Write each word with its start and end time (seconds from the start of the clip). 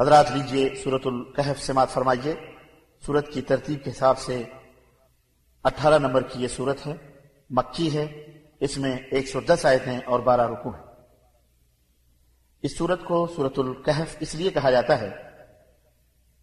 حضرات 0.00 0.30
لیجیے 0.30 0.74
سورت 0.84 1.06
القحف 1.06 1.62
سماعت 1.62 1.88
فرمائیے۔ 1.90 2.34
سورت 3.06 3.32
کی 3.32 3.42
ترتیب 3.42 3.84
کے 3.84 3.90
حساب 3.90 4.18
سے 4.18 4.42
اٹھارہ 5.62 5.98
نمبر 5.98 6.22
کی 6.22 6.42
یہ 6.42 6.48
سورت 6.48 6.86
ہے، 6.86 6.92
مکی 7.50 7.98
ہے۔ 7.98 8.26
اس 8.60 8.78
میں 8.78 8.96
ایک 9.10 9.28
سو 9.28 9.40
دس 9.40 9.66
آیت 9.66 9.86
ہیں 9.86 10.00
اور 10.06 10.20
بارہ 10.20 10.48
رکو 10.48 10.70
ہیں۔ 10.70 10.82
اس 12.62 12.78
سورت 12.78 13.04
کو 13.04 13.26
سورت 13.36 13.58
القحف 13.58 14.16
اس 14.20 14.34
لیے 14.34 14.50
کہا 14.50 14.70
جاتا 14.70 15.00
ہے 15.00 15.10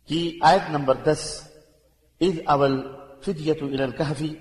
کہ 0.06 0.40
آیت 0.42 0.70
نمبر 0.70 0.96
دس 0.96 1.48
عید 2.22 2.42
اول 2.46 2.96
فدیت 3.26 3.58
الکحفی 3.62 4.36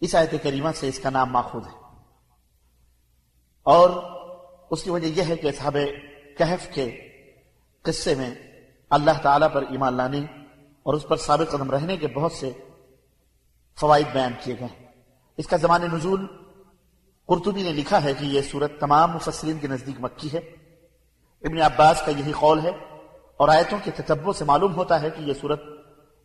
اس 0.00 0.14
آیت 0.14 0.34
کریمہ 0.42 0.68
سے 0.74 0.88
اس 0.88 0.98
کا 0.98 1.10
نام 1.10 1.32
ماخوذ 1.32 1.66
ہے۔ 1.66 1.78
اور 3.62 3.90
اس 4.70 4.82
کی 4.82 4.90
وجہ 4.90 5.06
یہ 5.06 5.22
ہے 5.28 5.36
کہ 5.36 5.52
صحاب 5.52 5.76
کہف 6.38 6.74
کے 6.74 7.09
قصے 7.82 8.14
میں 8.14 8.34
اللہ 8.90 9.10
تعالیٰ 9.22 9.48
پر 9.52 9.62
ایمان 9.62 9.94
لانے 9.94 10.18
اور 10.82 10.94
اس 10.94 11.08
پر 11.08 11.16
ثابت 11.16 11.50
قدم 11.50 11.70
رہنے 11.70 11.96
کے 11.96 12.06
بہت 12.06 12.32
سے 12.32 12.52
فوائد 13.80 14.06
بیان 14.12 14.32
کیے 14.44 14.56
گئے 14.60 14.68
ہیں۔ 14.80 14.86
اس 15.36 15.46
کا 15.46 15.56
زمان 15.56 15.82
نزول 15.82 16.26
قرطبی 17.26 17.62
نے 17.62 17.72
لکھا 17.72 18.04
ہے 18.04 18.14
کہ 18.14 18.24
یہ 18.24 18.40
صورت 18.42 18.80
تمام 18.80 19.10
مفسرین 19.10 19.58
کے 19.58 19.66
نزدیک 19.66 19.94
مکی 19.98 20.32
ہے۔ 20.32 20.38
ابن 21.42 21.60
عباس 21.60 22.02
کا 22.06 22.10
یہی 22.10 22.32
قول 22.32 22.58
ہے 22.58 22.70
اور 23.36 23.48
آیتوں 23.48 23.78
کے 23.84 23.90
تتبع 23.90 24.32
سے 24.32 24.44
معلوم 24.44 24.74
ہوتا 24.74 25.00
ہے 25.00 25.10
کہ 25.10 25.20
یہ 25.20 25.32
صورت 25.40 25.62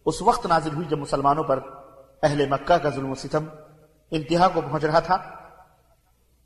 اس 0.05 0.21
وقت 0.21 0.45
نازل 0.45 0.75
ہوئی 0.75 0.87
جب 0.87 0.97
مسلمانوں 0.97 1.43
پر 1.43 1.59
اہل 2.23 2.49
مکہ 2.49 2.77
کا 2.77 2.89
ظلم 2.89 3.11
و 3.11 3.15
ستم 3.15 3.45
انتہا 4.11 4.47
کو 4.47 4.61
پہنچ 4.61 4.83
رہا 4.83 4.99
تھا 4.99 5.17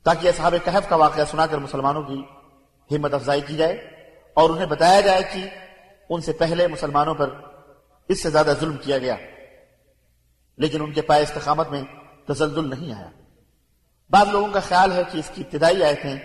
تاکہ 0.02 0.28
اصحاب 0.28 0.54
کہف 0.64 0.88
کا 0.88 0.96
واقعہ 0.96 1.24
سنا 1.24 1.46
کر 1.46 1.58
مسلمانوں 1.58 2.02
کی 2.02 2.22
ہمت 2.96 3.14
افزائی 3.14 3.40
کی 3.40 3.56
جائے۔ 3.56 3.99
اور 4.34 4.50
انہیں 4.50 4.66
بتایا 4.66 5.00
جائے 5.00 5.22
کہ 5.22 5.48
ان 6.08 6.20
سے 6.20 6.32
پہلے 6.32 6.66
مسلمانوں 6.66 7.14
پر 7.14 7.30
اس 8.08 8.22
سے 8.22 8.30
زیادہ 8.30 8.52
ظلم 8.60 8.76
کیا 8.76 8.98
گیا۔ 8.98 9.16
لیکن 10.56 10.82
ان 10.82 10.92
کے 10.92 11.02
پائے 11.02 11.22
استقامت 11.22 11.70
میں 11.70 11.82
تزلزل 12.26 12.70
نہیں 12.70 12.92
آیا۔ 12.92 13.10
بعض 14.10 14.28
لوگوں 14.28 14.48
کا 14.52 14.60
خیال 14.60 14.92
ہے 14.92 15.02
کہ 15.12 15.18
اس 15.18 15.30
کی 15.34 15.42
ابتدائی 15.42 15.84
آیتیں 15.84 16.16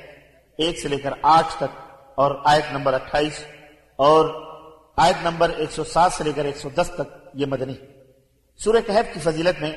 ایک 0.57 0.79
سے 0.79 0.87
لے 0.87 0.97
کر 0.97 1.13
آٹھ 1.21 1.57
تک 1.57 1.79
اور 2.15 2.35
آیت 2.45 2.63
نمبر 2.71 2.93
اٹھائیس 2.93 3.45
اور 3.95 4.45
آیت 4.97 5.15
نمبر 5.23 5.49
ایک 5.49 5.71
سو 5.71 5.83
سات 5.83 6.13
سے 6.13 6.23
لے 6.23 6.31
کر 6.35 6.45
ایک 6.45 6.57
سو 6.57 6.69
دس 6.69 6.91
تک 6.95 7.27
یہ 7.33 7.45
مدنی۔ 7.45 7.73
سورہ 8.57 8.77
کہب 8.87 9.13
کی 9.13 9.19
فضیلت 9.19 9.61
میں 9.61 9.71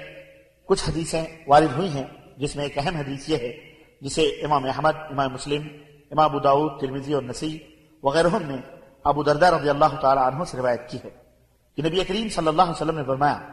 کچھ 0.65 0.89
حدیثیں 0.89 1.25
وارد 1.47 1.77
ہوئی 1.77 1.89
ہیں، 1.89 2.05
جس 2.37 2.57
میں 2.57 2.65
ایک 2.65 2.79
اہم 2.79 2.97
حدیث 2.97 3.29
یہ 3.29 3.37
ہے، 3.37 3.75
جسے 4.01 4.23
امام 4.23 4.65
احمد، 4.65 4.93
امام 4.97 5.33
مسلم، 5.33 5.69
امام 6.11 6.25
ابو 6.25 6.39
داود 6.39 6.81
ترمیزی 6.81 7.13
اور 7.13 7.23
نسی 7.23 7.59
وغیرہ 8.03 8.27
نے 8.47 8.57
ابو 9.05 9.23
دردہ 9.23 9.47
رضی 9.47 9.69
اللہ 9.69 10.01
تعالی 10.01 10.21
عنہ 10.25 10.45
سے 10.45 10.57
روایت 10.57 10.91
کی 10.91 10.99
ہے 11.05 11.11
کہ 11.77 11.83
نبی 11.83 12.05
کریم 12.05 12.29
صلی 12.29 12.49
اللہ 12.49 12.63
علیہ 12.63 12.73
وسلم 12.73 12.99
نے 12.99 13.05
فرمایا، 13.05 13.49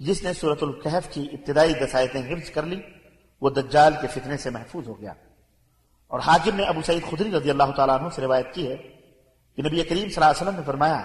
جس 0.00 0.22
نے 0.22 0.32
صورت 0.32 0.62
القحف 0.62 1.10
کی 1.10 1.28
ابتدائی 1.32 1.74
دسایتیں 1.74 2.34
حفظ 2.34 2.50
کر 2.50 2.62
لی، 2.62 2.80
وہ 3.40 3.50
دجال 3.50 3.94
کے 4.00 4.06
فتنے 4.06 4.36
سے 4.36 4.50
محفوظ 4.50 4.88
ہو 4.88 5.00
گیا۔ 5.00 5.12
اور 6.08 6.20
حاکم 6.20 6.56
نے 6.56 6.62
ابو 6.62 6.82
سعید 6.82 7.02
خدری 7.10 7.30
رضی 7.30 7.50
اللہ 7.50 7.70
تعالیٰ 7.76 8.00
عنہ 8.00 8.08
سے 8.08 8.22
روایت 8.22 8.54
کی 8.54 8.68
ہے 8.68 8.76
کہ 9.56 9.62
نبی 9.62 9.82
کریم 9.82 10.08
صلی 10.08 10.14
اللہ 10.14 10.24
علیہ 10.24 10.42
وسلم 10.42 10.56
نے 10.56 10.62
فرمایا 10.66 11.02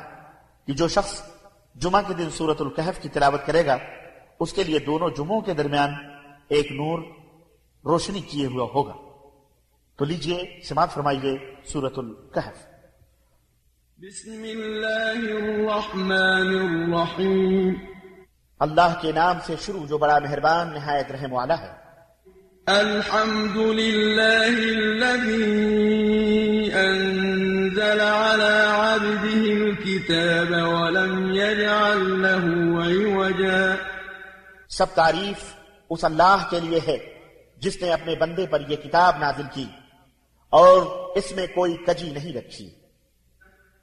کہ 0.68 0.74
جو 0.74 0.88
شخص 0.88 1.22
جمعہ 1.76 2.02
کے 2.08 2.14
دن 2.14 2.30
صورت 2.30 2.62
القحف 2.62 3.02
کی 3.02 3.10
تلاوت 3.10 3.46
کرے 3.46 3.66
گا، 3.66 3.78
اس 4.40 4.54
کے 4.54 4.64
لیے 4.64 4.80
دونوں 4.80 5.10
جمعوں 5.10 5.42
کے 5.42 5.54
درمیان 5.54 5.94
ایک 6.48 6.72
نور 6.72 7.00
روشنی 7.86 8.22
کیے 8.22 8.46
ہوا 8.46 8.68
ہوگا۔ 8.76 8.94
تو 9.98 10.06
لیجیے، 10.06 10.60
سماعت 10.64 10.92
فرمائیے 10.92 11.38
سورت 11.66 11.98
القحف 11.98 12.75
بسم 14.00 14.44
اللہ 14.44 15.20
الرحمن 15.34 16.50
الرحیم 16.56 17.74
اللہ 18.60 18.98
کے 19.02 19.12
نام 19.12 19.38
سے 19.46 19.56
شروع 19.66 19.86
جو 19.86 19.98
بڑا 19.98 20.20
مہربان 20.20 20.74
نہایت 20.74 21.12
رحم 21.12 21.34
والا 21.34 21.56
ہے۔ 21.62 21.72
الحمد 22.68 23.58
لله 23.58 24.58
الذي 24.76 25.48
أنزل 26.72 28.02
على 28.02 28.54
عبده 28.76 29.44
الكتاب 29.56 30.52
ولم 30.52 31.34
يجعل 31.34 32.06
له 32.22 32.46
عوجا۔ 32.86 33.76
سب 34.70 34.96
تعریف 34.96 35.54
اس 35.90 36.06
اللہ 36.06 36.48
کے 36.50 36.60
لیے 36.60 36.80
ہے 36.88 36.98
جس 37.58 37.82
نے 37.82 37.94
اپنے 37.94 38.16
بندے 38.16 38.46
پر 38.46 38.70
یہ 38.70 38.76
کتاب 38.76 39.20
نازل 39.20 39.48
کی 39.54 39.68
اور 40.50 40.82
اس 41.16 41.36
میں 41.36 41.48
کوئی 41.48 41.78
کجی 41.78 42.10
نہیں 42.10 42.34
رکھی۔ 42.38 42.85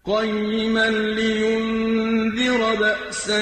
قيما 0.07 0.91
لينذر 0.91 2.75
بأسا 2.75 3.41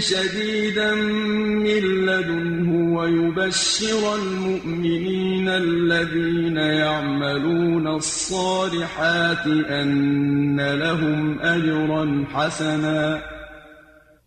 شديدا 0.00 0.94
من 0.94 1.82
لدنه 2.06 2.98
ويبشر 2.98 4.14
المؤمنين 4.14 5.48
الذين 5.48 6.56
يعملون 6.56 7.86
الصالحات 7.86 9.46
أن 9.46 10.60
لهم 10.60 11.40
أجرا 11.42 12.24
حسنا 12.34 13.18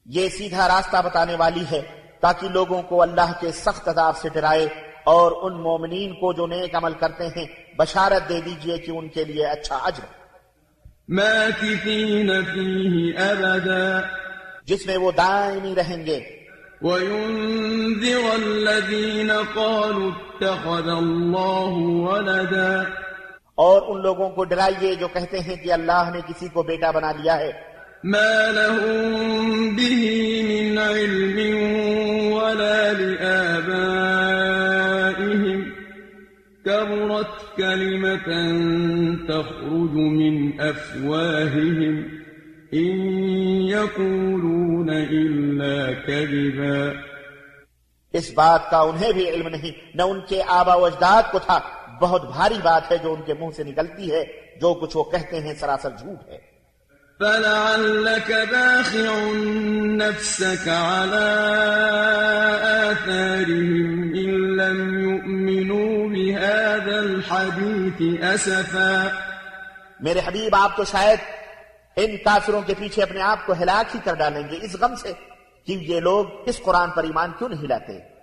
یہ 0.06 0.30
سیدھا 0.30 0.68
راستہ 0.68 1.02
بتانے 1.06 1.36
والی 1.36 1.64
ہے 1.72 1.82
تاکہ 2.22 2.50
لوگوں 2.50 2.82
کو 2.84 3.02
اللہ 3.02 3.32
کے 3.42 3.52
سخت 3.54 3.88
عذاب 3.88 4.18
سے 4.18 4.30
ڈرائے 4.30 4.68
اور 5.06 5.32
ان 5.42 5.58
مومنین 5.62 6.14
کو 6.20 6.32
جو 6.34 6.48
نیک 6.48 6.76
عمل 6.76 6.94
کرتے 7.00 7.28
ہیں 7.38 7.46
بشارت 7.78 8.30
دے 8.30 8.40
دیجیے 8.42 8.78
کہ 8.78 8.92
ان 8.92 9.10
کے 9.10 9.24
لیے 9.24 9.46
اچھا 9.48 9.80
اجر 9.84 10.25
ماكثين 11.10 12.28
فيه 12.28 13.30
أبدا. 13.30 14.00
جس 14.64 14.86
میں 14.86 14.98
وہ 14.98 15.12
دائمی 15.12 15.76
رہیں 15.76 16.06
گے۔ 16.06 16.20
وينذر 16.82 18.34
الذين 18.34 19.32
قالوا 19.54 20.12
اتخذ 20.12 20.90
الله 20.90 22.04
ولدا. 22.04 22.84
اور 23.56 23.82
ان 23.88 24.02
لوگوں 24.02 24.30
کو 24.30 24.44
ڈرائیے 24.44 24.96
جو 24.96 25.08
کہتے 25.08 25.40
ہیں 25.40 25.56
کہ 25.56 25.74
اللہ 25.74 26.10
نے 26.14 26.20
کسی 26.28 26.48
کو 26.48 26.64
بیٹا 26.64 26.92
بنا 26.92 27.12
لیا 27.12 27.38
ہے۔ 27.38 27.52
ما 28.04 28.52
لهم 28.52 29.76
به 29.76 30.44
من 30.44 30.78
علم 30.78 31.40
ولا 32.34 32.92
لآبائهم. 32.98 35.62
كبرت 36.66 37.45
كلمة 37.58 38.28
تخرج 39.28 39.92
من 39.92 40.52
أفواههم 40.60 42.04
إن 42.74 43.12
يقولون 43.68 44.90
إلا 44.90 45.92
كذبا۔ 46.08 46.92
اس 48.14 48.34
بات 48.34 48.72
کا 48.72 48.78
انہیں 48.78 49.12
بھی 49.14 49.30
علم 49.30 49.48
نہیں 49.48 49.98
نہ 49.98 50.02
ان 50.02 50.20
کے 50.28 50.42
آبا 50.48 50.76
و 50.76 50.86
اجداد 50.86 51.32
کو 51.32 51.40
تھا۔ 51.40 51.60
بہت 52.02 52.32
بھاری 52.32 52.56
بات 52.64 52.92
ہے 52.92 52.98
جو 53.04 53.14
ان 53.14 53.22
کے 53.22 53.34
منہ 53.34 53.50
سے 53.56 53.64
نکلتی 53.64 54.12
ہے 54.12 54.24
جو 54.62 54.74
کچھ 54.74 54.98
وہ 54.98 55.04
کہتے 55.04 55.40
ہیں 55.40 55.54
سراسر 55.54 55.90
جھوٹ 55.90 56.30
ہے۔ 56.30 56.56
فلعلك 57.20 58.32
باخع 58.32 59.34
نفسك 59.86 60.68
على 60.68 61.28
آثارهم 62.88 64.02
إن 64.16 64.56
لم 64.56 65.05
بهذا 66.86 67.00
الحديث 67.00 68.24
أسفا. 68.34 69.08
میرے 70.00 70.20
حبیب 70.26 70.56
آپ 70.56 70.78
تو 70.78 70.84
شاید 70.84 71.20
ان 71.96 72.18
کافروں 72.18 72.62
کے 72.62 72.74
پیچھے 72.78 73.02
اپنے 73.02 73.22
آپ 73.22 73.46
کو 73.46 73.54
ہلاک 73.54 73.96
ہی 73.96 74.00
کر 74.04 74.14
ڈالیں 74.14 74.50
گے 74.50 74.60
اس 74.62 74.76
غم 74.82 74.96
سے 74.96 75.14
کہ 75.66 75.72
یہ 75.72 76.00
لوگ 76.00 76.26
اس 76.46 76.62
قرآن 76.64 76.90
پر 76.90 77.04
ایمان 77.04 77.32
کیوں 77.38 77.50
نہیں 77.50 77.68
لاتے؟ 77.68 78.16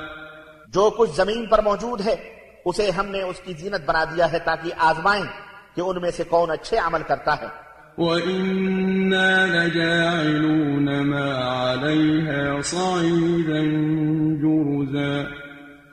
جو 0.68 0.90
کچھ 0.90 1.10
زمین 1.16 1.46
پر 1.46 1.62
موجود 1.62 2.00
ہے 2.00 2.16
اسے 2.64 2.90
ہم 2.90 3.06
نے 3.06 3.22
اس 3.22 3.40
کی 3.44 3.52
زینت 3.52 3.80
بنا 3.86 4.04
دیا 4.04 4.32
ہے 4.32 4.38
تاکہ 4.38 4.70
آزمائیں 4.78 5.24
کہ 5.76 5.80
ان 5.80 6.00
میں 6.00 6.10
سے 6.10 6.24
کون 6.24 6.50
اچھے 6.50 6.78
عمل 6.78 7.02
کرتا 7.02 7.34
ہے۔ 7.42 7.61
وإنا 7.98 9.46
لجاعلون 9.46 10.84
ما 11.06 11.28
عليها 11.72 12.60
صعيدا 12.64 13.62
جرزا۔ 14.42 15.22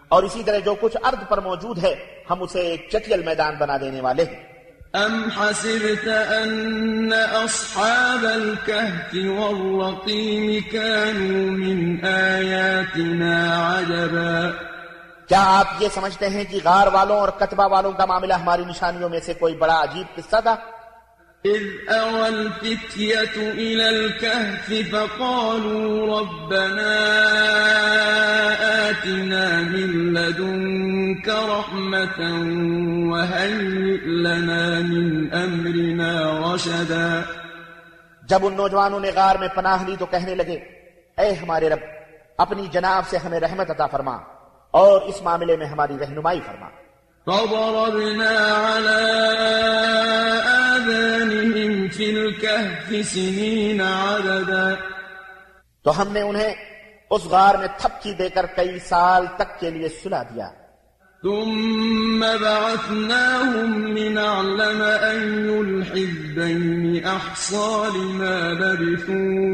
اور 0.08 0.24
اسی 0.24 0.44
طرح 0.44 0.58
جو 0.60 0.76
کچھ 0.82 0.98
ارض 1.04 1.30
پر 1.30 1.40
موجود 1.40 1.84
ہے 1.84 1.96
ہم 2.30 2.44
اسے 2.44 2.60
ایک 2.60 2.88
چٹیل 2.92 3.24
میدان 3.24 3.56
بنا 3.60 3.78
دینے 3.78 4.02
والے 4.02 4.24
ہیں۔ 4.24 4.50
أم 5.06 5.24
حسبت 5.38 6.08
أن 6.44 7.10
أصحاب 7.46 8.26
الكهف 8.26 9.16
والرقيم 9.40 10.60
كانوا 10.72 11.52
من 11.52 11.96
آياتنا 12.06 13.74
عجبا۔ 13.78 14.50
کیا 15.28 15.44
آپ 15.46 15.66
یہ 15.80 15.88
سمجھتے 15.94 16.30
ہیں 16.30 16.44
کہ 16.50 16.60
غار 16.64 16.88
والوں 16.88 17.18
اور 17.18 17.30
کتبہ 17.30 17.68
والوں 17.72 17.92
کا 17.92 18.06
معاملہ 18.06 18.34
ہماری 18.34 18.66
نشانیوں 18.66 19.10
میں 19.10 19.20
سے 19.20 19.34
کوئی 19.34 19.56
بڑا 19.56 19.84
عجیب 19.84 20.16
قصہ 20.16 20.42
تھا؟ 20.42 20.56
إذ 21.46 21.90
أوى 21.90 22.28
الفتية 22.28 23.52
إلى 23.52 23.90
الكهف 23.90 24.92
فقالوا 24.92 26.20
ربنا 26.20 26.96
آتنا 28.90 29.62
من 29.62 30.14
لدنك 30.14 31.30
رحمة 31.30 32.20
وهيئ 33.12 34.06
لنا 34.06 34.80
من 34.80 35.30
أمرنا 35.34 36.12
رشدا. 36.40 37.22
جب 38.24 38.40
ان 38.42 38.54
نوجوانوں 38.54 39.00
نے 39.00 39.12
غار 39.16 39.36
میں 39.36 39.48
پناہ 39.56 39.84
لی 39.88 39.96
تو 40.00 40.06
کہنے 40.06 40.36
لگے، 40.36 40.60
اے 41.18 41.34
ہمارے 41.34 41.70
رب، 41.70 41.80
اپنی 42.38 42.68
جناب 42.72 43.04
سے 43.10 43.18
ہمیں 43.18 43.40
رحمت 43.40 43.72
عطا 43.72 43.88
فرما 43.88 44.18
اور 44.72 45.02
اس 45.02 45.22
معاملے 45.22 45.58
میں 45.58 45.66
ہماری 45.66 45.94
رہنمائی 46.02 46.40
فرما۔ 46.46 46.70
فضربنا 47.30 48.36
على 48.70 49.02
آذانهم 50.70 51.88
في 51.88 52.06
الكهف 52.12 52.94
سنين 53.14 53.82
عددا. 53.82 54.74
تو 55.84 56.02
ہم 56.02 56.08
نے 56.12 56.22
انہیں 56.22 56.54
اس 57.10 57.26
غار 57.26 57.56
میں 57.56 57.68
تھپکی 57.78 58.14
دے 58.14 58.30
کر 58.30 58.46
کئی 58.56 58.80
سال 58.80 59.26
تک 59.38 59.60
کے 59.60 59.70
لیے 59.70 59.90
سلا 59.90 60.24
دیا۔ 60.24 60.50
ثم 61.24 62.20
بعثناهم 62.20 63.88
لنعلم 63.98 64.82
أي 64.82 65.60
الحزبين 65.60 67.06
أحصى 67.06 67.90
لما 67.96 68.50
لبثوا 68.60 69.50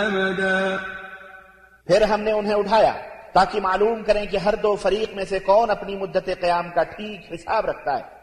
أمدا 0.00 0.76
پھر 1.86 2.02
ہم 2.02 2.20
نے 2.20 2.32
انہیں 2.32 2.54
اٹھایا۔ 2.54 3.11
تاکہ 3.32 3.60
معلوم 3.60 4.02
کریں 4.02 4.26
کہ 4.26 4.36
ہر 4.36 4.54
دو 4.62 4.76
فریق 4.76 5.14
میں 5.14 5.24
سے 5.24 5.38
کون 5.38 5.70
اپنی 5.70 5.96
مدت 5.96 6.30
قیام 6.40 6.70
کا 6.74 6.82
ٹھیک 6.82 7.20
حساب 7.32 7.66
رکھتا 7.66 7.98
ہے۔ 7.98 8.22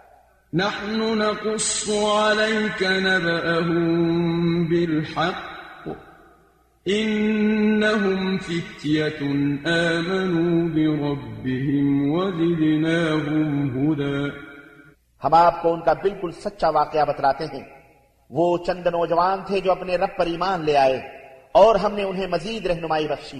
نحن 0.54 1.18
نقص 1.18 1.90
عليك 1.90 2.84
نبأهم 2.84 3.94
بالحق 4.66 5.60
إنهم 6.90 8.38
فتية 8.38 9.28
آمنوا 9.66 10.68
بربهم 10.76 12.12
وزدناهم 12.12 13.50
هدى۔ 13.84 14.30
ہم 15.24 15.34
آپ 15.34 15.62
کو 15.62 15.74
ان 15.74 15.82
کا 15.82 15.94
بالکل 15.94 16.32
سچا 16.32 16.70
واقعہ 16.70 17.06
بتلاتے 17.06 17.46
ہیں۔ 17.46 17.64
وہ 18.30 18.58
چند 18.58 18.88
نوجوان 18.88 19.40
تھے 19.48 19.60
جو 19.60 19.72
اپنے 19.72 19.96
رب 19.96 20.10
پر 20.18 20.26
ایمان 20.26 20.66
لے 20.66 20.78
آئے 20.78 20.98
اور 21.52 21.76
ہم 21.76 21.94
نے 21.94 22.04
انہیں 22.04 22.28
مزید 22.28 22.66
رہنمائی 22.66 23.08
بخشی۔ 23.08 23.40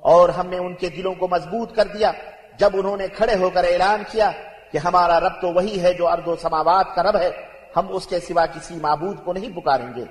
اور 0.00 0.28
ہم 0.28 0.46
نے 0.46 0.58
ان 0.58 0.74
کے 0.74 0.88
دلوں 0.88 1.14
کو 1.14 1.28
مضبوط 1.28 1.76
کر 1.76 1.84
دیا 1.84 2.12
جب 2.58 2.70
انہوں 2.72 2.96
نے 2.96 3.08
کھڑے 3.08 3.34
ہو 3.34 3.50
کر 3.50 3.64
اعلان 3.64 4.02
کیا 4.10 4.30
کہ 4.72 4.78
ہمارا 4.78 5.20
رب 5.20 5.32
تو 5.40 5.48
وہی 5.48 5.82
ہے 5.82 5.94
جو 5.94 6.08
ارد 6.08 6.28
و 6.28 6.36
سماوات 6.36 6.94
کا 6.94 7.02
رب 7.02 7.16
ہے، 7.16 7.30
ہم 7.76 7.86
اس 7.88 8.06
کے 8.06 8.20
سوا 8.20 8.46
کسی 8.46 8.74
معبود 8.82 9.16
کو 9.24 9.32
نہیں 9.32 9.56
پکاریں 9.56 9.94
گے۔ 9.96 10.04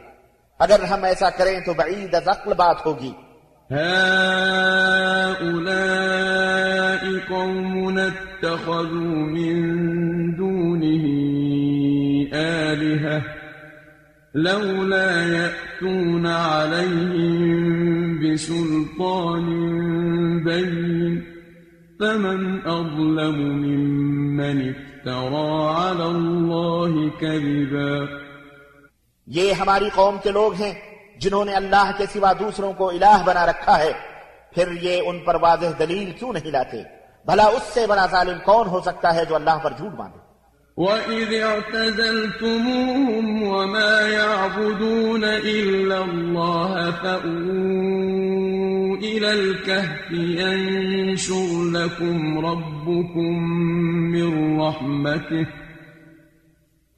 اگر 0.59 0.83
ہم 0.83 1.03
ایسا 1.03 1.29
کریں 1.29 1.59
تو 1.59 1.73
بعید 1.73 2.15
از 2.15 2.27
عقل 2.27 2.53
بات 2.53 2.85
ہوگی۔ 2.85 3.11
هؤلاء 3.75 4.47
اتخذوا 7.97 9.15
من 9.15 9.57
دونه 10.37 11.05
آلهة 12.33 13.19
لولا 14.33 15.11
يأتون 15.27 16.25
عليهم 16.25 17.86
بسلطان 18.37 19.45
بين 20.43 21.23
فمن 21.99 22.61
أظلم 22.65 23.39
ممن 23.39 24.69
افترى 24.69 25.69
على 25.69 26.03
الله 26.03 27.09
كذبا 27.19 28.05
یہ 29.27 29.53
ہماری 29.53 29.89
قوم 29.95 30.17
کے 30.23 30.31
لوگ 30.31 30.53
ہیں 30.53 30.73
جنہوں 31.19 31.45
نے 31.45 31.55
اللہ 31.55 31.91
کے 31.97 32.05
سوا 32.13 32.33
دوسروں 32.39 32.73
کو 32.73 32.89
الہ 32.89 33.23
بنا 33.25 33.45
رکھا 33.45 33.79
ہے۔ 33.79 33.91
پھر 34.53 34.71
یہ 34.81 35.01
ان 35.05 35.19
پر 35.19 35.35
واضح 35.35 35.65
دلیل 35.79 36.11
کیوں 36.11 36.33
نہیں 36.33 36.51
لاتے؟ 36.51 36.83
بھلا 37.25 37.43
اس 37.43 37.63
سے 37.73 37.87
بڑا 37.87 38.05
ظالم 38.05 38.37
کون 38.45 38.67
ہو 38.67 38.81
سکتا 38.81 39.15
ہے 39.15 39.25
جو 39.25 39.35
اللہ 39.35 39.57
پر 39.63 39.73
جھوٹ 39.77 39.91
باندھے؟ 39.91 40.26
وَإِذِ 40.77 41.33
اعْتَزَلْتُمُوهُمْ 41.33 43.25
وَمَا 43.43 44.01
يَعْبُدُونَ 44.07 45.23
إِلَّا 45.23 46.03
اللَّهَ 46.05 46.91
فَأْوُوا 46.91 48.17
إِلَى 48.97 49.33
الْكَهْفِ 49.33 50.11
يَنشُرْ 50.11 51.63
لَكُمْ 51.73 52.37
رَبُّكُمْ 52.45 53.43
مِنْ 54.13 54.59
رَحْمَتِهِ 54.61 55.45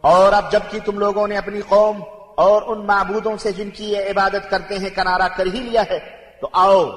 اور 0.01 0.33
اب 0.33 0.51
جبکہ 0.51 0.79
تم 0.85 0.99
لوگوں 0.99 1.27
نے 1.27 1.37
اپنی 1.37 1.61
قوم 1.67 1.97
اور 2.37 2.61
ان 2.67 2.85
معبودوں 2.85 3.37
سے 3.37 3.51
جن 3.51 3.69
کی 3.69 3.91
یہ 3.91 3.97
عبادت 3.97 4.49
کرتے 4.49 4.79
ہیں 4.79 4.89
کنارہ 4.89 5.27
کر 5.37 5.45
ہی 5.45 5.59
لیا 5.59 5.83
ہے، 5.89 5.99
تو 6.41 6.49
آؤ، 6.53 6.89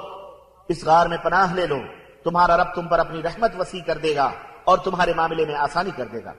اس 0.68 0.84
غار 0.84 1.06
میں 1.06 1.18
پناہ 1.24 1.54
لے 1.54 1.66
لو۔ 1.66 1.78
تمہارا 2.24 2.56
رب 2.56 2.74
تم 2.74 2.88
پر 2.88 2.98
اپنی 2.98 3.22
رحمت 3.22 3.50
وسیع 3.58 3.82
کر 3.86 3.98
دے 3.98 4.16
گا 4.16 4.30
اور 4.64 4.78
تمہارے 4.78 5.12
معاملے 5.16 5.46
میں 5.46 5.54
آسانی 5.54 5.90
کر 5.96 6.04
دے 6.12 6.24
گا۔ 6.24 6.32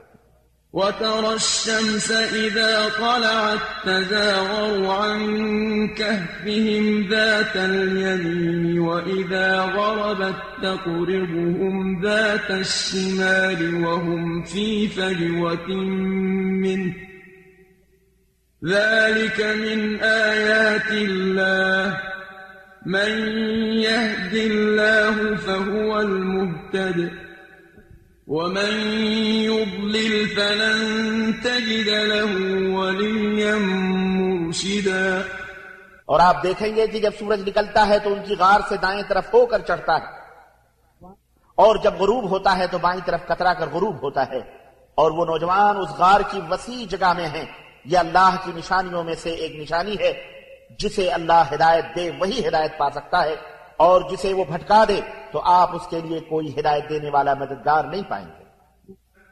وترى 0.74 1.34
الشمس 1.34 2.10
إذا 2.10 2.88
طلعت 2.98 3.58
تزاور 3.84 4.86
عن 4.86 5.88
كهفهم 5.88 7.08
ذات 7.08 7.56
اليمين 7.56 8.78
وإذا 8.78 9.60
غربت 9.60 10.36
تقربهم 10.62 12.02
ذات 12.02 12.50
الشمال 12.50 13.84
وهم 13.84 14.42
في 14.42 14.88
فجوة 14.88 15.70
منه. 16.64 16.94
ذلك 18.66 19.40
من 19.40 20.00
آيات 20.00 20.90
الله. 20.90 22.00
من 22.86 23.12
يهد 23.78 24.34
الله 24.34 25.36
فهو 25.36 26.00
المهتد. 26.00 27.23
ومن 28.28 28.70
يضلل 29.42 30.28
فلن 30.28 31.40
تجد 31.40 31.88
له 31.88 32.30
وليا 32.74 33.54
مرشدا 33.54 35.22
اور 36.08 36.20
آپ 36.20 36.42
دیکھیں 36.42 36.74
گے 36.76 36.86
کہ 36.86 37.00
جب 37.00 37.10
سورج 37.18 37.48
نکلتا 37.48 37.86
ہے 37.88 37.98
تو 37.98 38.12
ان 38.12 38.22
کی 38.24 38.34
غار 38.34 38.60
سے 38.68 38.76
دائیں 38.76 39.02
طرف 39.08 39.32
ہو 39.34 39.44
کر 39.46 39.60
چڑھتا 39.62 39.96
ہے 39.96 41.12
اور 41.58 41.76
جب 41.84 42.00
غروب 42.00 42.28
ہوتا 42.30 42.56
ہے 42.58 42.66
تو 42.66 42.78
بائیں 42.78 43.00
طرف 43.06 43.26
کترا 43.26 43.52
کر 43.54 43.68
غروب 43.68 44.02
ہوتا 44.02 44.28
ہے 44.30 44.38
اور 44.98 45.10
وہ 45.10 45.24
نوجوان 45.26 45.76
اس 45.76 45.90
غار 45.98 46.20
کی 46.30 46.40
وسیع 46.50 46.84
جگہ 46.90 47.12
میں 47.16 47.28
ہیں 47.28 47.44
یہ 47.84 47.98
اللہ 47.98 48.36
کی 48.44 48.52
نشانیوں 48.56 49.04
میں 49.04 49.14
سے 49.14 49.30
ایک 49.32 49.56
نشانی 49.56 49.96
ہے 49.98 50.12
جسے 50.78 51.08
اللہ 51.10 51.42
ہدایت 51.52 51.96
دے 51.96 52.10
وہی 52.18 52.46
ہدایت 52.48 52.78
پا 52.78 52.88
سکتا 52.90 53.22
ہے 53.24 53.34
اور 53.76 54.00
جسے 54.10 54.32
وہ 54.32 54.44
بھٹکا 54.44 54.84
دے 54.88 55.00
تو 55.32 55.40
آپ 55.44 55.76
اس 55.76 55.86
کے 55.86 56.00
لیے 56.04 56.20
کوئی 56.20 56.60
ہدایت 56.60 56.88
دینے 56.88 57.10
والا 57.10 57.34
مددگار 57.34 57.84
نہیں 57.84 58.02
پائیں 58.08 58.26
گے۔ 58.26 58.44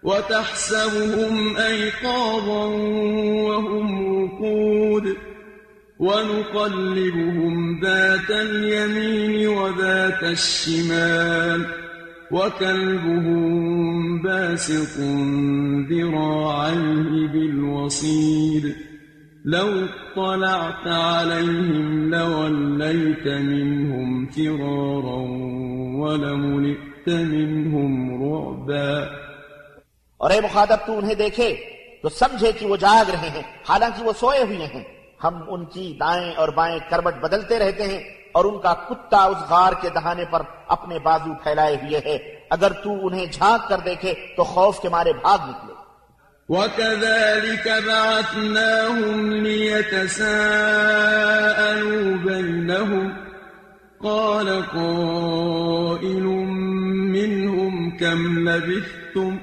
وتحسبهم 0.04 1.56
أيقاظا 1.56 2.64
وهم 3.48 3.86
رقود 4.24 5.06
ونقلبهم 5.98 7.80
ذات 7.80 8.30
اليمين 8.30 9.48
وذات 9.48 10.22
الشمال 10.22 11.64
وكلبهم 12.32 13.52
باسط 14.18 14.98
ذراعيه 15.90 17.26
بالوصيد 17.32 18.91
لو 19.44 19.68
اطلعت 19.68 20.86
عليهم 20.86 22.08
لوليت 22.08 23.26
منهم 23.26 24.26
فرارا 24.26 25.22
ولملئت 26.00 27.08
منهم 27.08 28.10
رعبا. 28.22 29.04
اور 30.16 30.30
اے 30.30 30.40
مخاطب، 30.40 30.76
تو 30.86 30.98
انہیں 30.98 31.14
دیکھے 31.14 31.54
تو 32.02 32.08
سمجھے 32.08 32.52
کہ 32.52 32.66
وہ 32.66 32.76
جاگ 32.76 33.10
رہے 33.10 33.28
ہیں، 33.28 33.42
حالانکہ 33.68 34.04
وہ 34.04 34.12
سوئے 34.20 34.42
ہوئے 34.42 34.66
ہیں۔ 34.66 34.84
ہم 35.24 35.42
ان 35.48 35.64
کی 35.64 35.96
دائیں 36.00 36.34
اور 36.34 36.48
بائیں 36.48 36.78
کروٹ 36.90 37.14
بدلتے 37.14 37.58
رہتے 37.58 37.82
ہیں 37.82 38.00
اور 38.32 38.44
ان 38.44 38.58
کا 38.58 38.74
کتا 38.74 39.24
اس 39.24 39.50
غار 39.50 39.72
کے 39.80 39.88
دہانے 39.88 40.24
پر 40.30 40.42
اپنے 40.68 40.98
بازو 40.98 41.34
پھیلائے 41.42 41.76
ہوئے 41.76 42.00
ہے۔ 42.06 42.40
اگر 42.50 42.72
تو 42.72 43.06
انہیں 43.06 43.26
جھانک 43.26 43.68
کر 43.68 43.78
دیکھے 43.78 44.14
تو 44.36 44.44
خوف 44.44 44.80
کے 44.80 44.88
مارے 44.88 45.12
بھاگ 45.12 45.38
نکلے۔ 45.48 45.71
وكذلك 46.52 47.72
بعثناهم 47.86 49.32
ليتساءلوا 49.32 50.26
بينهم. 52.16 53.16
قال 54.02 54.66
قائل 54.66 56.24
منهم 57.12 57.96
كم 57.96 58.48
لبثتم؟ 58.48 59.38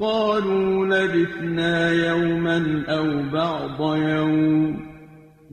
قالوا 0.00 0.86
لبثنا 0.86 1.90
يوما 1.92 2.84
أو 2.88 3.22
بعض 3.32 3.96
يوم. 3.96 4.87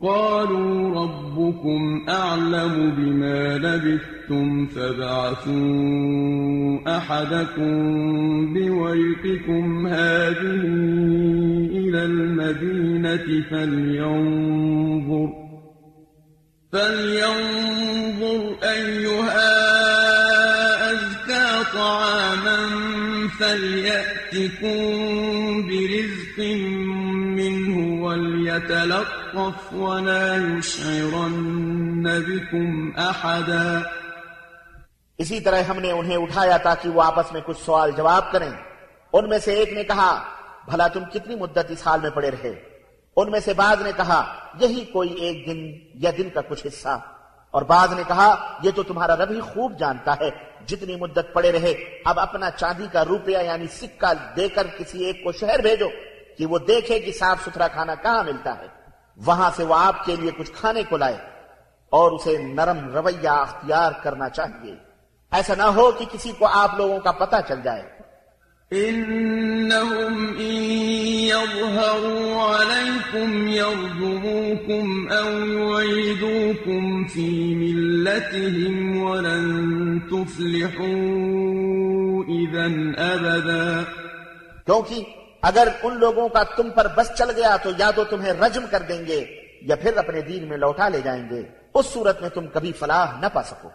قالوا 0.06 1.02
ربكم 1.02 2.06
أعلم 2.10 2.94
بما 2.98 3.58
لبثتم 3.58 4.68
فابعثوا 4.68 5.58
أحدكم 6.98 7.74
بورقكم 8.54 9.88
هذه 9.88 10.62
إلى 11.72 12.06
المدينة 12.06 13.44
فلينظر 13.52 15.30
فلينظر 16.72 18.56
أيها 18.64 19.52
أزكى 20.92 21.48
طعاما 21.74 22.58
فليأتكم 23.40 24.78
برزق 25.68 26.40
وليتلطف 28.56 29.74
ولا 29.74 30.36
يشعرن 30.36 32.04
بكم 32.04 32.92
أحدا۔ 32.98 33.80
اسی 35.18 35.40
طرح 35.40 35.62
ہم 35.62 35.80
نے 35.80 35.92
انہیں 35.92 36.18
اٹھایا 36.18 36.58
تاکہ 36.58 36.90
وہ 36.90 37.02
آپس 37.04 37.34
میں 37.34 37.42
کچھ 37.46 37.58
سوال 37.66 37.92
جواب 37.98 38.32
کریں۔ 38.32 38.50
ان 39.14 39.30
میں 39.30 39.40
سے 39.40 39.54
ایک 39.54 39.74
نے 39.74 39.84
کہا، 39.84 40.24
بھلا 40.66 40.88
تم 40.88 41.04
کتنی 41.14 41.36
مدت 41.36 41.60
اس 41.70 41.88
حال 41.88 42.00
میں 42.02 42.10
پڑے 42.10 42.32
رہے؟ 42.32 42.54
ان 43.16 43.32
میں 43.32 43.40
سے 43.40 43.54
بعض 43.54 43.82
نے 43.82 43.92
کہا، 43.98 44.34
یہی 44.60 44.86
کوئی 44.86 45.10
ایک 45.10 45.48
دن 45.48 45.88
یا 45.94 46.12
دن 46.18 46.30
کا 46.30 46.42
کچھ 46.42 46.68
حصہ۔ 46.68 47.00
اور 47.52 47.62
بعض 47.62 47.94
نے 47.94 48.04
کہا، 48.08 48.60
یہ 48.64 48.72
تو 48.76 48.84
تمہارا 48.84 49.16
رب 49.16 49.32
ہی 49.32 49.40
خوب 49.40 49.80
جانتا 49.80 50.14
ہے۔ 50.14 50.30
جتنی 50.66 50.96
مدت 50.96 51.34
پڑے 51.34 51.52
رہے، 51.52 51.74
اب 52.06 52.20
اپنا 52.20 52.52
چاندی 52.52 52.88
کا 52.92 53.06
روپیہ 53.06 53.38
یعنی 53.38 53.68
سکہ 53.68 54.14
دے 54.36 54.48
کر 54.50 54.68
کسی 54.78 55.06
ایک 55.06 55.24
کو 55.24 55.32
شہر 55.32 55.60
بھیجو۔ 55.60 55.90
کہ 56.38 56.46
وہ 56.46 56.58
دیکھے 56.58 57.00
کہ 57.00 57.12
صاف 57.12 57.44
ستھرا 57.46 57.68
کھانا 57.68 57.96
کہاں 57.96 58.24
ملتا 58.24 58.58
ہے۔ 58.60 58.68
وہاں 59.26 59.52
سے 59.56 59.64
وہ 59.64 59.76
آپ 59.76 60.06
کے 60.06 60.16
لیے 60.16 60.32
کچھ 60.32 60.52
کھانے 60.52 60.84
کو 60.90 60.98
لائے 60.98 61.18
اور 61.90 62.12
اسے 62.12 62.38
نرم 62.38 62.90
رویہ 62.94 63.30
اختیار 63.30 63.92
کرنا 64.04 64.30
چاہیے۔ 64.30 64.76
ایسا 65.32 65.54
نہ 65.58 65.64
ہو 65.64 65.92
کہ 65.92 66.06
کسی 66.12 66.32
کو 66.32 66.48
آپ 66.48 66.78
لوگوں 66.78 67.00
کا 67.00 67.12
پتہ 67.12 67.36
چل 67.48 67.62
جائے۔ 67.64 67.96
إنهم 68.74 70.26
إن 70.38 70.64
يظهروا 71.22 72.56
عليكم 72.56 73.48
يرجموكم 73.48 75.08
أو 75.14 75.46
يعيدوكم 75.46 77.06
في 77.06 77.56
ملتهم 77.56 78.98
ولن 79.04 80.00
تفلحوا 80.00 80.96
إذا 82.28 82.66
أبدا 83.14 83.84
کیونکہ 84.66 85.25
اگر 85.48 85.68
ان 85.84 86.00
لوگوں 86.00 86.30
کا 86.30 86.44
تم 86.44 86.70
پر 86.70 86.88
بس 86.88 87.12
چل 87.18 87.30
گیا 87.36 87.58
تو 87.64 87.70
یا 87.78 87.92
تو 87.92 88.04
تمہیں 88.04 88.34
رجم 88.34 88.66
کر 88.72 88.82
دیں 88.90 89.06
گے 89.06 89.26
یا 89.62 89.76
پھر 89.76 89.98
اپنے 89.98 90.22
دین 90.22 90.48
میں 90.48 90.58
لوٹا 90.58 90.90
لے 90.90 91.02
جائیں 91.04 91.30
گے، 91.30 91.42
اس 91.74 91.86
صورت 91.86 92.22
میں 92.22 92.30
تم 92.30 92.48
کبھی 92.48 92.72
فلاح 92.72 93.20
نہ 93.20 93.26
پا 93.34 93.44
سکو۔ 93.44 93.70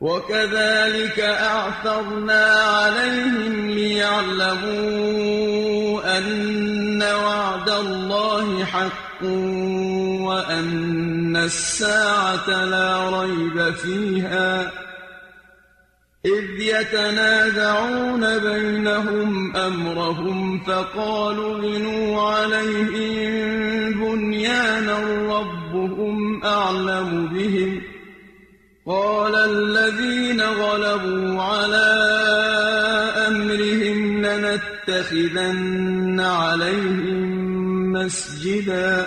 وكذلك 0.00 1.18
أعثرنا 1.20 2.44
عليهم 2.84 3.68
ليعلموا 3.70 4.98
أن 6.18 7.02
وعد 7.02 7.68
الله 7.68 8.64
حق 8.64 9.22
وأن 10.28 11.36
الساعة 11.36 12.48
لا 12.64 12.90
ريب 13.10 13.56
فيها 13.74 14.72
إذ 16.26 16.60
يتنازعون 16.60 18.38
بينهم 18.38 19.56
أمرهم 19.56 20.60
فقالوا 20.60 21.58
بنوا 21.58 22.22
عليهم 22.22 23.30
بنيانا 24.00 24.98
ربهم 25.38 26.44
أعلم 26.44 27.26
بهم 27.26 27.82
قال 28.86 29.34
الذين 29.34 30.40
غلبوا 30.40 31.42
على 31.42 31.88
أمرهم 33.28 34.24
لنتخذن 34.24 36.20
عليهم 36.20 37.18
مسجدا 37.92 39.04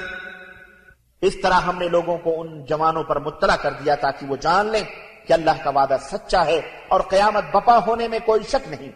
اس 1.22 1.42
طرح 1.42 1.60
ہم 1.62 1.78
نے 1.78 1.88
لوگوں 1.88 2.18
کو 2.18 2.42
ان 2.42 2.66
جوانوں 2.66 3.04
پر 3.04 3.20
مطلع 3.20 3.56
کر 3.56 3.74
دیا 3.86 3.96
تاکہ 3.96 4.26
وہ 4.26 4.36
جان 4.36 4.66
لیں۔ 4.72 5.13
کہ 5.28 5.34
اللہ 5.34 5.52
کا 5.64 5.70
وعدہ 5.70 5.98
سچا 6.02 6.46
ہے 6.46 6.62
اور 6.88 7.00
قیامت 7.00 7.44
بپا 7.54 7.80
ہونے 7.88 8.08
میں 8.08 8.20
کوئی 8.26 8.44
شک 8.44 8.68
نہیں۔ 8.68 8.90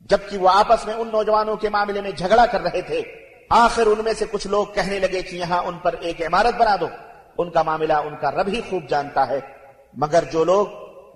جبکہ 0.00 0.38
وہ 0.38 0.48
آپس 0.48 0.86
میں 0.86 0.94
ان 0.94 1.08
نوجوانوں 1.08 1.56
کے 1.56 1.68
معاملے 1.68 2.00
میں 2.00 2.10
جھگڑا 2.10 2.46
کر 2.46 2.60
رہے 2.60 2.82
تھے، 2.82 3.02
آخر 3.50 3.86
ان 3.86 4.04
میں 4.04 4.12
سے 4.12 4.24
کچھ 4.30 4.46
لوگ 4.46 4.66
کہنے 4.66 4.98
لگے 4.98 5.22
کہ 5.22 5.36
یہاں 5.36 5.62
ان 5.62 5.78
پر 5.78 5.94
ایک 6.00 6.22
عمارت 6.22 6.54
بنا 6.58 6.76
دو۔ 6.80 6.86
ان 7.38 7.50
کا 7.50 7.62
معاملہ 7.62 7.92
ان 7.92 8.16
کا 8.20 8.30
رب 8.30 8.48
ہی 8.48 8.60
خوب 8.70 8.88
جانتا 8.88 9.28
ہے۔ 9.28 9.40
مگر 9.94 10.24
جو 10.32 10.44
لوگ 10.44 10.66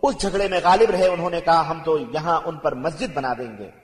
اس 0.02 0.18
جھگڑے 0.18 0.48
میں 0.48 0.60
غالب 0.64 0.90
رہے، 0.90 1.06
انہوں 1.06 1.30
نے 1.30 1.40
کہا، 1.40 1.70
ہم 1.70 1.82
تو 1.84 1.98
یہاں 1.98 2.40
ان 2.44 2.56
پر 2.56 2.74
مسجد 2.74 3.14
بنا 3.14 3.32
دیں 3.38 3.58
گے۔ 3.58 3.83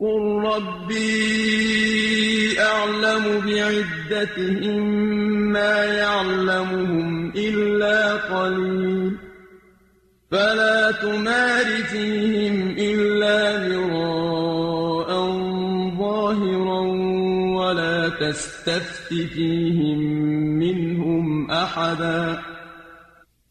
قُل 0.00 0.42
رَّبِّي 0.54 1.00
أَعْلَمُ 2.60 3.24
بِعِدَّتِهِم 3.40 4.82
مَّا 5.52 5.84
يَعْلَمُهُمْ 5.84 7.32
إِلَّا 7.36 8.14
قَلِيلٌ 8.14 9.16
فَلَا 10.30 10.90
تُمَارِ 10.90 11.64
فِيهِمْ 11.64 12.76
إِلَّا 12.78 13.40
مِرَاءً 13.68 15.10
ظَاهِرًا 15.98 16.80
وَلَا 17.58 18.08
تَسْتَفْتِ 18.08 19.08
فِيهِم 19.08 19.98
مِّنْهُمْ 20.58 21.50
أَحَدًا 21.50 22.42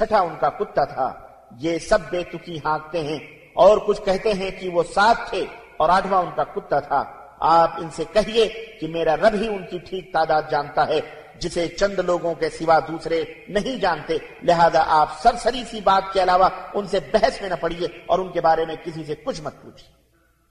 چھٹا 0.00 0.20
ان 0.20 0.34
کا 0.40 0.48
کتا 0.48 0.84
تھا۔ 0.84 1.12
یہ 1.58 1.78
سب 1.78 1.98
بے 2.10 2.22
تکی 2.32 2.58
ہانکتے 2.64 3.02
ہیں 3.02 3.18
اور 3.54 3.78
کچھ 3.78 4.02
کہتے 4.04 4.32
ہیں 4.32 4.50
کہ 4.50 4.68
وہ 4.68 4.82
سات 4.82 5.30
تھے 5.30 5.44
اور 5.76 5.88
آٹھواں 5.88 6.22
ان 6.22 6.30
کا 6.36 6.44
کتا 6.44 6.80
تھا۔ 6.80 7.04
آپ 7.40 7.70
ان 7.76 7.90
سے 7.90 8.04
کہیے 8.12 8.48
کہ 8.80 8.86
میرا 8.86 9.16
رب 9.16 9.34
ہی 9.34 9.48
ان 9.48 9.66
کی 9.70 9.78
ٹھیک 9.78 10.12
تعداد 10.12 10.42
جانتا 10.50 10.88
ہے، 10.88 11.00
جسے 11.38 11.68
چند 11.68 11.98
لوگوں 11.98 12.34
کے 12.34 12.50
سوا 12.50 12.78
دوسرے 12.78 13.24
نہیں 13.48 13.76
جانتے۔ 13.76 14.18
لہذا 14.42 14.84
آپ 14.86 15.22
سرسری 15.22 15.62
سی 15.70 15.80
بات 15.80 16.12
کے 16.12 16.22
علاوہ 16.22 16.48
ان 16.74 16.86
سے 16.86 16.98
بحث 17.12 17.40
میں 17.40 17.48
نہ 17.48 17.54
پڑیے 17.60 17.86
اور 18.06 18.18
ان 18.18 18.32
کے 18.32 18.40
بارے 18.40 18.64
میں 18.64 18.76
کسی 18.84 19.04
سے 19.04 19.14
کچھ 19.14 19.42
مت 19.42 19.62
پوچھیے۔ 19.62 20.00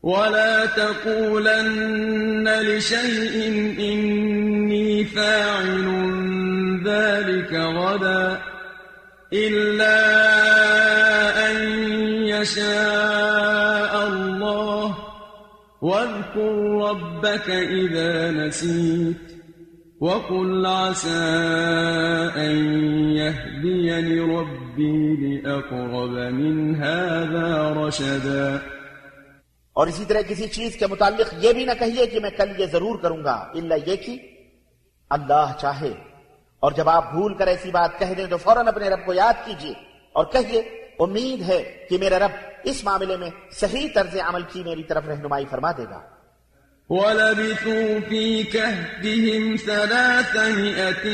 ولا 0.04 0.64
تقولن 0.76 2.44
لشيء 2.44 3.42
إني 3.76 5.04
فاعل 5.04 5.86
ذلك 6.86 7.54
غدا۔ 7.54 8.49
إلا 9.34 9.96
أن 11.50 11.58
يشاء 12.28 14.08
الله 14.08 14.94
واذكر 15.82 16.56
ربك 16.90 17.50
إذا 17.50 18.32
نسيت 18.32 19.44
وقل 20.02 20.66
عسى 20.66 21.26
أن 22.36 22.56
يهديني 23.12 24.20
ربي 24.20 25.16
لأقرب 25.16 26.34
من 26.34 26.76
هذا 26.76 27.74
رشدا 27.74 28.58
اور 29.74 29.88
اسی 29.88 30.06
طرح 30.06 30.22
کسی 30.28 30.48
چیز 30.48 30.76
کے 30.76 30.88
متعلق 30.88 31.34
یہ 31.42 31.54
بھی 31.54 31.66
نہ 31.66 31.72
کہیے 31.80 32.06
کہ 32.06 32.20
میں 32.20 32.30
کل 32.30 32.50
یہ 32.58 32.66
ضرور 32.66 33.00
کروں 33.00 33.24
گا۔ 33.24 33.34
اللہ 33.34 33.74
یہ 33.86 33.96
کی 33.96 34.18
اللہ 35.10 35.52
چاہے۔ 35.60 36.09
اور 36.60 36.72
جب 36.72 36.90
آپ 36.90 37.12
بھول 37.12 37.34
کر 37.34 37.48
ایسی 37.48 37.72
بات 37.72 38.00
کہہ 38.00 38.14
دیں 38.18 38.26
تو 38.26 38.38
فوراً 38.38 38.68
اپنے 38.68 38.90
رب 38.90 39.06
کو 39.06 39.14
یاد 39.14 39.34
کیجیے 39.46 39.74
اور 40.14 40.26
کہیے 40.26 40.60
امید 41.00 41.42
ہے 41.42 41.86
کہ 41.90 41.98
میرا 41.98 42.20
رب 42.20 42.32
اس 42.64 42.84
معاملے 42.84 43.18
میں 43.18 43.30
صحیح 43.52 43.88
طرز 43.96 44.18
عمل 44.28 44.42
کی 44.42 44.64
میری 44.64 44.84
طرف 44.84 45.04
رہنمائی 45.08 45.46
فرما 45.50 45.72
دے 45.72 45.84
گا۔ 45.84 46.02
ولبثوا 46.90 48.10
في 48.10 48.44
كهفهم 48.44 49.56
ثلاثمائة 49.66 51.10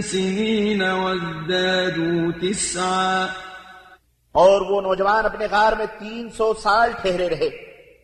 سنين 0.00 0.82
وازدادوا 0.82 2.30
تسعا۔ 2.42 3.26
اور 4.32 4.60
وہ 4.60 4.80
نوجوان 4.80 5.24
اپنے 5.24 5.46
غار 5.50 5.72
میں 5.72 5.86
تین 5.98 6.28
سو 6.30 6.54
سال 6.54 6.90
ٹھہرے 7.02 7.28
رہے 7.28 7.46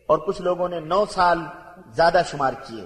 اور 0.07 0.17
کچھ 0.17 0.41
لوگوں 0.41 0.69
نے 0.69 0.79
نو 0.79 1.05
سال 1.05 1.37
زیادہ 1.95 2.21
شمار 2.31 2.53
کیے۔ 2.67 2.85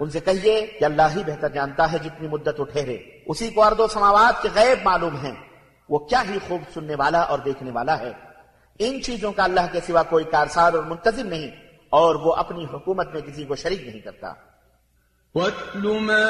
ان 0.00 0.10
سے 0.10 0.20
کہیے 0.20 0.66
کہ 0.80 0.84
اللہ 0.84 1.02
ہی 1.16 1.22
بہتر 1.26 1.48
جانتا 1.48 1.92
ہے 1.92 1.98
جتنی 2.04 2.28
مدت 2.28 2.60
وہ 2.60 2.64
ٹھہرے۔ 2.64 2.98
اسی 3.26 3.50
کو 3.50 3.64
ارد 3.64 3.80
و 3.80 3.88
سماوات 3.88 4.42
کے 4.42 4.48
غیب 4.54 4.78
معلوم 4.84 5.16
ہیں۔ 5.16 5.34
وہ 5.88 5.98
کیا 5.98 6.22
ہی 6.30 6.38
خوب 6.48 6.60
سننے 6.74 6.94
والا 6.94 7.20
اور 7.20 7.38
دیکھنے 7.38 7.70
والا 7.70 7.98
ہے۔ 7.98 8.12
ان 8.78 9.02
چیزوں 9.02 9.32
کا 9.32 9.44
اللہ 9.44 9.60
کے 9.72 9.80
سوا 9.86 10.02
کوئی 10.02 10.24
کارسار 10.24 10.72
اور 10.72 10.82
منتظم 10.82 11.26
نہیں 11.26 11.50
اور 11.90 12.14
وہ 12.14 12.34
اپنی 12.34 12.64
حکومت 12.64 13.12
میں 13.12 13.20
کسی 13.20 13.44
کو 13.44 13.56
شریک 13.56 13.86
نہیں 13.86 14.00
کرتا۔ 14.00 14.32
واتل 15.34 15.88
ما 16.00 16.22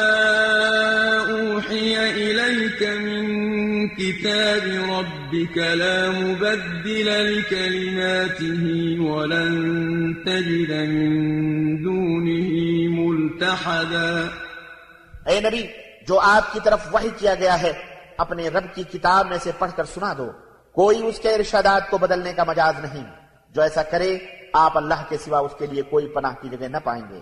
أوحي 1.29 1.95
إليك 2.13 2.83
من 2.83 3.89
كتاب 3.89 4.69
ربك 4.91 5.59
لا 5.59 6.11
مبدل 6.11 7.07
لكلماته 7.07 8.63
ولن 9.13 10.15
تجد 10.15 10.71
من 10.71 11.85
دونه 11.85 12.96
ملتحدا 13.41 14.27
اے 15.31 15.41
نبی 15.41 15.67
جو 16.09 16.21
آپ 16.21 16.53
کی 16.53 16.61
طرف 16.65 16.79
وحی 16.93 17.09
کیا 17.17 17.35
گیا 17.35 17.63
ہے 17.63 17.73
اپنے 18.19 18.49
رب 18.49 18.75
کی 18.75 18.83
کتاب 18.83 19.27
میں 19.29 19.39
سے 19.43 19.51
پڑھ 19.59 19.71
کر 19.77 19.85
سنا 19.85 20.15
دو۔ 20.19 20.31
کوئی 20.73 21.07
اس 21.07 21.19
کے 21.19 21.35
ارشادات 21.35 21.91
کو 21.91 21.99
بدلنے 21.99 22.33
کا 22.33 22.45
مجاز 22.45 22.75
نہیں۔ 22.81 23.07
جو 23.51 23.63
ایسا 23.63 23.83
کرے 23.83 24.19
آپ 24.53 24.77
اللہ 24.77 24.95
کے 25.09 25.19
سوا 25.19 25.39
اس 25.39 25.53
کے 25.59 25.67
لیے 25.67 25.83
کوئی 25.83 26.07
پناہ 26.07 26.33
کی 26.43 26.49
جگہ 26.49 26.69
نہ 26.69 26.77
پائیں 26.85 27.03
گے۔ 27.11 27.21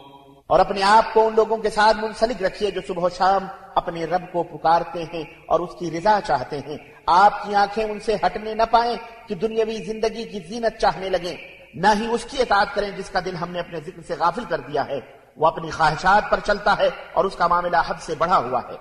اور 0.51 0.59
اپنے 0.59 0.83
آپ 0.83 1.13
کو 1.13 1.27
ان 1.27 1.33
لوگوں 1.35 1.57
کے 1.57 1.69
ساتھ 1.69 1.97
منسلک 1.97 2.43
رکھیے 2.43 2.71
جو 2.71 2.81
صبح 2.87 3.03
و 3.03 3.09
شام 3.09 3.47
اپنے 3.75 4.05
رب 4.05 4.21
کو 4.31 4.43
پکارتے 4.43 5.03
ہیں 5.13 5.23
اور 5.47 5.59
اس 5.59 5.69
کی 5.79 5.91
رضا 5.91 6.19
چاہتے 6.27 6.59
ہیں۔ 6.67 6.77
آپ 7.05 7.45
کی 7.45 7.55
آنکھیں 7.55 7.83
ان 7.83 7.99
سے 7.99 8.15
ہٹنے 8.25 8.53
نہ 8.53 8.63
پائیں 8.71 8.95
کہ 9.27 9.35
دنیاوی 9.35 9.77
زندگی 9.77 10.23
کی 10.23 10.39
زینت 10.39 10.81
چاہنے 10.81 11.09
لگیں۔ 11.09 11.35
نہ 11.73 11.87
ہی 11.99 12.07
اس 12.11 12.25
کی 12.25 12.41
اطاعت 12.41 12.75
کریں 12.75 12.91
جس 12.97 13.09
کا 13.09 13.19
دل 13.25 13.35
ہم 13.35 13.51
نے 13.51 13.59
اپنے 13.59 13.79
ذکر 13.85 14.01
سے 14.07 14.15
غافل 14.19 14.43
کر 14.49 14.59
دیا 14.59 14.87
ہے۔ 14.87 14.99
وہ 15.37 15.47
اپنی 15.47 15.69
خواہشات 15.69 16.31
پر 16.31 16.39
چلتا 16.45 16.77
ہے 16.77 16.89
اور 17.13 17.25
اس 17.25 17.35
کا 17.35 17.47
معاملہ 17.47 17.77
حد 17.87 18.01
سے 18.01 18.15
بڑھا 18.17 18.37
ہوا 18.37 18.59
ہے۔ 18.59 18.77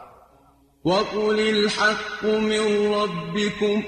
وقل 0.85 1.55
الحق 1.55 2.25
من 2.25 2.95
ربكم 2.95 3.81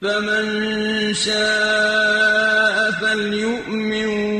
فمن 0.00 1.12
شاء 1.14 3.00
فليؤمن 3.00 4.39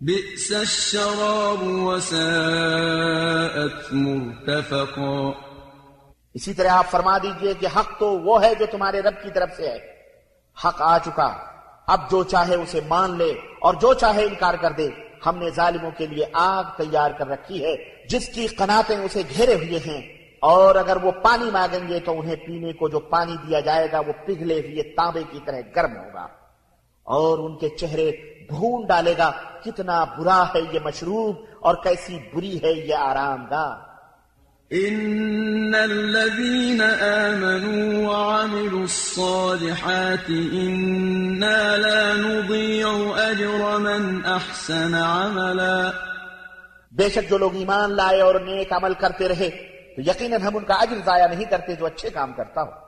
بِئْسَ 0.00 0.54
الشَّرَابُ 0.54 1.62
وَسَاءَتْ 1.62 3.92
مُرْتَفَقًا 3.92 5.30
اسی 6.34 6.54
طرح 6.54 6.68
آپ 6.68 6.90
فرما 6.90 7.18
دیجیے 7.18 7.54
کہ 7.54 7.66
حق 7.76 7.98
تو 7.98 8.20
وہ 8.20 8.42
ہے 8.42 8.54
جو 8.54 8.66
تمہارے 8.70 9.00
رب 9.00 9.22
کی 9.22 9.28
طرف 9.34 9.48
سے 9.56 9.68
ہے۔ 9.68 9.78
حق 10.64 10.76
آ 10.78 10.98
چکا۔ 10.98 11.36
اب 11.86 12.10
جو 12.10 12.24
چاہے 12.24 12.54
اسے 12.54 12.80
مان 12.88 13.18
لے 13.18 13.34
اور 13.60 13.74
جو 13.74 13.94
چاہے 13.94 14.24
انکار 14.24 14.54
کر 14.54 14.70
دے۔ 14.70 14.88
ہم 15.26 15.38
نے 15.38 15.50
ظالموں 15.50 15.90
کے 15.98 16.06
لیے 16.06 16.24
آگ 16.32 16.64
تیار 16.76 17.10
کر 17.10 17.26
رکھی 17.26 17.64
ہے۔ 17.64 17.74
جس 18.08 18.28
کی 18.28 18.46
قناتیں 18.46 18.96
اسے 18.96 19.22
گھیرے 19.36 19.54
ہوئے 19.54 19.78
ہیں۔ 19.86 20.00
اور 20.40 20.74
اگر 20.74 20.96
وہ 21.02 21.10
پانی 21.10 21.50
مانگیں 21.50 21.88
گے 21.88 22.00
تو 22.00 22.20
انہیں 22.20 22.36
پینے 22.36 22.72
کو 22.72 22.88
جو 22.88 23.00
پانی 23.00 23.36
دیا 23.48 23.60
جائے 23.60 23.88
گا 23.92 23.98
وہ 23.98 24.12
پگھلے 24.26 24.54
ہوئے 24.54 24.82
تانبے 24.82 25.22
کی 25.30 25.38
طرح 25.44 25.60
گرم 25.76 25.96
ہوگا۔ 25.96 26.28
اور 27.02 27.38
ان 27.38 27.58
کے 27.58 27.68
چہرے 27.68 28.12
بھون 28.48 28.86
ڈالے 28.86 29.14
گا 29.18 29.30
کتنا 29.64 30.04
برا 30.04 30.44
ہے 30.54 30.60
یہ 30.72 30.78
مشروب 30.84 31.36
اور 31.60 31.74
کیسی 31.74 32.18
بری 32.34 32.62
ہے 32.62 32.72
یہ 32.72 32.94
آرام 32.94 33.46
گاہ 33.50 33.88
إن 34.74 35.74
الذين 35.74 36.80
آمنوا 37.00 38.08
وعملوا 38.08 38.80
الصالحات 38.80 40.30
إنا 40.30 41.76
لا 41.76 42.12
نضيع 42.16 42.88
أجر 43.16 43.78
من 43.78 44.20
أحسن 44.24 44.94
عملا۔ 44.94 45.90
بے 46.92 47.08
شک 47.08 47.30
جو 47.30 47.38
لوگ 47.38 47.54
ایمان 47.54 47.96
لائے 47.96 48.20
اور 48.20 48.34
نیک 48.34 48.72
عمل 48.72 48.94
کرتے 48.94 49.28
رہے 49.28 49.50
تو 49.96 50.00
یقیناً 50.00 50.42
ہم 50.42 50.56
ان 50.56 50.64
کا 50.64 50.74
اجر 50.74 50.96
ضائع 51.04 51.26
نہیں 51.26 51.44
کرتے 51.44 51.74
جو 51.74 51.86
اچھے 51.86 52.10
کام 52.10 52.32
کرتا 52.32 52.62
ہو۔ 52.62 52.87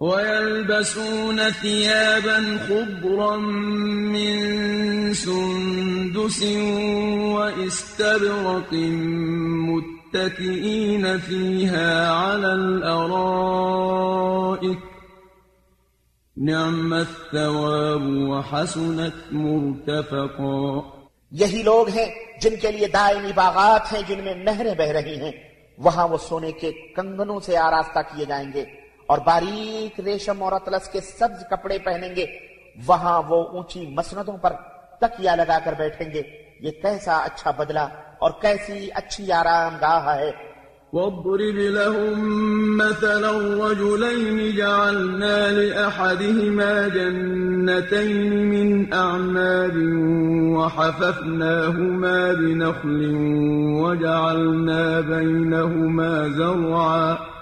ويلبسون 0.00 1.40
ثيابا 1.62 2.56
خضرا 2.66 3.36
من 4.12 4.38
سندس 5.14 6.42
واستبرق 7.34 8.72
متكئين 9.72 11.04
فيها 11.18 11.88
على 12.12 12.52
الأرائك 12.52 13.16
نعم 16.36 16.92
الثواب 16.92 18.02
وحسنت 18.06 19.32
مرتفقا۔ 19.32 20.80
یہی 21.30 21.62
لوگ 21.62 21.88
ہیں 21.88 22.38
جن 22.40 22.56
کے 22.56 22.72
لیے 22.72 22.88
دائمی 22.88 23.32
باغات 23.34 23.92
ہیں 23.92 24.02
جن 24.06 24.24
میں 24.24 24.34
نہریں 24.34 24.74
بہ 24.74 24.84
رہی 24.84 25.20
ہیں۔ 25.20 25.32
وہاں 25.78 26.08
وہ 26.08 26.16
سونے 26.16 26.52
کے 26.52 26.72
کنگنوں 26.72 27.40
سے 27.40 27.56
آراستہ 27.56 27.98
کیے 27.98 28.24
جائیں 28.24 28.52
گے۔ 28.54 28.85
اور 29.06 29.18
باریک 29.18 30.00
ریشم 30.00 30.42
اور 30.42 30.52
اطلس 30.52 30.88
کے 30.88 31.00
سبز 31.00 31.44
کپڑے 31.50 31.78
پہنیں 31.78 32.16
گے، 32.16 32.26
وہاں 32.86 33.22
وہ 33.28 33.48
اونچی 33.48 33.86
مسندوں 33.86 34.36
پر 34.36 34.52
تکیا 35.00 35.34
لگا 35.34 35.58
کر 35.64 35.74
بیٹھیں 35.78 36.14
گے۔ 36.14 36.22
یہ 36.60 36.70
کیسا 36.70 37.16
اچھا 37.16 37.50
بدلہ 37.50 37.86
اور 38.18 38.30
کیسی 38.40 38.88
اچھی 38.94 39.32
آرام 39.32 39.76
گاہ 39.80 40.16
ہے۔ 40.16 40.30
واضرب 40.92 41.58
لهم 41.76 42.20
مثلا 42.76 43.30
رجلين 43.68 44.56
جعلنا 44.56 45.36
لأحدهما 45.50 46.72
جنتين 46.94 48.22
من 48.52 48.84
أعناب 48.92 49.76
وحففناهما 50.56 52.18
بنخل 52.40 53.00
وجعلنا 53.82 55.00
بينهما 55.00 56.26
زرعا 56.36 57.35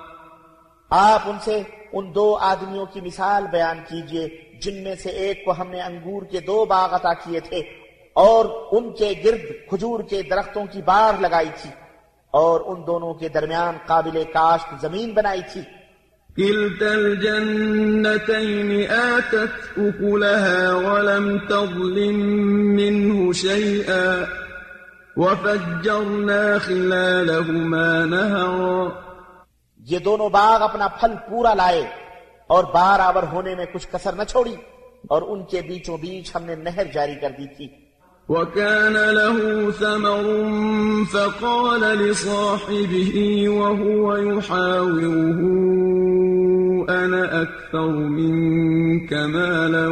آپ 0.91 1.23
ان 1.27 1.37
سے 1.45 1.63
ان 1.93 2.15
دو 2.15 2.37
آدمیوں 2.41 2.87
کی 2.87 3.01
مثال 3.01 3.47
بیان 3.53 3.79
کیجیے 3.89 4.29
جن 4.61 4.85
میں 4.85 4.95
سے 4.95 5.11
ایک 5.11 5.45
کو 5.45 5.53
ہم 5.59 5.69
نے 5.71 5.81
انگور 5.81 6.23
کے 6.23 6.41
دو 6.41 6.65
باغ 6.65 6.95
عطا 6.95 7.15
کیے 7.15 7.41
تھے 7.41 7.61
اور 8.13 8.45
ان 8.73 8.93
کے 8.93 9.13
گرد 9.25 9.69
کھجور 9.69 10.01
کے 10.01 10.23
درختوں 10.23 10.67
کی 10.73 10.83
بار 10.83 11.21
لگائی 11.21 11.49
تھی 11.63 11.71
اور 12.31 12.61
ان 12.67 12.87
دونوں 12.87 13.15
کے 13.15 13.29
درمیان 13.29 13.77
قابل 13.87 14.25
کاشت 14.33 14.81
زمین 14.81 15.13
بنائی 15.15 15.41
تھی۔ 15.53 15.61
كلتا 16.37 16.91
الجنتين 16.91 18.71
آتت 18.91 19.79
أكلها 19.79 20.77
ولم 20.77 21.39
تظلم 21.39 22.17
منه 22.77 23.33
شيئا 23.33 24.25
وفجرنا 25.17 26.59
خلالهما 26.59 28.05
نهرا 28.05 29.14
یہ 29.91 29.99
دونوں 29.99 30.29
باغ 30.29 30.63
اپنا 30.63 30.89
پھل 30.89 31.13
پورا 31.29 31.55
لائے 31.55 31.83
اور 32.47 32.65
بار 32.65 33.01
آور 33.01 33.23
ہونے 33.33 33.55
میں 33.55 33.65
کچھ 33.73 33.89
کسر 33.93 34.13
نہ 34.13 34.23
چھوڑی 34.23 34.55
اور 35.09 35.23
ان 35.23 35.45
کے 35.45 35.61
بیچوں 35.61 35.99
بیچ 35.99 36.37
ہم 36.37 36.45
نے 36.45 36.55
نہر 36.55 36.85
جاری 36.95 37.15
کر 37.15 37.31
دی 37.39 37.47
تھی۔ 37.47 37.69
وكان 38.29 38.93
له 38.93 39.71
ثمر 39.79 40.27
فقال 41.13 41.81
لصاحبه 41.81 43.21
وهو 43.59 44.17
يحاوره 44.17 45.41
أنا 46.89 47.43
أكثر 47.43 47.89
منك 47.89 49.13
مالا 49.13 49.89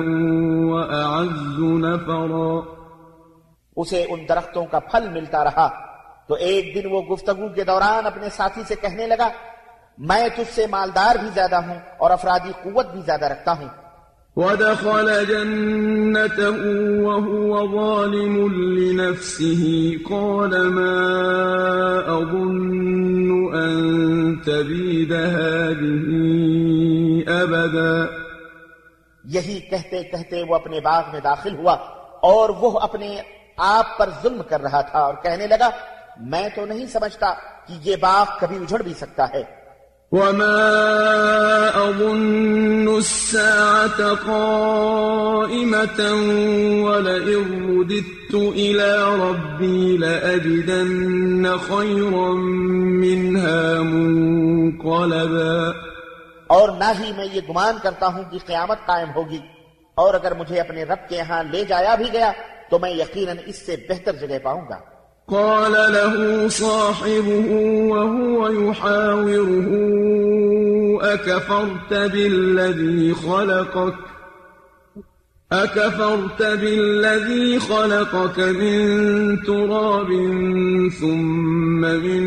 وأعز 0.72 1.58
نفرا۔ 1.58 2.60
اسے 3.76 4.04
ان 4.08 4.20
درختوں 4.28 4.66
کا 4.70 4.78
پھل 4.78 5.08
ملتا 5.08 5.44
رہا 5.44 5.68
تو 6.26 6.34
ایک 6.34 6.74
دن 6.74 6.88
وہ 6.90 7.02
گفتگو 7.02 7.48
کے 7.48 7.64
دوران 7.64 8.06
اپنے 8.06 8.28
ساتھی 8.30 8.62
سے 8.68 8.74
کہنے 8.74 9.06
لگا 9.06 9.28
میں 9.98 10.28
تجھ 10.36 10.54
سے 10.54 10.66
مالدار 10.66 11.16
بھی 11.16 11.28
زیادہ 11.34 11.54
ہوں 11.54 11.78
اور 11.98 12.10
افرادی 12.10 12.52
قوت 12.62 12.86
بھی 12.86 13.00
زیادہ 13.06 13.24
رکھتا 13.24 13.52
ہوں۔ 13.52 13.68
ودخل 14.36 15.24
جنته 15.24 16.58
وهو 17.06 17.66
ظالم 17.66 18.52
لنفسه 18.52 19.64
قال 20.08 20.68
ما 20.68 20.94
أظن 22.06 23.30
أن 23.54 24.34
تبيد 24.38 25.12
هذه 25.12 26.02
أبدا۔ 27.42 28.04
یہی 29.24 29.60
کہتے 29.60 30.02
کہتے 30.02 30.42
وہ 30.42 30.54
اپنے 30.54 30.80
باغ 30.80 31.02
میں 31.12 31.20
داخل 31.20 31.56
ہوا 31.56 31.72
اور 32.22 32.50
وہ 32.50 32.78
اپنے 32.80 33.22
آپ 33.56 33.98
پر 33.98 34.08
ظلم 34.22 34.42
کر 34.48 34.62
رہا 34.62 34.80
تھا 34.80 34.98
اور 34.98 35.14
کہنے 35.22 35.46
لگا 35.46 35.70
میں 36.20 36.48
تو 36.54 36.66
نہیں 36.66 36.86
سمجھتا 36.86 37.26
کہ 37.66 37.74
یہ 37.82 37.96
باغ 37.96 38.26
کبھی 38.40 38.56
اجڑ 38.56 38.82
بھی 38.82 38.94
سکتا 38.94 39.26
ہے۔ 39.34 39.61
وما 40.12 41.72
أظن 41.88 42.96
الساعة 42.96 44.14
قائمة 44.14 46.00
ولئن 46.84 47.44
رددت 47.68 48.34
إلى 48.34 48.90
ربي 49.20 49.96
لأجدن 49.96 51.56
خيرا 51.58 52.30
منها 53.00 53.82
منقلبا 53.82 55.72
اور 56.46 56.68
نہ 56.68 56.92
ہی 57.00 57.12
میں 57.16 57.28
یہ 57.32 57.40
گمان 57.48 57.74
کرتا 57.82 58.06
ہوں 58.06 58.24
کہ 58.30 58.38
قیامت 58.46 58.78
قائم 58.86 59.08
ہوگی 59.16 59.40
اور 59.94 60.14
اگر 60.14 60.32
مجھے 60.34 60.60
اپنے 60.60 60.84
رب 60.84 61.08
کے 61.08 61.20
ہاں 61.20 61.42
لے 61.52 61.64
جایا 61.64 61.94
بھی 61.94 62.08
گیا 62.12 62.32
تو 62.70 62.78
میں 62.78 62.90
یقیناً 62.90 63.36
اس 63.46 63.66
سے 63.66 63.76
بہتر 63.88 64.12
جگہ 64.16 64.38
پاؤں 64.42 64.64
گا۔ 64.68 64.91
قال 65.28 65.72
له 65.72 66.48
صاحبه 66.48 67.48
وهو 67.90 68.48
يحاوره 68.48 69.68
أكفرت 71.02 71.94
بالذي 71.94 73.14
خلقك؟ 73.14 73.94
أكفرت 75.52 76.42
بالذي 76.42 77.60
خلقك 77.60 78.38
من 78.38 79.42
تراب 79.42 80.08
ثم 81.00 81.80
من 81.80 82.22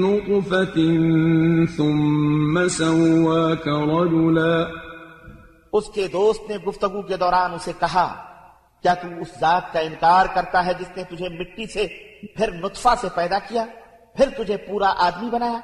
نطفة 0.00 0.76
ثم 1.76 2.68
سواك 2.68 3.68
رجلا. 3.68 4.66
اس 5.72 5.88
کے 5.94 6.06
دوست 6.08 6.50
نے 6.50 6.56
گفتگو 6.66 7.02
کے 7.02 7.16
دوران 7.16 7.52
اسے 7.54 7.72
کہا 7.80 8.06
کیا 8.82 8.94
تم 8.94 9.08
اس 9.20 9.28
ذات 9.40 9.72
کا 9.72 9.80
انکار 9.80 10.26
کرتا 10.34 10.64
ہے 10.66 10.72
جس 10.78 10.96
نے 10.96 11.04
تجھے 11.04 11.28
مٹی 11.28 11.66
سے 11.66 11.86
پھر 12.22 12.50
نطفہ 12.52 12.88
سے 13.00 13.08
پیدا 13.14 13.38
کیا 13.38 13.64
پھر 14.16 14.28
تجھے 14.36 14.56
پورا 14.56 14.94
آدمی 14.98 15.30
بنایا۔ 15.30 15.60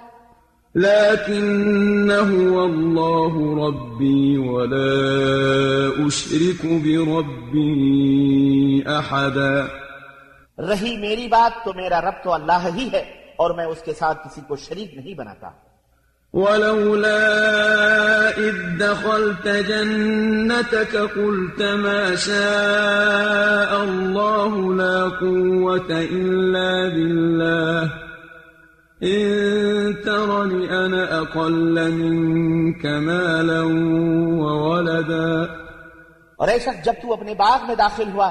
لكنه 0.75 2.31
الله 2.65 3.35
ربي 3.67 4.37
ولا 4.37 4.99
أشرك 6.07 6.65
بربي 6.65 7.71
أحدا۔ 8.87 9.67
رہی 10.59 10.97
میری 10.97 11.29
بات 11.29 11.65
تو 11.65 11.73
میرا 11.77 12.01
رب 12.01 12.25
تو 12.25 12.33
اللہ 12.33 12.69
ہی 12.75 12.89
ہے 12.93 13.05
اور 13.37 13.51
میں 13.51 13.65
اس 13.65 13.83
کے 13.83 13.93
ساتھ 13.93 14.29
کسی 14.29 14.41
کو 14.49 14.57
شریک 14.57 14.95
نہیں 14.95 15.15
بناتا۔ 15.15 15.51
ولولا 16.33 17.19
إذ 18.39 18.79
دخلت 18.79 19.49
جنتك 19.49 20.97
قلت 20.97 21.63
ما 21.63 22.17
شاء 22.17 23.83
الله 23.85 24.75
لا 24.75 25.09
قوة 25.21 25.91
إلا 25.91 26.89
بالله. 26.95 27.91
إن 29.03 30.01
ترني 30.05 30.71
أنا 30.87 31.21
أقل 31.21 31.91
منك 31.91 32.87
مالا 32.87 33.63
وولدا. 34.43 35.49
اور 36.37 36.49
اے 36.49 36.59
شخص 36.59 36.85
جب 36.85 36.95
تو 37.03 37.13
اپنے 37.13 37.35
باغ 37.35 37.67
میں 37.67 37.75
داخل 37.75 38.09
ہوا 38.15 38.31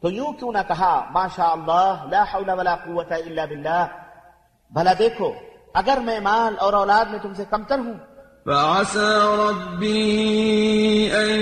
تو 0.00 0.10
یوں 0.10 0.32
کیوں 0.38 0.52
نہ 0.52 0.62
کہا 0.68 0.94
ما 1.12 1.26
شاء 1.36 1.52
اللہ 1.52 2.08
لا 2.10 2.22
حول 2.32 2.50
ولا 2.50 2.74
قوة 2.86 3.10
إلا 3.16 3.44
باللہ 3.44 3.86
بھلا 4.72 4.92
دیکھو 4.98 5.32
اگر 5.74 5.98
میں 6.04 6.20
مال 6.20 6.54
اور 6.58 6.72
اولاد 6.72 7.04
میں 7.10 7.18
تم 7.22 7.34
سے 7.34 7.44
کمتر 7.50 7.78
ہوں۔ 7.78 7.94
فعسى 8.44 9.18
ربي 9.38 11.08
أن 11.12 11.40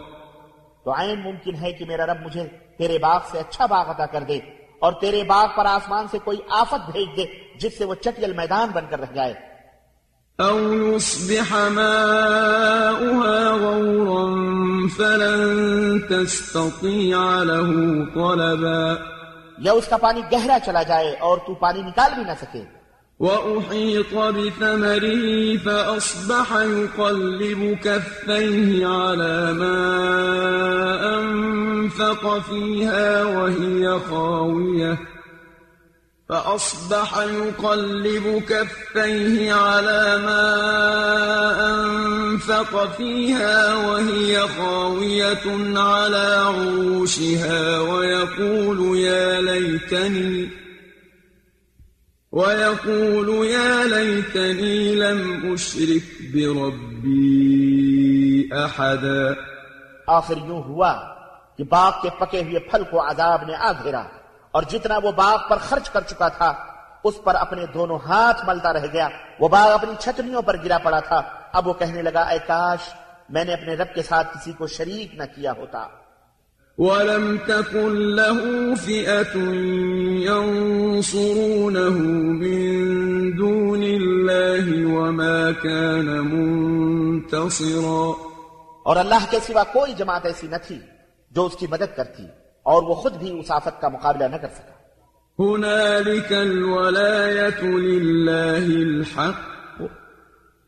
تو 0.84 0.92
عین 0.92 1.24
ممکن 1.24 1.56
ہے 1.62 1.72
کہ 1.72 1.86
میرا 1.86 2.06
رب 2.06 2.18
مجھے 2.26 2.44
تیرے 2.78 2.98
باغ 2.98 3.20
سے 3.32 3.40
اچھا 3.40 3.66
باغ 3.66 3.90
عطا 3.90 4.06
کر 4.06 4.24
دے۔ 4.28 4.40
اور 4.84 4.94
تیرے 4.94 5.24
باغ 5.24 5.48
پر 5.58 5.66
آسمان 5.66 6.06
سے 6.12 6.18
کوئی 6.24 6.38
آفت 6.50 6.92
بھیج 6.92 7.18
دے 7.18 7.26
جس 7.60 7.78
سے 7.78 7.86
وہ 7.86 7.96
چٹیل 7.96 8.34
میدان 8.34 8.70
بن 8.74 8.86
کر 8.90 9.00
رہ 9.00 9.14
جائے۔ 9.14 9.34
أو 10.40 10.74
يصبح 10.74 11.54
ماؤها 11.54 13.56
غورا 13.56 14.88
فلن 14.98 16.00
تستطيع 16.00 17.44
له 17.44 18.04
طلبا۔ 18.14 18.94
یا 19.58 19.72
اس 19.72 19.88
کا 19.88 19.98
پانی 19.98 20.22
گہرا 20.32 20.58
چلا 20.66 20.84
جائے 20.84 21.16
اور 21.20 21.38
تو 21.38 21.54
پانی 21.54 21.82
نکال 21.82 22.12
بھی 22.16 22.24
نہ 22.24 22.32
سکے۔ 22.42 22.83
وأحيط 23.24 24.16
بثمره 24.16 25.58
فأصبح 25.58 26.56
يقلب 26.56 27.78
كفيه 27.84 28.88
على 28.88 29.54
ما 29.54 29.80
أنفق 31.20 32.40
فيها 32.40 33.24
وهي 33.24 34.00
خاوية. 34.10 35.00
فأصبح 36.30 37.18
يقلب 37.18 38.44
كفيه 38.50 39.54
على 39.54 40.22
ما 40.26 40.46
أنفق 41.70 42.96
فيها 42.98 43.76
وهي 43.76 44.48
خاوية 44.48 45.78
على 45.80 46.44
عروشها 46.46 47.80
ويقول 47.80 48.98
يا 48.98 49.42
ليتني 49.42 50.63
ويقول 52.34 53.48
يا 53.48 53.84
ليتني 53.84 54.96
لم 54.96 55.54
أشرك 55.54 56.06
بربي 56.34 57.34
أحدا 58.52 59.34
آخر 60.08 60.34
یوں 60.38 60.64
ہوا 60.64 60.94
کہ 61.58 61.64
باغ 61.64 61.92
کے 62.02 62.10
پکے 62.20 62.44
ہوئے 62.44 62.60
پھل 62.60 62.84
کو 62.84 63.10
عذاب 63.10 63.44
نے 63.48 63.56
آ 63.56 63.72
گھیرا 63.84 64.04
اور 64.52 64.64
جتنا 64.64 64.98
وہ 65.04 65.12
باغ 65.12 65.38
پر 65.50 65.58
خرچ 65.58 65.90
کر 65.90 66.02
چکا 66.02 66.28
تھا، 66.28 66.54
اس 67.04 67.14
پر 67.24 67.36
اپنے 67.36 67.66
دونوں 67.74 68.00
ہاتھ 68.06 68.46
ملتا 68.48 68.74
رہ 68.74 68.86
گیا۔ 68.94 69.10
وہ 69.40 69.48
باغ 69.48 69.72
اپنی 69.72 69.94
چھتریوں 70.00 70.42
پر 70.42 70.58
گرا 70.66 70.78
پڑا 70.78 71.00
تھا۔ 71.00 71.22
اب 71.54 71.68
وہ 71.68 71.74
کہنے 71.74 72.02
لگا، 72.02 72.22
اے 72.22 72.40
کاش، 72.48 72.94
میں 73.30 73.46
نے 73.46 73.54
اپنے 73.54 73.76
رب 73.76 73.96
کے 73.96 74.02
ساتھ 74.02 74.38
کسی 74.38 74.52
کو 74.52 74.68
شریک 74.68 75.16
نہ 75.16 75.24
کیا 75.36 75.52
ہوتا۔ 75.52 75.88
ولم 76.78 77.38
تكن 77.38 78.16
له 78.16 78.76
فئة 78.76 79.38
ينصرونه 80.26 81.98
من 82.42 83.36
دون 83.38 83.84
الله 83.84 84.86
وما 84.86 85.52
كان 85.52 86.06
منتصرا 86.32 88.16
اور 88.86 88.96
اللہ 88.96 89.30
کے 89.32 89.40
سوا 89.48 89.64
کوئی 89.74 89.94
جماعت 89.94 90.26
ایسی 90.26 90.48
نہ 90.48 90.56
تھی 90.68 90.80
جو 91.32 91.46
اس 91.46 91.56
کی 91.60 91.68
مدد 91.72 91.96
کرتی 91.96 92.24
اور 92.66 92.84
وہ 92.84 92.96
خود 92.96 93.14
بھی 93.18 93.30
اس 93.40 93.52
آفت 93.52 93.76
کا 93.82 93.88
مقابلہ 93.90 94.28
نہ 94.28 94.38
کر 94.38 94.48
سکا۔ 94.48 94.74
هنالك 95.40 96.32
الولاية 96.32 97.64
لله 97.64 98.66
الحق 98.66 99.42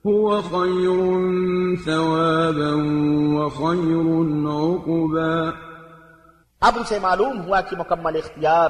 هو 0.05 0.41
خير 0.41 0.97
ثوابا 1.85 2.73
وخير 3.35 4.07
عقباً 4.47 5.74
اب 6.67 6.77
اسے 6.79 6.99
معلوم 6.99 7.41
ہوا 7.47 7.59
کہ 7.69 7.75
مکمل 7.79 8.15
اختیار 8.17 8.69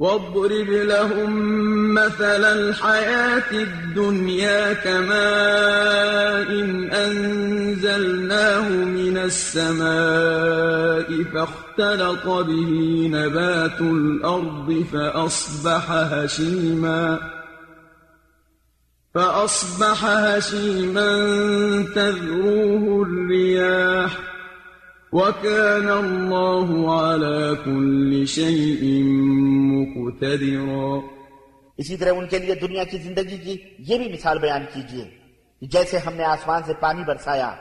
واضرب 0.00 0.68
لهم 0.90 1.32
مثل 1.94 2.44
الحياة 2.44 3.50
الدنيا 3.52 4.72
كماء 4.72 6.52
إن 6.60 6.92
أنزلناه 6.92 8.68
من 8.68 9.18
السماء 9.18 11.22
فاختلط 11.34 12.26
به 12.26 13.08
نبات 13.12 13.80
الأرض 13.80 14.84
فأصبح 14.92 15.90
هشيماً 15.90 17.39
فأصبح 19.14 20.02
هشيما 20.08 21.10
تذروه 21.94 23.08
الرياح 23.08 24.10
وكان 25.12 25.88
الله 25.88 26.92
على 27.00 27.54
كل 27.64 28.26
شيء 28.26 29.04
مقتدرا 29.72 31.00
اسی 31.76 31.96
طرح 31.96 32.12
ان 32.16 32.26
کے 32.26 32.38
لیے 32.38 32.54
دنیا 32.54 32.84
کی 32.84 32.98
زندگی 32.98 33.38
کی 33.38 33.56
یہ 33.78 33.98
بھی 33.98 34.12
مثال 34.12 34.38
بیان 34.38 34.64
کیجیے 34.74 35.04
جیسے 35.62 35.98
ہم 35.98 36.14
نے 36.14 36.24
آسمان 36.24 36.62
سے 36.66 36.72
پانی 36.80 37.02
برسایا، 37.04 37.54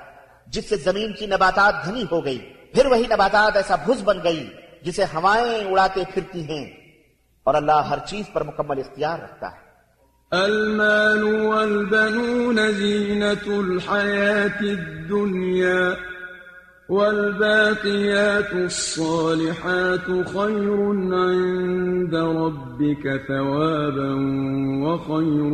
جس 0.48 0.70
سے 0.70 0.76
زمین 0.76 1.14
کی 1.14 1.26
نباتات 1.26 1.86
گھنی 1.86 2.04
ہو 2.12 2.26
گئی، 2.26 2.38
پھر 2.74 2.86
وہی 2.86 3.04
نباتات 3.04 3.56
ایسا 3.56 3.76
بھز 3.76 4.04
بن 4.04 4.18
گئی 4.24 4.50
جسے 4.82 5.04
ہوائیں 5.04 5.66
اڑاتے 5.66 6.04
پھرتی 6.14 6.44
ہیں۔ 6.50 6.66
اور 7.44 7.56
اللہ 7.56 7.82
ہر 7.90 7.98
چیز 8.06 8.26
پر 8.34 8.44
مکمل 8.44 8.80
اختیار 8.80 9.20
رکھتا 9.20 9.52
ہے۔ 9.52 9.69
المال 10.32 11.24
والبنون 11.24 12.72
زينة 12.72 13.46
الحياة 13.48 14.60
الدنيا 14.62 15.98
والباقيات 16.90 18.54
الصالحات 18.54 20.06
خير 20.06 20.70
عند 21.14 22.16
ربك 22.16 23.04
ثوابا 23.28 24.12
وخير 24.86 25.52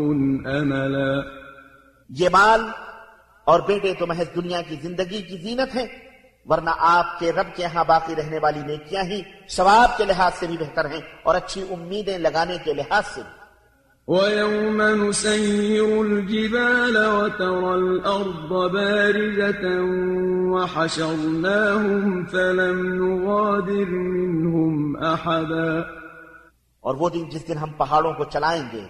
أملا. 0.57 1.21
یہ 2.09 2.29
مال 2.31 2.61
اور 3.45 3.59
بیٹے 3.59 3.93
تو 3.93 4.07
محض 4.07 4.35
دنیا 4.35 4.61
کی 4.61 4.75
زندگی 4.81 5.21
کی 5.21 5.37
زینت 5.37 5.75
ہیں، 5.75 5.87
ورنہ 6.45 6.69
آپ 6.77 7.19
کے 7.19 7.31
رب 7.31 7.55
کے 7.55 7.65
ہاں 7.65 7.85
باقی 7.87 8.15
رہنے 8.15 8.39
والی 8.39 8.59
نیکیاں 8.59 9.03
ہی 9.03 9.21
ثواب 9.49 9.97
کے 9.97 10.05
لحاظ 10.05 10.31
سے 10.39 10.47
بھی 10.47 10.57
بہتر 10.59 10.85
ہیں 10.85 11.01
اور 11.23 11.35
اچھی 11.35 11.61
امیدیں 11.69 12.17
لگانے 12.17 12.57
کے 12.63 12.73
لحاظ 12.73 13.03
سے 13.15 13.21
بھی۔ 13.21 13.34
ويوم 14.07 14.81
نسير 14.81 16.01
الجبال 16.01 16.97
وترى 16.97 17.73
الأرض 17.75 18.51
بارزة 18.71 19.63
وحشرناهم 20.53 22.25
فلم 22.25 22.77
نغادر 22.99 23.89
منهم 23.89 24.95
أحدا 25.03 25.71
اور 26.81 26.95
وہ 26.95 27.09
دن 27.09 27.23
جس 27.29 27.47
دن 27.47 27.57
ہم 27.57 27.71
پہاڑوں 27.77 28.13
کو 28.13 28.23
چلائیں 28.23 28.63
گے 28.73 28.85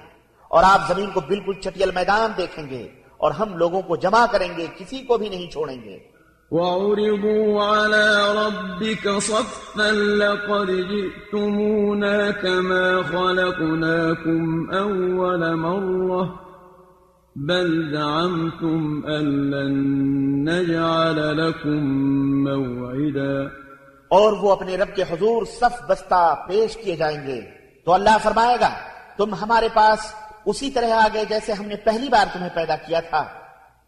اور 0.47 0.63
آپ 0.63 0.82
زمین 0.88 1.10
کو 1.13 1.19
بالکل 1.28 1.54
چٹیل 1.62 1.91
میدان 1.95 2.32
دیکھیں 2.38 2.69
گے 2.69 2.84
اور 3.17 3.32
ہم 3.32 3.58
لوگوں 3.58 3.82
کو 3.82 3.95
جمع 3.95 4.25
کریں 4.32 4.58
گے، 4.58 4.67
کسی 4.78 4.99
کو 4.99 5.17
بھی 5.17 5.30
نہیں 5.30 5.51
چھوڑیں 5.51 5.82
گے۔ 5.84 6.14
وعرضوا 6.51 7.63
على 7.63 8.08
ربك 8.38 9.10
صفا 9.21 9.91
لقد 9.91 10.67
جئتمونا 10.67 12.31
كما 12.31 13.01
خلقناكم 13.01 14.71
أول 14.73 15.55
مرة 15.55 16.23
بل 17.36 17.91
زعمتم 17.91 19.01
أن 19.05 19.51
لن 19.51 19.73
نجعل 20.49 21.38
لكم 21.38 21.79
موعدا 22.43 23.47
اور 24.08 24.34
وہ 24.34 24.51
اپنے 24.51 24.77
رب 24.77 24.95
کے 24.95 25.03
حضور 25.03 25.45
صف 25.45 25.89
بستہ 25.89 26.45
پیش 26.47 26.77
کیے 26.77 26.95
جائیں 26.95 27.27
گے۔ 27.27 27.41
تو 27.86 27.93
اللہ 27.93 28.17
فرمائے 28.23 28.58
گا، 28.62 28.69
تم 29.17 29.34
ہمارے 29.34 29.67
پاس 29.73 30.13
اسی 30.45 30.69
طرح 30.69 30.93
آ 30.93 31.08
گئے 31.13 31.25
جیسے 31.29 31.53
ہم 31.53 31.65
نے 31.65 31.75
پہلی 31.75 32.10
بار 32.10 32.25
تمہیں 32.34 32.49
پیدا 32.55 32.75
کیا 32.75 32.99
تھا۔ 32.99 33.44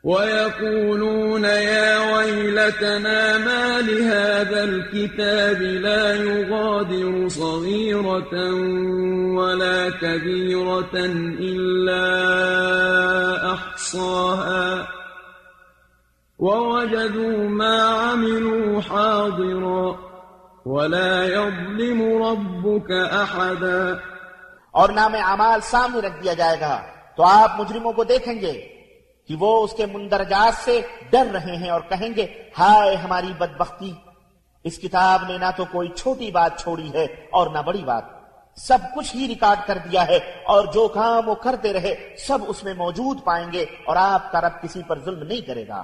ويقولون 0.03 1.43
يا 1.43 2.15
ويلتنا 2.15 3.37
ما 3.37 3.81
لهذا 3.81 4.63
الكتاب 4.63 5.61
لا 5.61 6.15
يغادر 6.15 7.27
صغيرة 7.27 8.33
ولا 9.37 9.89
كبيرة 10.01 10.95
إلا 11.39 12.05
أحصاها. 13.53 14.75
ووجدوا 16.39 17.49
ما 17.49 17.81
عملوا 17.83 18.81
حاضرا 18.89 19.91
ولا 20.65 21.25
يظلم 21.25 22.01
ربك 22.23 22.91
أحدا. 23.13 23.95
اور 24.71 24.89
نام 24.89 25.15
اعمال 25.15 25.59
سامنے 25.63 26.07
رکھ 26.07 26.23
دیا 26.23 26.33
جائے 26.33 26.59
گا 26.59 26.81
تو 27.17 27.23
آپ 27.23 27.59
مجرموں 27.59 27.93
کو 27.93 28.03
دیکھیں 28.03 28.41
گے۔ 28.41 28.80
کہ 29.27 29.35
وہ 29.39 29.63
اس 29.63 29.73
کے 29.73 29.85
مندرجات 29.85 30.53
سے 30.65 30.81
ڈر 31.09 31.25
رہے 31.33 31.55
ہیں 31.55 31.69
اور 31.69 31.81
کہیں 31.81 32.09
گے، 32.15 32.27
ہائے 32.59 32.95
ہماری 32.95 33.33
بدبختی، 33.37 33.93
اس 34.63 34.77
کتاب 34.77 35.23
نے 35.29 35.37
نہ 35.37 35.45
تو 35.57 35.65
کوئی 35.71 35.89
چھوٹی 35.89 36.31
بات 36.31 36.59
چھوڑی 36.59 36.93
ہے 36.93 37.03
اور 37.31 37.47
نہ 37.47 37.59
بڑی 37.59 37.83
بات۔ 37.83 38.03
سب 38.55 38.77
کچھ 38.95 39.15
ہی 39.15 39.27
ریکارڈ 39.27 39.67
کر 39.67 39.77
دیا 39.77 40.07
ہے 40.07 40.19
اور 40.43 40.65
جو 40.65 40.87
کام 40.87 41.29
وہ 41.29 41.35
کرتے 41.35 41.73
رہے، 41.73 42.15
سب 42.17 42.39
اس 42.47 42.63
میں 42.63 42.73
موجود 42.73 43.23
پائیں 43.23 43.51
گے 43.51 43.65
اور 43.85 43.95
آپ 43.95 44.31
کا 44.31 44.41
رب 44.41 44.61
کسی 44.61 44.81
پر 44.87 44.99
ظلم 44.99 45.23
نہیں 45.23 45.41
کرے 45.41 45.67
گا۔ 45.67 45.83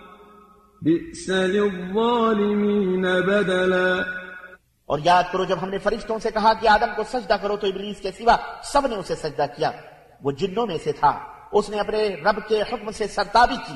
بئس 0.81 1.29
للظالمین 1.29 3.01
بدلا۔ 3.01 4.01
اور 4.85 4.99
یاد 5.03 5.23
کرو، 5.31 5.43
جب 5.43 5.57
ہم 5.61 5.69
نے 5.69 5.77
فرشتوں 5.77 6.19
سے 6.19 6.31
کہا 6.31 6.53
کہ 6.53 6.67
آدم 6.67 6.91
کو 6.95 7.03
سجدہ 7.03 7.33
کرو 7.41 7.57
تو 7.57 7.67
ابلیس 7.67 8.01
کے 8.01 8.11
سوا 8.11 8.35
سب 8.63 8.87
نے 8.87 8.95
اسے 8.95 9.15
سجدہ 9.15 9.45
کیا۔ 9.57 9.71
وہ 10.23 10.31
جنوں 10.31 10.67
میں 10.67 10.77
سے 10.83 10.91
تھا۔ 10.91 11.19
اس 11.51 11.69
نے 11.69 11.79
اپنے 11.79 12.09
رب 12.09 12.47
کے 12.47 12.61
حکم 12.61 12.91
سے 12.91 13.07
سرتابی 13.07 13.55
کی۔ 13.67 13.73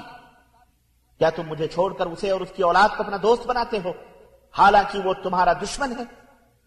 کیا 1.20 1.30
تم 1.30 1.44
مجھے 1.48 1.68
چھوڑ 1.68 1.94
کر 1.94 2.06
اسے 2.06 2.32
اور 2.32 2.42
اس 2.42 2.52
کی 2.56 2.64
اولاد 2.64 2.98
کو 2.98 3.04
اپنا 3.04 3.18
دوست 3.22 3.48
بناتے 3.48 3.80
ہو؟ 3.86 3.92
حالانکہ 4.58 5.00
وہ 5.00 5.14
تمہارا 5.14 5.54
دشمن 5.54 5.92
ہے۔ 5.92 6.04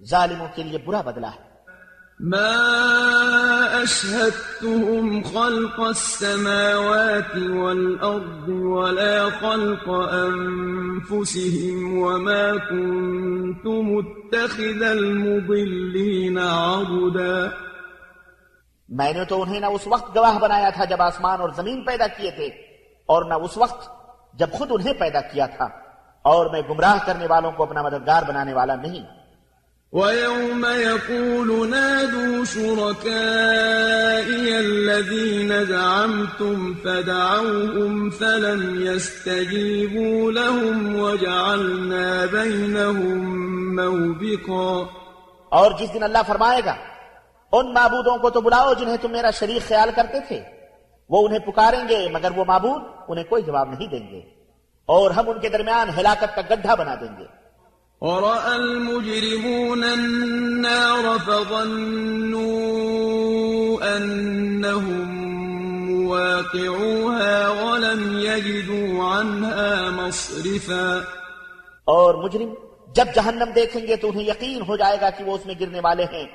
ظالموں 0.05 0.48
کے 0.55 0.62
لیے 0.62 0.79
برا 0.79 1.01
بدلہ 1.01 1.27
ہے۔ 1.27 1.47
ما 2.20 3.83
أشهدتهم 3.83 5.22
خلق 5.22 5.81
السماوات 5.81 7.37
والأرض 7.37 8.48
ولا 8.48 9.31
خلق 9.31 9.88
أنفسهم 10.14 11.98
وما 11.98 12.52
كنت 12.52 13.66
متخذ 13.66 14.83
المضلين 14.83 16.38
عبدا 16.38 17.48
میں 18.88 19.12
نے 19.12 19.24
تو 19.24 19.42
انہیں 19.42 19.61
نہ 19.61 19.66
اس 19.66 19.87
وقت 19.87 20.16
گواہ 20.16 20.38
بنایا 20.38 20.70
تھا 20.70 20.85
جب 20.85 21.02
آسمان 21.02 21.40
اور 21.40 21.50
زمین 21.57 21.85
پیدا 21.85 22.07
کیے 22.07 22.31
تھے 22.31 22.46
اور 23.07 23.24
نہ 23.24 23.35
اس 23.35 23.57
وقت 23.59 23.88
جب 24.38 24.50
خود 24.52 24.68
انہیں 24.72 24.92
پیدا 24.92 25.20
کیا 25.20 25.46
تھا 25.46 25.64
اور 26.22 26.50
میں 26.50 26.62
گمراہ 26.70 27.07
کرنے 27.07 27.26
والوں 27.26 27.52
کو 27.52 27.62
اپنا 27.62 27.83
مددگار 27.83 28.22
بنانے 28.22 28.54
والا 28.54 28.74
نہیں۔ 28.74 29.17
وَيَوْمَ 29.92 30.66
يَقُولُ 30.66 31.66
نَادُوا 31.68 32.44
شُرَكَائِيَ 32.44 33.12
الَّذِينَ 34.57 35.64
زَعَمْتُمْ 35.68 36.83
فَدَعَوْهُمْ 36.83 38.12
فَلَمْ 38.18 38.81
يَسْتَجِيبُوا 38.81 40.31
لَهُمْ 40.31 41.01
وَجَعَلْنَا 41.01 42.24
بَيْنَهُمْ 42.31 43.27
مَوْبِقًا 43.81 44.85
اور 45.48 45.70
جس 45.79 45.94
دن 45.94 46.03
اللہ 46.03 46.18
فرمائے 46.27 46.61
گا، 46.64 46.74
ان 47.53 47.74
معبودوں 47.74 48.18
کو 48.18 48.31
تو 48.31 48.40
بلاؤ 48.40 48.74
جنہیں 48.74 48.96
تم 49.01 49.12
میرا 49.12 49.31
شریک 49.31 49.68
خیال 49.68 49.90
کرتے 49.96 50.20
تھے۔ 50.29 50.42
وہ 51.09 51.27
انہیں 51.27 51.38
پکاریں 51.38 51.88
گے، 51.88 52.09
مگر 52.12 52.31
وہ 52.37 52.44
معبود 52.44 52.83
انہیں 53.09 53.24
کوئی 53.24 53.42
جواب 53.42 53.70
نہیں 53.70 53.88
دیں 53.88 54.11
گے۔ 54.11 54.20
اور 54.87 55.11
ہم 55.11 55.31
ان 55.31 55.40
کے 55.40 55.48
درمیان 55.48 55.88
ہلاکت 55.98 56.37
کا 56.37 56.55
گڈھا 56.55 56.74
بنا 56.74 56.94
دیں 56.94 57.18
گے۔ 57.18 57.38
ورأى 58.00 58.56
المجرمون 58.56 59.84
النار 59.84 61.18
فظنوا 61.18 62.68
أنهم 63.96 65.08
مواقعوها 65.90 67.48
ولم 67.48 68.18
يجدوا 68.18 69.04
عنها 69.04 69.90
مصرفا. 69.90 70.98
اور 71.84 72.14
مجرم 72.14 72.54
جب 72.94 73.04
جہنم 73.14 73.50
دیکھیں 73.54 73.87
گے 73.87 73.96
تو 73.96 74.08
انہیں 74.08 74.26
یقین 74.26 74.62
ہو 74.68 74.76
جائے 74.76 74.98
گا 75.00 75.11
کہ 75.11 75.24
وہ 75.24 75.34
اس 75.34 75.46
میں 75.46 75.54
گرنے 75.61 75.80
والے 75.80 76.04
ہیں 76.04 76.26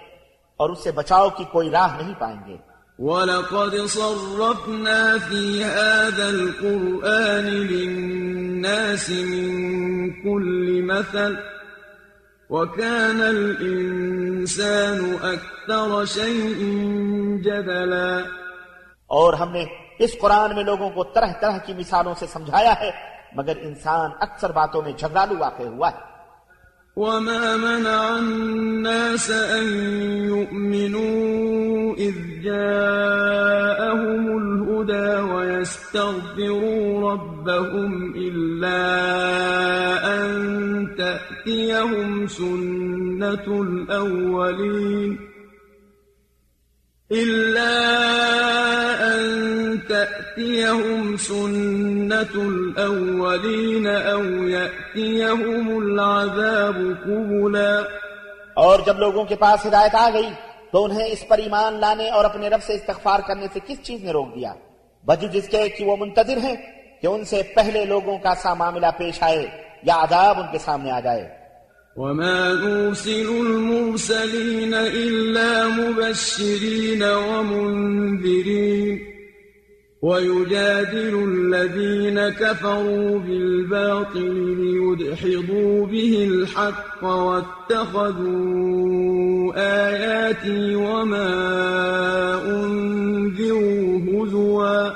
اور 0.57 0.69
اس 0.69 0.83
سے 0.83 0.91
بچاؤ 0.91 1.29
کی 1.29 1.43
کوئی 1.51 1.69
راہ 1.69 2.01
نہیں 2.01 2.13
پائیں 2.19 2.39
گے۔ 2.47 2.57
وَلَقَدْ 2.99 3.89
صَرَّفْنَا 3.89 5.17
فِي 5.29 5.63
هَذَا 5.63 6.27
الْقُرْآنِ 6.27 7.49
لِلنَّاسِ 7.49 9.11
مِنْ 9.11 9.63
كُلِّ 10.23 10.81
مَثَلٍ 10.81 11.52
وكان 12.53 13.21
الانسان 13.21 15.17
اكثر 15.21 16.05
شيء 16.05 16.61
جدلا 17.41 18.19
اور 19.07 19.33
ہم 19.33 19.51
نے 19.51 19.65
اس 19.99 20.15
قرآن 20.21 20.55
میں 20.55 20.63
لوگوں 20.63 20.89
کو 20.89 21.03
طرح 21.03 21.31
طرح 21.41 21.57
کی 21.57 21.73
مثالوں 21.73 22.13
سے 22.13 22.25
سمجھایا 22.27 22.73
ہے، 22.79 22.91
مگر 23.35 23.53
انسان 23.57 24.11
اکثر 24.19 24.51
باتوں 24.51 24.81
میں 24.81 24.91
جھگڑالو 24.91 25.35
واقع 25.37 25.63
ہوا 25.63 25.91
ہے۔ 25.91 26.12
وما 26.95 27.57
منع 27.57 28.19
الناس 28.19 29.31
أن 29.31 29.65
يؤمنوا 30.25 31.95
إذ 31.95 32.13
جاءهم 32.43 34.37
الهدى 34.37 35.33
ويستغفروا 35.33 37.11
ربهم 37.11 38.13
إلا 38.15 38.83
أن 40.15 40.95
تأتيهم 40.97 42.27
سنة 42.27 43.61
الأولين 43.61 45.19
إلا 47.11 47.73
أن 48.79 48.82
تأتيهم 50.37 51.17
سنة 51.17 52.35
الأولين 52.35 53.87
أو 53.87 54.23
يأتيهم 54.23 55.77
العذاب 55.77 56.97
قبلا 57.05 57.87
اور 58.53 58.79
جب 58.85 58.99
لوگوں 58.99 59.25
کے 59.25 59.35
پاس 59.35 59.65
ہدایت 59.65 59.95
آ 59.95 60.09
گئی 60.13 60.29
تو 60.71 60.83
انہیں 60.83 61.05
اس 61.05 61.27
پر 61.27 61.37
ایمان 61.37 61.79
لانے 61.79 62.09
اور 62.09 62.25
اپنے 62.25 62.49
رب 62.49 62.63
سے 62.63 62.73
استغفار 62.73 63.19
کرنے 63.27 63.47
سے 63.53 63.59
کس 63.67 63.83
چیز 63.83 64.03
نے 64.03 64.11
روک 64.11 64.35
دیا؟ 64.35 64.53
بجو 65.05 65.27
جس 65.27 65.47
کے 65.47 65.69
کہ 65.69 65.85
وہ 65.85 65.95
منتظر 65.95 66.37
ہیں 66.37 66.55
کہ 67.01 67.07
ان 67.07 67.25
سے 67.25 67.41
پہلے 67.55 67.85
لوگوں 67.85 68.17
کا 68.17 68.33
سا 68.43 68.53
معاملہ 68.53 68.87
پیش 68.97 69.23
آئے 69.23 69.47
یا 69.83 70.03
عذاب 70.03 70.39
ان 70.39 70.45
کے 70.51 70.57
سامنے 70.57 70.91
آ 70.91 70.99
جائے۔ 70.99 71.43
وما 71.95 72.53
نرسل 72.53 73.29
المرسلين 73.29 74.73
إلا 74.73 75.67
مبشرين 75.67 77.03
ومنذرين 77.03 79.12
ويجادل 80.03 81.15
الذين 81.15 82.29
كفروا 82.29 83.19
بالباطل 83.19 84.33
ليدحضوا 84.59 85.85
به 85.85 86.13
الحق 86.29 87.03
واتخذوا 87.03 88.43
آياتي 89.55 90.75
وما 90.75 91.31
أنذروا 92.35 93.99
هزوا. 93.99 94.89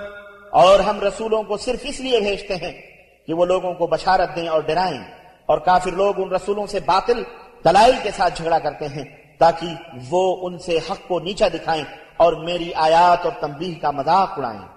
اور 0.52 0.80
ہم 0.80 1.00
رسولوں 1.00 1.44
کو 1.44 1.58
صرف 1.58 1.80
اس 1.84 2.00
لیے 2.00 2.20
بھیجتے 2.20 2.56
ہیں 2.56 2.74
کہ 3.28 3.34
وہ 3.34 3.46
لوگوں 3.46 3.74
کو 3.74 3.88
بشارت 3.88 4.30
دیں 4.36 4.48
اور 4.48 4.62
ڈرائیں 4.62 5.02
اور 5.46 5.58
کافر 5.58 5.92
لوگ 5.92 6.14
ان 6.18 6.30
رسولوں 6.30 6.68
سے 6.68 6.80
باطل، 6.86 7.24
دلائل 7.66 7.96
کے 8.04 8.12
ساتھ 8.12 8.42
جھگڑا 8.42 8.60
کرتے 8.60 8.88
ہیں 8.88 9.06
تاکہ 9.40 9.68
وہ 10.10 10.48
ان 10.48 10.58
سے 10.60 10.78
حق 10.78 11.08
کو 11.08 11.20
نیچا 11.20 11.48
دکھائیں 11.48 11.86
اور 12.18 12.34
میری 12.34 12.74
آیات 12.74 13.26
اور 13.26 13.36
تنبیہ 13.40 13.76
کا 13.82 13.92
مذاق 13.92 14.32
اڑائیں۔ 14.38 14.77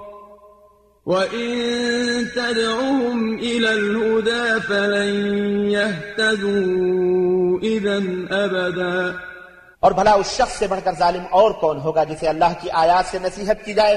وإن 1.05 1.49
تدعهم 2.35 3.37
إلى 3.37 3.69
الهدى 3.69 4.59
فلن 4.67 5.15
يهتدوا 5.69 7.59
إذا 7.59 7.97
أبدا۔ 8.45 9.09
اور 9.79 9.91
بھلا 9.91 10.11
اس 10.11 10.25
شخص 10.25 10.59
سے 10.59 10.67
بڑھ 10.67 10.79
کر 10.83 10.91
ظالم 10.99 11.23
اور 11.29 11.51
کون 11.51 11.79
ہوگا 11.79 12.03
جسے 12.03 12.27
اللہ 12.27 12.45
کی 12.61 12.69
آیات 12.71 13.05
سے 13.05 13.17
نصیحت 13.21 13.65
کی 13.65 13.73
جائے 13.73 13.95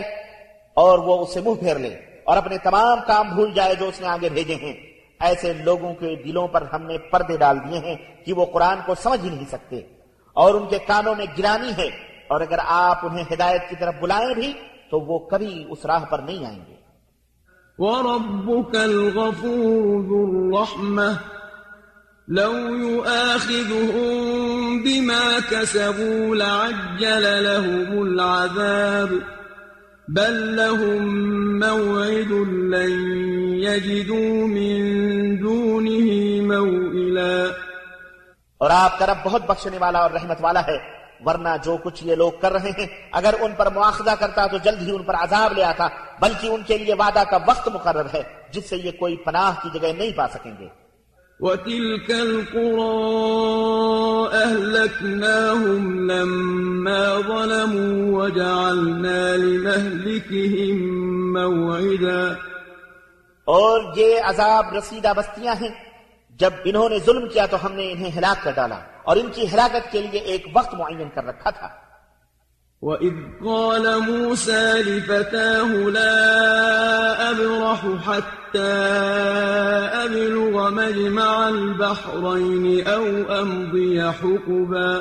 اور 0.75 0.99
وہ 0.99 1.19
اسے 1.19 1.41
منہ 1.41 1.55
پھیر 1.55 1.79
لے 1.79 1.97
اور 2.25 2.37
اپنے 2.37 2.59
تمام 2.59 2.99
کام 3.07 3.35
بھول 3.35 3.55
جائے 3.55 3.75
جو 3.75 3.89
اس 3.89 4.01
نے 4.01 4.07
آگے 4.07 4.29
بھیجے 4.29 4.55
ہیں۔ 4.55 4.73
ایسے 5.21 5.53
لوگوں 5.53 5.95
کے 5.95 6.17
دلوں 6.25 6.49
پر 6.49 6.65
ہم 6.73 6.83
نے 6.83 6.99
پردے 6.99 7.37
ڈال 7.37 7.59
دیے 7.59 7.79
ہیں 7.79 7.97
کہ 8.27 8.33
وہ 8.33 8.47
قرآن 8.47 8.79
کو 8.87 8.95
سمجھ 8.95 9.25
ہی 9.25 9.31
نہیں 9.31 9.47
سکتے۔ 9.53 9.81
اور 10.33 10.55
ان 10.55 10.69
کے 10.69 10.79
کانوں 10.87 11.15
میں 11.15 11.27
گرانی 11.39 11.71
ہے 11.79 11.91
اور 12.29 12.41
اگر 12.41 12.59
آپ 12.65 13.07
انہیں 13.07 13.25
ہدایت 13.33 13.63
کی 13.71 13.77
طرف 13.81 13.95
بلائیں 14.01 14.35
بھی 14.35 14.53
تو 14.91 15.01
وہ 15.01 15.19
کبھی 15.19 15.65
اس 15.69 15.87
راہ 15.87 16.05
پر 16.05 16.19
نہیں 16.19 16.47
آئیں 16.47 16.61
گے۔ 16.69 16.74
وربك 17.79 18.77
الغفور 18.77 20.01
ذو 20.03 20.31
الرحمة. 20.31 21.13
لو 22.29 22.53
يؤاخذهم 22.77 24.09
بما 24.83 25.39
كسبوا 25.51 26.37
لعجل 26.37 27.45
لهم 27.45 28.03
العذاب. 28.03 29.13
بل 30.09 30.57
لهم 30.57 31.05
موعد 31.59 32.49
لن 32.49 33.19
يجدوا 33.55 34.47
من 34.49 34.95
دونه 35.41 36.07
موئلا. 36.47 37.51
اور 38.59 38.71
آپ 38.71 38.99
کا 38.99 39.07
رب 39.07 39.17
بہت 39.25 39.43
بخشنے 39.47 39.79
والا 39.79 39.99
اور 39.99 40.11
رحمت 40.11 40.37
والا 40.41 40.61
ہے۔ 40.61 41.04
ورنہ 41.27 41.49
جو 41.65 41.77
کچھ 41.77 42.05
یہ 42.05 42.15
لوگ 42.15 42.33
کر 42.41 42.53
رہے 42.53 42.71
ہیں 42.71 42.87
اگر 43.13 43.35
ان 43.41 43.53
پر 43.57 43.71
مواخذہ 43.71 44.11
کرتا 44.21 44.47
تو 44.47 44.57
جلد 44.57 44.83
ہی 44.83 44.91
ان 44.91 45.03
پر 45.03 45.15
عذاب 45.15 45.53
لے 45.53 45.65
آتا 45.65 45.89
بلکہ 46.21 46.47
ان 46.47 46.63
کے 46.67 46.79
لیے 46.79 46.95
وعدہ 46.95 47.23
کا 47.31 47.39
وقت 47.47 47.69
مقرر 47.69 48.07
ہے 48.15 48.23
جس 48.51 48.69
سے 48.69 48.77
یہ 48.77 48.91
کوئی 48.91 49.17
پناہ 49.17 49.53
کی 49.63 49.79
جگہ 49.79 49.89
نہیں 49.99 50.11
پا 50.17 50.29
سکیں 50.29 50.53
گے۔ 50.61 50.85
وتلك 51.41 52.11
القرى 52.11 52.65
أهلكناهم 54.49 56.11
لما 56.11 57.17
ظلموا 57.27 58.25
وجعلنا 58.25 59.37
لمهلكهم 59.37 60.77
موعدا۔ 61.33 62.33
اور 63.45 63.93
یہ 63.97 64.21
عذاب 64.25 64.75
رسیدہ 64.79 65.13
بستیاں 65.17 65.55
ہیں 65.61 65.71
جب 66.31 66.51
انہوں 66.65 66.89
نے 66.89 66.99
ظلم 67.07 67.29
کیا 67.29 67.47
تو 67.47 67.67
ہم 67.67 67.73
نے 67.73 67.93
انہیں 67.93 68.11
ہلاک 68.19 68.45
کر 68.45 68.51
ڈالا۔ 68.55 68.79
اور 69.05 69.17
ان 69.17 69.31
کی 69.33 69.47
ہلاکت 69.53 69.93
کے 69.93 70.01
لیے 70.01 70.21
ایک 70.21 70.47
وقت 70.55 70.75
معین 70.75 71.09
کر 71.15 71.25
رکھا 71.25 71.51
تھا۔ 71.51 71.69
وَإِذْ 72.83 73.39
قَالَ 73.39 73.89
مُوسَى 74.11 74.83
لِفَتَاهُ 74.83 75.91
لَا 75.91 77.31
أَبْرَحُ 77.31 77.95
حَتَّى 78.07 78.71
أَبْلُغَ 80.05 80.71
مَجْمَعَ 80.71 81.47
الْبَحْرَيْنِ 81.47 82.87
أَوْ 82.93 83.39
أَمْضِيَ 83.41 84.03
حُقُبًا۔ 84.03 84.99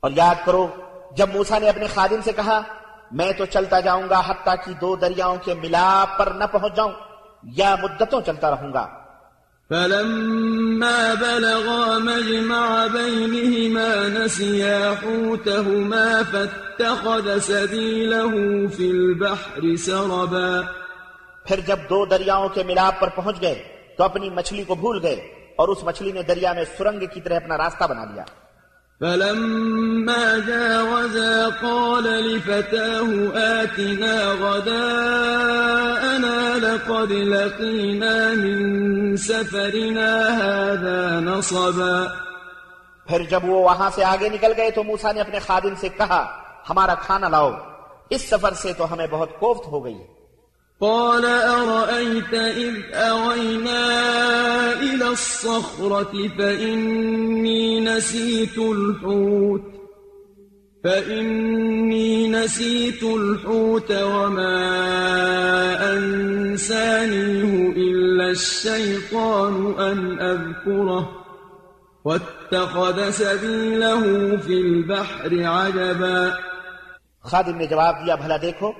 اور 0.00 0.10
یاد 0.16 0.46
کرو 0.46 0.66
جب 1.16 1.28
موسا 1.34 1.58
نے 1.58 1.68
اپنے 1.68 1.86
خادم 1.86 2.20
سے 2.24 2.32
کہا 2.32 2.60
میں 3.12 3.32
تو 3.32 3.44
چلتا 3.44 3.80
جاؤں 3.80 4.02
گا 4.10 4.22
حتیٰ 4.26 4.54
کہ 4.64 4.72
دو 4.72 4.96
دریاؤں 4.96 5.36
کے 5.44 5.54
ملاپ 5.54 6.18
پر 6.18 6.26
نہ 6.26 6.44
پہنچ 6.52 6.76
جاؤں 6.76 6.92
یا 7.42 7.74
مدتوں 7.82 8.20
چلتا 8.20 8.50
رہوں 8.50 8.72
گا۔ 8.72 9.01
فلما 9.72 11.14
بلغا 11.14 11.98
مجمع 11.98 12.86
بينهما 12.86 14.08
نسيا 14.08 14.94
حوتهما 15.02 16.22
فاتخذ 16.22 17.38
سبيله 17.38 18.32
في 18.76 18.90
البحر 18.90 19.76
سربا. 19.76 20.60
پھر 21.44 21.60
جب 21.66 21.78
دو 21.90 22.04
دریاؤں 22.06 22.48
کے 22.48 22.62
ملاب 22.62 23.00
پر 23.00 23.08
پہنچ 23.08 23.40
گئے 23.40 23.62
تو 23.96 24.04
اپنی 24.04 24.30
مچھلی 24.30 24.64
کو 24.64 24.74
بھول 24.74 24.98
گئے 25.02 25.16
اور 25.56 25.68
اس 25.68 25.84
مچھلی 25.84 26.12
نے 26.12 26.22
دریا 26.22 26.52
میں 26.52 26.64
سرنگ 26.78 27.06
کی 27.06 27.20
طرح 27.20 27.36
اپنا 27.36 27.58
راستہ 27.58 27.84
بنا 27.84 28.04
لیا۔ 28.04 28.24
فلما 29.02 30.38
جاوزا 30.46 31.50
قال 31.62 32.04
لفتاه 32.04 33.36
آتنا 33.36 34.32
غداءنا 34.32 36.28
لقد 36.58 37.12
لقينا 37.12 38.34
من 38.34 39.16
سفرنا 39.16 40.42
هذا 40.42 41.20
نصبا 41.20 42.06
پھر 43.08 43.22
جب 43.30 43.44
وہ 43.44 43.64
وہاں 43.64 43.90
سے 43.94 44.04
آگے 44.04 44.28
نکل 44.28 44.52
گئے 44.56 44.70
تو 44.70 44.82
موسیٰ 44.82 45.14
نے 45.14 45.20
اپنے 45.20 45.38
خادم 45.38 45.74
سے 45.80 45.88
کہا 45.88 46.42
ہمارا 46.70 46.94
کھانا 46.94 47.28
لاؤ۔ 47.28 47.50
اس 48.10 48.28
سفر 48.28 48.52
سے 48.52 48.72
تو 48.72 48.92
ہمیں 48.92 49.06
بہت 49.10 49.28
کوفت 49.38 49.66
ہو 49.66 49.84
گئی 49.84 49.98
قال 50.82 51.24
أرأيت 51.24 52.34
إذ 52.34 52.74
أوينا 52.94 53.86
إلى 54.72 55.08
الصخرة 55.08 56.28
فإني 56.38 57.80
نسيت 57.80 58.58
الحوت 58.58 59.62
فإني 60.84 62.28
نسيت 62.28 63.02
الحوت 63.02 63.92
وما 63.92 64.58
أنسانيه 65.94 67.72
إلا 67.76 68.30
الشيطان 68.30 69.74
أن 69.78 70.20
أذكره 70.20 71.10
واتخذ 72.04 73.10
سبيله 73.10 74.36
في 74.36 74.52
البحر 74.52 75.44
عجبا. 75.44 76.34
خادم 77.20 77.64
جواب 77.70 77.94
دیا 78.04 78.14
بھلا 78.14 78.36
دیکھو 78.36 78.72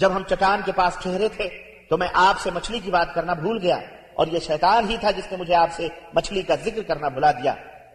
جب 0.00 0.16
ہم 0.16 0.22
چٹان 0.22 0.60
کے 0.64 0.72
پاس 0.72 0.96
ٹھہرے 1.02 1.28
تھے 1.28 1.48
تو 1.90 1.98
میں 1.98 2.08
آپ 2.14 2.40
سے 2.40 2.50
مچھلی 2.50 2.78
کی 2.78 2.90
بات 2.90 3.14
کرنا 3.14 3.32
بھول 3.32 3.58
گیا 3.62 3.78
اور 4.14 4.26
یہ 4.26 4.38
شیطان 4.38 4.90
ہی 4.90 4.96
تھا 5.00 5.10
جس 5.10 5.32
نے 5.32 5.36
مجھے 5.36 5.54
آپ 5.54 5.68
سے 5.72 5.88
مچھلی 6.14 6.42
کا 6.42 6.54
ذکر 6.64 6.82
کرنا 6.82 7.08
بھلا 7.08 7.32
دیا۔ 7.32 7.54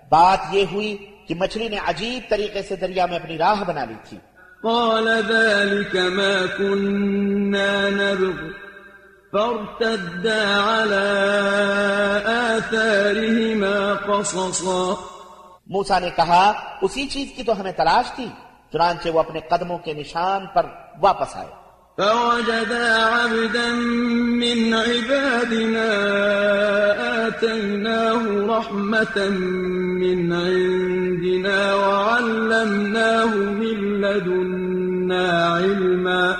بات 0.09 0.37
یہ 0.51 0.65
ہوئی 0.71 0.97
کہ 1.27 1.35
مچھلی 1.35 1.69
نے 1.69 1.77
عجیب 1.85 2.29
طریقے 2.29 2.61
سے 2.61 2.75
دریا 2.75 3.05
میں 3.05 3.15
اپنی 3.15 3.37
راہ 3.37 3.63
بنا 3.67 3.85
لی 3.85 3.93
تھی۔ 4.09 4.17
قال 4.61 5.21
ذلك 5.27 5.95
ما 5.95 6.45
كنا 6.57 7.89
نبغ 7.89 8.47
فارتدا 9.31 10.41
على 10.67 11.09
آثارهما 12.25 13.93
قصصا۔ 14.05 14.93
موسا 15.67 15.99
نے 15.99 16.09
کہا 16.15 16.51
اسی 16.81 17.07
چیز 17.07 17.27
کی 17.35 17.43
تو 17.43 17.59
ہمیں 17.59 17.71
تلاش 17.71 18.11
تھی 18.11 18.27
چنانچہ 18.73 19.09
وہ 19.09 19.19
اپنے 19.19 19.39
قدموں 19.49 19.77
کے 19.77 19.93
نشان 19.93 20.45
پر 20.53 20.65
واپس 21.01 21.35
آئے۔ 21.35 21.64
فوجدا 21.97 22.95
عبدا 22.95 23.71
من 24.41 24.73
عبادنا 24.73 25.89
آتيناه 27.27 28.23
رحمة 28.57 29.29
من 30.01 30.33
عندنا 30.33 31.73
وعلمناه 31.73 33.31
من 33.35 33.77
لدنا 34.01 35.57
علما. 35.57 36.31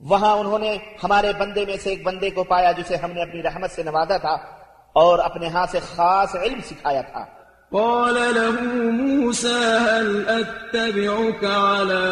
وہاں 0.00 0.36
انہوں 0.36 0.58
نے 0.58 0.78
ہمارے 1.04 1.32
بندے 1.38 1.64
میں 1.64 1.76
سے 1.76 1.90
ایک 1.90 2.02
بندے 2.06 2.30
کو 2.30 2.44
پایا 2.44 2.72
جسے 2.72 2.96
ہم 2.96 3.10
نے 3.10 3.22
اپنی 3.22 3.42
رحمت 3.42 3.70
سے 3.70 3.82
نوازا 3.82 4.16
تھا 4.16 4.36
اور 4.92 5.18
اپنے 5.18 5.48
ہاں 5.48 5.66
سے 5.70 5.78
خاص 5.94 6.36
علم 6.36 6.60
سکھایا 6.64 7.00
تھا۔ 7.00 7.41
قال 7.72 8.14
له 8.14 8.60
موسى 8.90 9.58
هل 9.64 10.28
أتبعك 10.28 11.44
على 11.44 12.04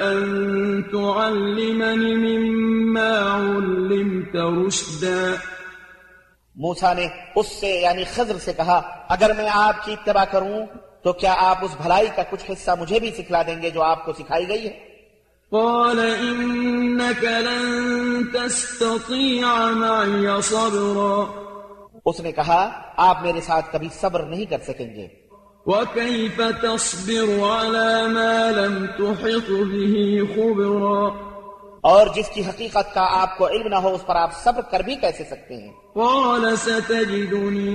أن 0.00 0.84
تعلمني 0.92 2.14
مما 2.14 3.18
علمت 3.18 4.36
رشدا؟ 4.36 5.34
موسا 6.56 6.92
نے 6.94 7.06
اس 7.36 7.46
سے 7.60 7.66
یعنی 7.66 8.04
خضر 8.14 8.38
سے 8.44 8.52
کہا 8.52 8.80
اگر 9.08 9.32
میں 9.36 9.48
آپ 9.52 9.84
کی 9.84 9.92
اتباع 9.92 10.24
کروں 10.24 10.66
تو 11.02 11.12
کیا 11.12 11.34
آپ 11.38 11.64
اس 11.64 11.76
بھلائی 11.82 12.08
کا 12.16 12.22
کچھ 12.30 12.50
حصہ 12.50 12.70
مجھے 12.80 12.98
بھی 13.00 13.10
سکھلا 13.16 13.42
دیں 13.46 13.62
گے 13.62 13.70
جو 13.70 13.82
آپ 13.82 14.04
کو 14.04 14.12
سکھائی 14.12 14.48
گئی 14.48 14.66
ہے؟ 14.66 14.72
قال 15.52 15.98
إنك 16.00 17.24
لن 17.24 17.66
تستطيع 18.32 19.46
معي 19.70 20.40
صبرا. 20.42 21.24
اس 22.04 22.20
نے 22.20 22.32
کہا 22.32 22.70
آپ 22.96 23.22
میرے 23.22 23.40
ساتھ 23.40 23.72
کبھی 23.72 23.88
صبر 24.00 24.22
نہیں 24.22 24.44
کر 24.44 24.58
سکیں 24.66 24.94
گے۔ 24.94 25.08
وكيف 25.66 26.40
تصبر 26.62 27.22
على 27.42 28.12
ما 28.12 28.50
لم 28.50 28.86
تحط 28.86 29.50
به 29.50 30.14
خبرا۔ 30.34 31.24
اور 31.80 32.06
جس 32.14 32.28
کی 32.28 32.40
حقیقت 32.40 32.94
کا 32.94 33.22
آپ 33.22 33.38
کو 33.38 33.48
علم 33.48 33.68
نہ 33.68 33.74
ہو 33.74 33.94
اس 33.94 34.06
پر 34.06 34.16
آپ 34.16 34.32
صبر 34.32 34.62
کر 34.70 34.80
بھی 34.80 34.96
کیسے 34.96 35.24
سکتے 35.24 35.56
ہیں؟ 35.56 35.72
قال 35.94 36.56
ستجدني 36.56 37.72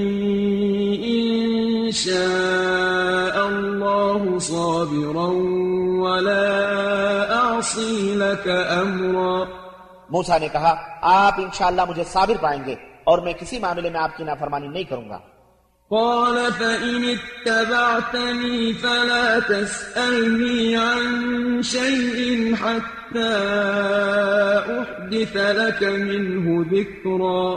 إن 0.98 1.92
شاء 1.92 3.46
الله 3.46 4.38
صابرا 4.42 5.30
ولا 6.02 6.60
أعصي 7.30 8.14
لك 8.16 8.48
أمرا۔ 8.80 9.44
موسا 10.10 10.38
نے 10.38 10.48
کہا 10.48 10.76
آپ 11.02 11.34
انشاءاللہ 11.38 11.82
مجھے 11.90 12.04
صابر 12.04 12.36
پائیں 12.42 12.66
گے۔ 12.66 12.76
اور 13.10 13.18
میں 13.18 13.34
کسی 13.34 13.60
معاملے 13.60 13.90
میں 13.90 14.00
آپ 14.00 14.18
کی 14.18 14.24
نافرمانی 14.24 14.68
نہیں 14.68 14.84
کروں 14.84 15.10
گا۔ 15.10 15.20
قال 15.90 16.50
فإن 16.58 17.04
اتبعتني 17.04 18.72
فلا 18.72 19.40
تسألني 19.48 20.76
عن 20.76 21.02
شيء 21.62 22.52
حتى 22.62 23.30
أحدث 24.70 25.36
لك 25.36 25.84
منه 25.84 26.62
ذكرا۔ 26.72 27.56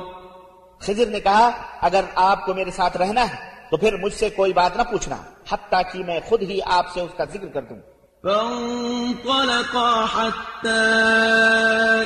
خضر 0.79 1.07
نے 1.07 1.21
کہا 1.21 1.51
اگر 1.81 2.01
آپ 2.15 2.47
کو 2.47 2.55
میرے 2.55 2.71
ساتھ 2.71 2.97
رہنا 2.97 3.21
ہے 3.21 3.53
تو 3.71 3.77
پھر 3.77 3.97
مجھ 3.97 4.15
سے 4.15 4.31
کوئی 4.31 4.53
بات 4.53 4.77
نہ 4.77 4.83
پوچھنا 4.83 5.17
حتیٰ 5.53 5.83
کہ 5.93 6.05
میں 6.05 6.21
خود 6.29 6.43
ہی 6.43 6.61
آپ 6.67 6.89
سے 6.95 7.01
اس 7.01 7.11
کا 7.17 7.25
ذکر 7.25 7.47
کر 7.47 7.63
دوں۔ 7.63 7.92
فانطلقا 8.23 10.05
حتى 10.15 10.79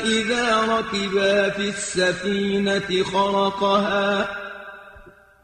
إذا 0.04 0.64
ركبا 0.66 1.48
في 1.56 1.68
السفينة 1.68 2.92
خرقها. 3.12 4.22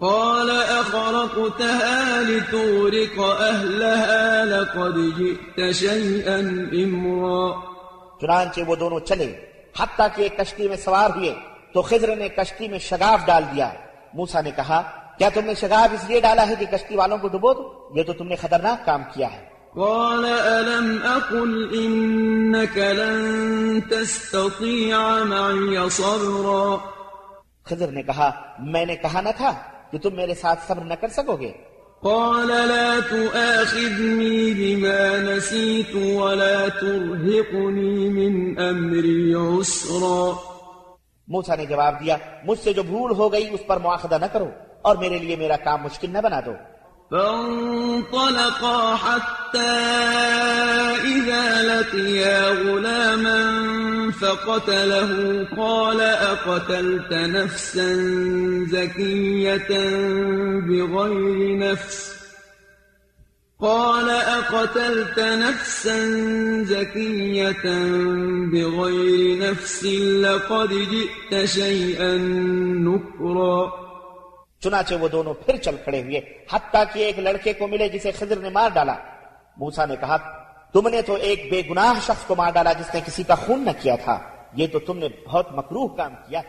قال 0.00 0.50
أخرقتها 0.68 2.00
لتغرق 2.20 3.20
أهلها، 3.52 4.44
لقد 4.44 5.18
جئت 5.18 5.74
شيئا 5.74 6.40
إمرا. 6.72 7.60
چنانچہ 8.20 8.60
وہ 8.66 8.76
دونوں 8.76 9.00
چلے، 9.00 9.46
حتیٰ 9.80 10.06
کہ 10.14 10.22
ایک 10.22 10.38
کشتی 10.38 10.68
میں 10.68 10.76
سوار 10.76 11.10
ہوئے، 11.16 11.34
تو 11.74 11.82
خضر 11.82 12.16
نے 12.16 12.28
کشتی 12.28 12.68
میں 12.68 12.78
شگاف 12.78 13.26
ڈال 13.26 13.44
دیا۔ 13.54 13.72
موسا 14.14 14.40
نے 14.40 14.50
کہا، 14.50 14.82
کیا 15.18 15.28
تم 15.34 15.40
نے 15.44 15.54
شگاف 15.54 15.94
اس 15.94 16.04
لیے 16.08 16.20
ڈالا 16.20 16.48
ہے 16.48 16.54
کہ 16.58 16.66
کشتی 16.66 16.96
والوں 16.96 17.18
کو 17.18 17.28
ڈبو 17.28 17.54
دو؟ 17.54 17.90
یہ 17.98 18.02
تو 18.02 18.12
تم 18.12 18.28
نے 18.28 18.36
خطرناک 18.36 18.86
کام 18.86 19.02
کیا 19.14 19.32
ہے۔ 19.32 19.51
قال 19.76 20.24
ألم 20.24 20.98
أقل 21.02 21.74
إنك 21.74 22.78
لن 22.78 23.80
تستطيع 23.90 24.98
معي 25.24 25.88
صبرا؟ 25.88 26.76
خضر 27.64 27.86
نے 27.86 28.02
کہا 28.02 28.30
میں 28.58 28.86
نے 28.86 28.96
کہا 28.96 29.20
نہ 29.20 29.28
تھا 29.36 29.52
کہ 29.90 29.98
تم 29.98 30.16
میرے 30.16 30.34
ساتھ 30.34 30.60
صبر 30.66 30.84
نہ 30.84 30.94
کر 30.94 31.08
سکو 31.08 31.36
گے 31.36 31.52
قال 32.02 32.48
لا 32.48 32.98
تؤاخذني 33.10 34.52
بما 34.58 35.16
نسيت 35.16 35.94
ولا 35.94 36.68
ترهقني 36.80 38.08
من 38.08 38.58
أمري 38.58 39.34
عسرا۔ 39.34 40.32
موسا 41.28 41.54
نے 41.56 41.66
جواب 41.66 41.94
دیا 42.00 42.16
مجھ 42.44 42.58
سے 42.58 42.72
جو 42.72 42.82
بھول 42.82 43.10
ہو 43.10 43.32
گئی 43.32 43.48
اس 43.52 43.60
پر 43.66 43.76
مواخذہ 43.76 44.14
نہ 44.14 44.26
کرو 44.32 44.48
اور 44.82 44.96
میرے 44.96 45.18
لیے 45.18 45.36
میرا 45.36 45.56
کام 45.56 45.82
مشکل 45.82 46.10
نہ 46.10 46.18
بنا 46.18 46.40
دو۔ 46.46 46.52
فانطلقا 47.12 48.96
حتى 48.96 49.60
إذا 51.04 51.62
لقيا 51.62 52.48
غلاما 52.48 53.40
فقتله 54.10 55.46
قال 55.56 56.00
أقتلت 56.00 57.12
نفسا 57.12 57.94
زكية 58.70 59.68
بغير 60.58 61.58
نفس 61.58 62.12
قال 63.60 64.10
أقتلت 64.10 65.18
نفسا 65.18 65.98
زكية 66.64 67.62
بغير 68.52 69.50
نفس 69.50 69.84
لقد 70.24 70.68
جئت 70.68 71.44
شيئا 71.44 72.16
نكرا 72.86 73.81
چنانچہ 74.62 74.94
وہ 74.94 75.08
دونوں 75.08 75.34
پھر 75.34 75.56
چل 75.56 75.76
کھڑے 75.84 76.02
ہوئے 76.02 76.20
حتیٰ 76.52 76.84
کہ 76.92 76.98
ایک 76.98 77.18
لڑکے 77.18 77.52
کو 77.52 77.66
ملے 77.66 77.88
جسے 77.88 78.12
خضر 78.12 78.36
نے 78.36 78.48
مار 78.48 78.68
ڈالا۔ 78.74 78.94
موسا 79.56 79.86
نے 79.86 79.96
کہا 80.00 80.16
تم 80.72 80.88
نے 80.88 81.02
تو 81.02 81.14
ایک 81.14 81.48
بے 81.50 81.62
گناہ 81.70 81.94
شخص 82.00 82.24
کو 82.26 82.34
مار 82.34 82.50
ڈالا 82.54 82.72
جس 82.72 82.94
نے 82.94 83.00
کسی 83.06 83.22
کا 83.22 83.34
خون 83.34 83.64
نہ 83.64 83.70
کیا 83.80 83.96
تھا۔ 84.04 84.18
یہ 84.52 84.66
تو 84.66 84.78
تم 84.78 84.98
نے 84.98 85.08
بہت 85.26 85.52
مکروح 85.52 85.96
کام 85.96 86.14
کیا۔ 86.28 86.40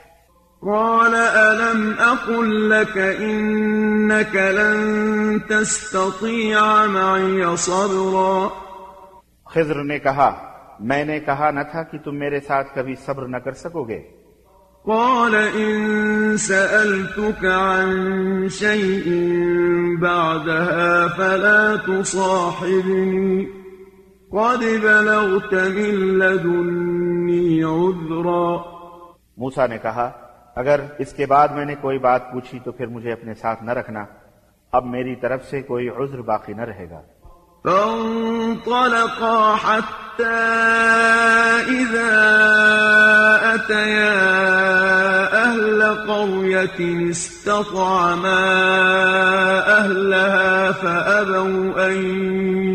قال 0.60 1.16
ألم 1.16 1.92
أقل 2.00 2.70
لك 2.70 2.98
إنك 3.18 4.36
لن 4.36 5.40
تستطيع 5.40 6.60
معي 6.86 7.56
صبرا؟ 7.58 8.48
خضر 9.46 9.84
نے 9.84 10.00
کہا 10.00 10.54
میں 10.80 11.06
نے 11.06 11.20
کہا 11.20 11.52
نہ 11.52 11.60
تھا 11.72 11.84
کہ 11.84 11.98
تم 11.98 12.16
میرے 12.16 12.40
ساتھ 12.40 12.68
کبھی 12.76 12.96
صبر 12.96 13.28
نہ 13.28 13.38
کر 13.38 13.52
سکو 13.52 13.84
گے۔ 13.84 14.23
قال 14.92 15.34
إن 15.34 15.80
سألتك 16.38 17.46
عن 17.46 17.90
شيء 18.50 19.12
بعدها 20.00 21.08
فلا 21.18 21.76
تصاحبني. 21.88 23.44
قد 24.30 24.64
بلغت 24.82 25.54
من 25.54 25.96
لدني 25.96 27.64
عذرا. 27.64 28.58
موسا 29.38 29.68
نے 29.68 29.78
کہا، 29.78 30.12
اگر 30.56 30.80
اس 30.98 31.14
کے 31.14 31.26
بعد 31.26 31.48
میں 31.48 31.66
نے 31.66 31.76
کوئی 31.82 32.00
بات 32.00 32.32
پوچھی 32.32 32.60
تو 32.60 32.72
پھر 32.72 32.88
مجھے 32.88 33.12
اپنے 33.12 33.34
ساتھ 33.34 33.64
نہ 33.64 33.72
رکھنا، 33.72 34.06
اب 34.72 34.86
میری 34.86 35.16
طرف 35.16 35.46
سے 35.50 35.62
کوئی 35.62 35.90
عذر 35.90 36.22
باقی 36.22 36.54
نہ 36.54 36.62
رہے 36.62 36.88
گا۔ 36.90 37.02
فانطلقا 37.64 39.56
حتى 39.56 40.44
إذا 41.68 42.16
أتيا 43.56 44.44
أهل 45.44 45.84
قرية 46.08 47.10
استطعما 47.10 48.44
أهلها 49.78 50.72
فأبوا 50.72 51.88
أن 51.88 51.96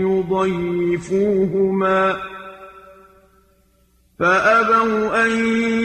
يضيفوهما 0.00 2.00
فأبوا 2.00 2.37
فأبوا 4.18 5.24
أن 5.24 5.30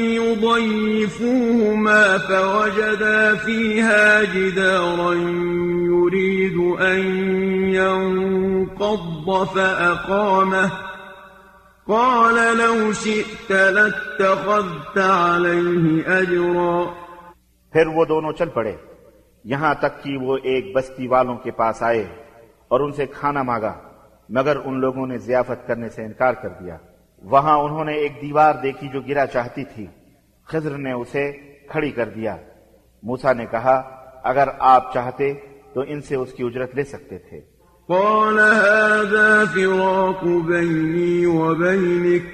يضيفوهما 0.10 2.02
فوجدا 2.28 3.34
فيها 3.46 4.22
جدارا 4.34 5.14
يريد 5.88 6.82
أن 6.82 7.02
ينقض 7.74 9.48
فأقامه. 9.54 10.68
قال 11.88 12.58
لو 12.58 12.94
شئت 12.94 13.52
لاتخذت 13.52 14.98
عليه 14.98 15.98
أجرا. 16.08 16.94
پھر 17.72 17.88
وہ 17.88 18.06
دونوں 18.06 18.32
چل 18.32 18.50
پڑے۔ 18.50 18.76
یہاں 19.44 19.74
تک 19.74 20.04
کہ 20.04 20.18
وہ 20.18 20.38
ایک 20.44 20.76
بستی 20.76 21.08
والوں 21.08 21.38
کے 21.38 21.52
پاس 21.52 21.84
آئے 21.84 22.08
اور 22.68 22.80
ان 22.80 22.92
سے 22.92 23.06
کھانا 23.06 23.44
مانگا، 23.44 23.74
مگر 24.30 24.58
ان 24.66 24.80
لوگوں 24.80 25.08
نے 25.08 25.18
ضیافت 25.18 25.68
کرنے 25.68 25.90
سے 25.90 26.06
انکار 26.06 26.34
کر 26.34 26.50
دیا۔ 26.50 26.78
وہاں 27.24 27.58
انہوں 27.58 27.86
نے 27.86 27.94
ایک 27.94 28.22
دیوار 28.22 28.56
دیکھی 28.64 28.88
جو 28.88 29.02
گرا 29.02 29.26
چاہتی 29.26 29.64
تھی۔ 29.64 29.88
خضر 30.48 30.78
نے 30.78 30.92
اسے 30.92 31.32
کھڑی 31.70 31.92
کر 31.92 32.10
دیا۔ 32.10 32.38
موسا 33.04 33.34
نے 33.34 33.46
کہا 33.52 33.82
اگر 34.24 34.48
آپ 34.60 34.94
چاہتے 34.94 35.34
تو 35.74 35.82
ان 35.88 36.02
سے 36.02 36.16
اس 36.16 36.34
کی 36.34 36.44
اجرت 36.44 36.76
لے 36.76 36.84
سکتے 36.84 37.18
تھے۔ 37.18 37.42
قال 37.88 38.40
هذا 38.40 39.44
فراق 39.54 40.24
بيني 40.24 41.26
وبينك 41.26 42.26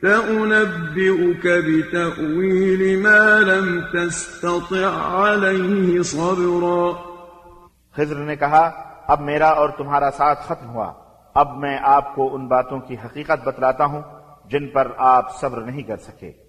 سأنبئك 0.00 1.46
بتأويل 1.46 3.02
ما 3.02 3.38
لم 3.40 3.80
تستطع 3.80 4.88
عليه 5.24 6.02
صبرا۔ 6.02 6.90
خضر 7.96 8.16
نے 8.16 8.36
کہا 8.36 8.90
اب 9.06 9.20
میرا 9.20 9.48
اور 9.48 9.68
تمہارا 9.68 10.10
ساتھ 10.10 10.42
ختم 10.46 10.68
ہوا۔ 10.68 10.92
اب 11.34 11.56
میں 11.56 11.78
آپ 11.82 12.14
کو 12.14 12.34
ان 12.34 12.46
باتوں 12.46 12.80
کی 12.80 12.96
حقیقت 13.04 13.44
بتلاتا 13.44 13.84
ہوں۔ 13.84 14.02
جن 14.50 14.68
پر 14.68 14.90
آپ 14.96 15.40
صبر 15.40 15.60
نہیں 15.60 15.82
کر 15.82 15.96
سکے 15.96 16.44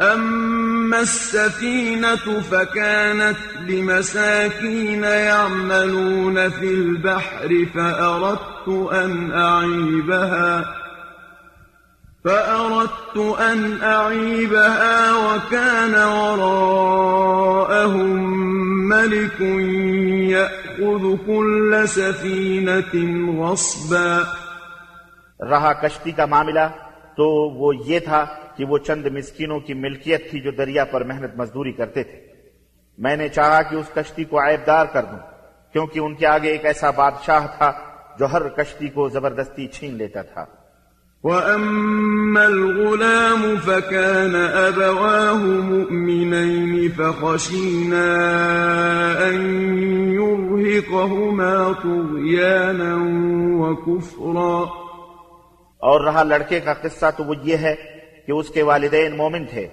أما 0.00 0.98
السفينة 0.98 2.40
فكانت 2.50 3.36
لمساكين 3.60 5.04
يعملون 5.04 6.48
في 6.48 6.74
البحر 6.74 7.66
فأردت 7.74 8.68
أن 8.92 9.32
أعيبها 9.32 10.64
فأردت 12.24 13.16
أن 13.40 13.82
أعيبها 13.82 15.12
وكان 15.12 15.94
وراءهم 15.94 16.88
ملك 18.88 19.40
يأخذ 20.30 21.16
كل 21.26 21.82
سفينة 21.88 22.94
غصبا۔ 23.42 24.22
رہا 25.50 25.72
کشتی 25.72 26.12
کا 26.12 26.26
معاملہ 26.26 26.85
تو 27.16 27.28
وہ 27.54 27.72
یہ 27.86 27.98
تھا 27.98 28.26
کہ 28.56 28.64
وہ 28.64 28.78
چند 28.78 29.06
مسکینوں 29.06 29.60
کی 29.60 29.74
ملکیت 29.74 30.30
تھی 30.30 30.40
جو 30.40 30.50
دریا 30.50 30.84
پر 30.84 31.04
محنت 31.04 31.36
مزدوری 31.36 31.72
کرتے 31.72 32.02
تھے۔ 32.02 32.18
میں 32.98 33.16
نے 33.16 33.28
چاہا 33.28 33.62
کہ 33.62 33.76
اس 33.76 33.86
کشتی 33.94 34.24
کو 34.24 34.40
عیبدار 34.40 34.86
کر 34.86 35.02
دوں، 35.02 35.18
کیونکہ 35.72 35.98
ان 35.98 36.14
کے 36.14 36.26
آگے 36.26 36.48
ایک 36.48 36.64
ایسا 36.64 36.90
بادشاہ 36.90 37.46
تھا 37.58 37.72
جو 38.18 38.26
ہر 38.32 38.48
کشتی 38.48 38.88
کو 38.88 39.08
زبردستی 39.08 39.66
چھین 39.66 39.94
لیتا 39.94 40.22
تھا۔ 40.22 40.44
وأما 41.24 42.42
الغلام 42.42 43.54
فكان 43.64 44.32
أبواه 44.68 45.42
مؤمنين 45.72 46.88
فخشينا 46.96 48.06
أن 49.28 49.38
يرهقهما 50.12 51.72
طغيانا 51.82 52.96
وكفرا 53.64 54.85
اور 55.86 56.00
رہا 56.00 56.22
لڑکے 56.22 56.60
کا 56.60 56.74
قصہ 56.74 57.06
تو 57.16 57.24
وہ 57.24 57.34
یہ 57.42 57.56
ہے 57.56 57.74
کہ 58.26 58.32
اس 58.32 58.48
کے 58.48 58.62
والدین 58.62 59.16
مومن 59.16 59.44
تھے۔ 59.44 59.66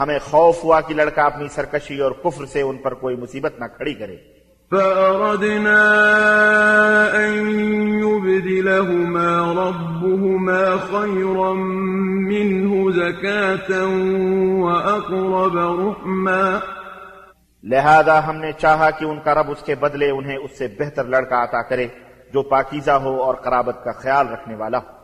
ہمیں 0.00 0.18
خوف 0.18 0.64
ہوا 0.64 0.80
کہ 0.80 0.94
لڑکا 0.94 1.22
اپنی 1.22 1.48
سرکشی 1.48 2.00
اور 2.00 2.12
کفر 2.12 2.46
سے 2.46 2.62
ان 2.62 2.76
پر 2.76 2.94
کوئی 2.94 3.16
مصیبت 3.16 3.60
نہ 3.60 3.64
کھڑی 3.64 3.94
کرے۔ 3.94 4.16
فأردنا 4.70 5.76
أن 7.16 7.48
يبدلهما 8.00 9.52
ربهما 9.52 10.76
خيرا 10.76 11.52
منه 12.32 12.90
زكاة 12.90 14.00
وأقرب 14.60 15.58
رحما۔ 15.58 16.58
لہذا 17.62 18.26
ہم 18.26 18.36
نے 18.36 18.52
چاہا 18.52 18.90
کہ 18.90 19.04
ان 19.04 19.20
کا 19.24 19.34
رب 19.34 19.50
اس 19.50 19.62
کے 19.62 19.74
بدلے 19.74 20.10
انہیں 20.10 20.36
اس 20.36 20.58
سے 20.58 20.68
بہتر 20.78 21.04
لڑکا 21.04 21.42
عطا 21.42 21.62
کرے 21.62 21.86
جو 22.32 22.42
پاکیزہ 22.42 22.90
ہو 22.90 23.22
اور 23.22 23.34
قرابت 23.34 23.84
کا 23.84 23.92
خیال 23.92 24.28
رکھنے 24.28 24.54
والا 24.54 24.78
ہو۔ 24.78 25.03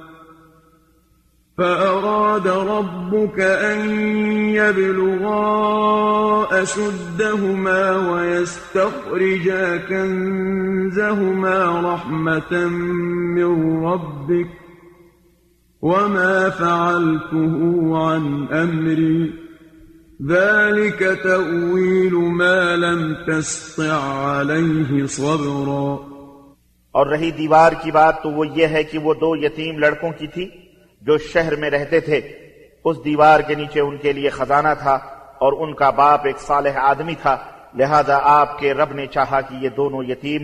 فأراد 1.61 2.47
ربك 2.47 3.39
أن 3.39 3.89
يبلغا 4.49 5.37
أشدهما 6.63 8.11
ويستخرجا 8.11 9.77
كنزهما 9.77 11.55
رحمة 11.93 12.67
من 13.35 13.83
ربك 13.85 14.47
وما 15.81 16.49
فعلته 16.49 17.55
عن 18.05 18.45
أمري. 18.51 19.33
ذلك 20.27 21.19
تأويل 21.23 22.13
ما 22.13 22.75
لم 22.75 23.13
تستع 23.27 23.99
عليه 24.13 25.07
صبرا. 25.07 25.95
اور 26.91 27.07
رہی 27.07 27.31
دیوار 27.31 27.71
کی 27.71 27.91
بات 27.91 28.23
تو 28.23 28.29
وہ 28.29 28.45
یہ 28.47 28.67
ہے 28.67 28.83
کہ 28.83 28.97
وہ 28.97 29.13
دو 29.13 29.35
یتیم 29.35 29.79
لڑکوں 29.79 30.11
کی 30.11 30.27
تھی 30.27 30.60
جو 31.01 31.17
شہر 31.17 31.55
میں 31.55 31.69
رہتے 31.69 31.99
تھے، 31.99 32.17
اس 32.85 33.05
دیوار 33.05 33.39
کے 33.39 33.55
نیچے 33.55 33.79
ان 33.79 33.97
کے 33.97 34.13
لیے 34.13 34.29
خزانہ 34.29 34.67
تھا 34.79 34.93
اور 35.39 35.67
ان 35.67 35.73
کا 35.73 35.89
باپ 35.89 36.25
ایک 36.25 36.39
صالح 36.39 36.71
آدمی 36.75 37.15
تھا، 37.21 37.37
لہذا 37.73 38.19
آپ 38.23 38.59
کے 38.59 38.73
رب 38.73 38.93
نے 38.93 39.07
چاہا 39.07 39.41
کہ 39.41 39.55
یہ 39.55 39.69
دونوں 39.69 40.03
یتیم 40.03 40.43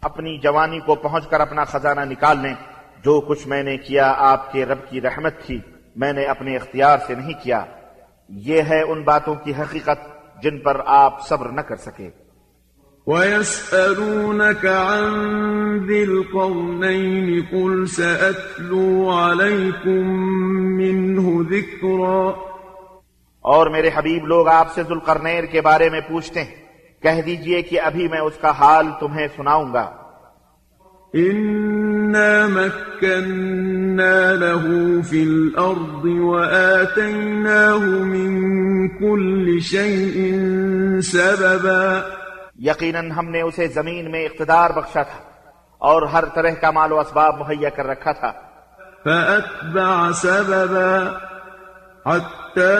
اپنی 0.00 0.38
جوانی 0.38 0.80
کو 0.80 0.94
پہنچ 0.94 1.26
کر 1.26 1.40
اپنا 1.40 1.64
خزانہ 1.64 2.00
نکال 2.00 2.38
لیں۔ 2.38 2.54
جو 3.04 3.20
کچھ 3.20 3.48
میں 3.48 3.62
نے 3.62 3.76
کیا 3.76 4.14
آپ 4.16 4.52
کے 4.52 4.64
رب 4.64 4.78
کی 4.90 5.00
رحمت 5.00 5.34
تھی، 5.46 5.60
میں 5.96 6.12
نے 6.12 6.24
اپنے 6.24 6.56
اختیار 6.56 6.98
سے 7.06 7.14
نہیں 7.14 7.42
کیا۔ 7.42 7.64
یہ 8.28 8.62
ہے 8.68 8.82
ان 8.82 9.02
باتوں 9.02 9.34
کی 9.34 9.52
حقیقت 9.58 10.08
جن 10.42 10.58
پر 10.58 10.80
آپ 10.86 11.28
صبر 11.28 11.48
نہ 11.48 11.60
کر 11.60 11.76
سکے۔ 11.76 12.10
ويسألونك 13.06 14.66
عن 14.66 15.04
ذي 15.86 16.02
القرنين 16.02 17.40
قل 17.50 17.86
سأتلو 17.86 19.10
عليكم 19.10 20.06
منه 20.76 21.42
ذكرا. 21.50 22.30
اور 23.40 23.66
میرے 23.66 23.90
حبیب 23.94 24.26
لوگ 24.26 24.48
آپ 24.48 24.74
سے 24.74 24.82
ذوالقرنیر 24.82 25.44
کے 25.44 25.60
بارے 25.60 25.90
میں 25.90 26.00
پوچھتے 26.00 26.42
ہیں۔ 26.42 26.50
کہہ 27.02 27.22
دیجئے 27.26 27.62
کہ 27.62 27.80
ابھی 27.80 28.08
میں 28.08 28.20
اس 28.20 28.32
کا 28.40 28.50
حال 28.50 28.86
تمہیں 29.00 29.26
سناؤں 29.36 29.72
گا۔ 29.72 29.92
إِنَّا 31.16 32.46
مَكَّنَّا 32.46 34.32
لَهُ 34.32 34.68
فِي 35.02 35.22
الْأَرْضِ 35.22 36.08
وَآتَيْنَاهُ 36.18 37.80
مِن 38.04 38.42
كُلِّ 38.88 39.58
شَيْءٍ 39.60 40.38
سَبَبًا 41.00 42.00
یقینا 42.64 43.18
ہم 43.18 43.30
نے 43.30 43.40
اسے 43.40 43.66
زمین 43.68 44.10
میں 44.10 44.24
اقتدار 44.24 44.70
بخشا 44.70 45.02
تھا 45.02 45.18
اور 45.78 46.02
ہر 46.02 46.24
طرح 46.24 46.50
کا 46.50 46.70
مال 46.70 46.92
و 46.92 47.00
اسباب 47.00 47.38
مہیا 47.38 47.68
کر 47.68 47.86
رکھا 47.86 48.12
تھا۔ 48.12 48.32
فأتبع 49.04 50.10
سببا 50.12 50.98
حتى 52.06 52.76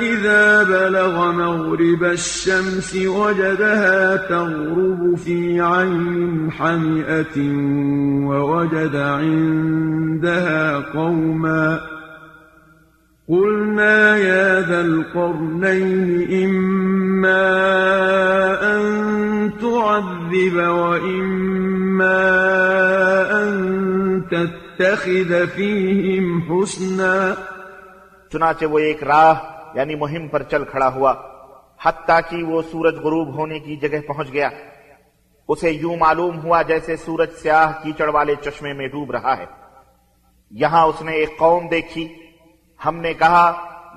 إذا 0.00 0.62
بلغ 0.62 1.30
مغرب 1.30 2.04
الشمس 2.04 2.94
وجدها 3.06 4.16
تغرب 4.16 5.18
في 5.24 5.60
عين 5.60 6.48
حمئة 6.60 7.36
ووجد 8.26 8.96
عندها 8.96 10.80
قوماً 10.92 11.99
قلنا 13.30 14.16
يا 14.16 14.60
ذا 14.60 14.80
القرنين 14.80 16.08
إما 16.42 17.42
أن 18.60 18.82
تعذب 19.60 20.56
وإما 20.56 22.18
أن 23.30 24.20
تتخذ 24.20 25.32
فيهم 25.54 26.38
حسنا. 26.38 27.34
چنانچہ 28.32 28.64
وہ 28.64 28.78
ایک 28.78 29.02
راہ 29.02 29.34
یعنی 29.74 29.94
مہم 29.94 30.28
پر 30.28 30.42
چل 30.42 30.64
کھڑا 30.64 30.94
ہوا، 30.94 31.14
حتیٰ 31.82 32.20
کہ 32.30 32.42
وہ 32.42 32.62
سورج 32.72 32.94
غروب 32.94 33.34
ہونے 33.34 33.58
کی 33.58 33.76
جگہ 33.76 34.00
پہنچ 34.08 34.32
گیا۔ 34.32 34.48
اسے 35.48 35.70
یوں 35.70 35.96
معلوم 35.96 36.38
ہوا 36.38 36.62
جیسے 36.62 36.96
سورج 36.96 37.30
سیاہ 37.42 37.72
کیچڑ 37.82 38.08
والے 38.08 38.34
چشمے 38.40 38.72
میں 38.72 38.86
ڈوب 38.86 39.10
رہا 39.10 39.38
ہے۔ 39.38 39.44
یہاں 40.50 40.86
اس 40.86 41.02
نے 41.02 41.12
ایک 41.12 41.38
قوم 41.38 41.68
دیکھی 41.68 42.08
ہم 42.86 42.96
نے 42.96 43.14
کہا 43.14 43.52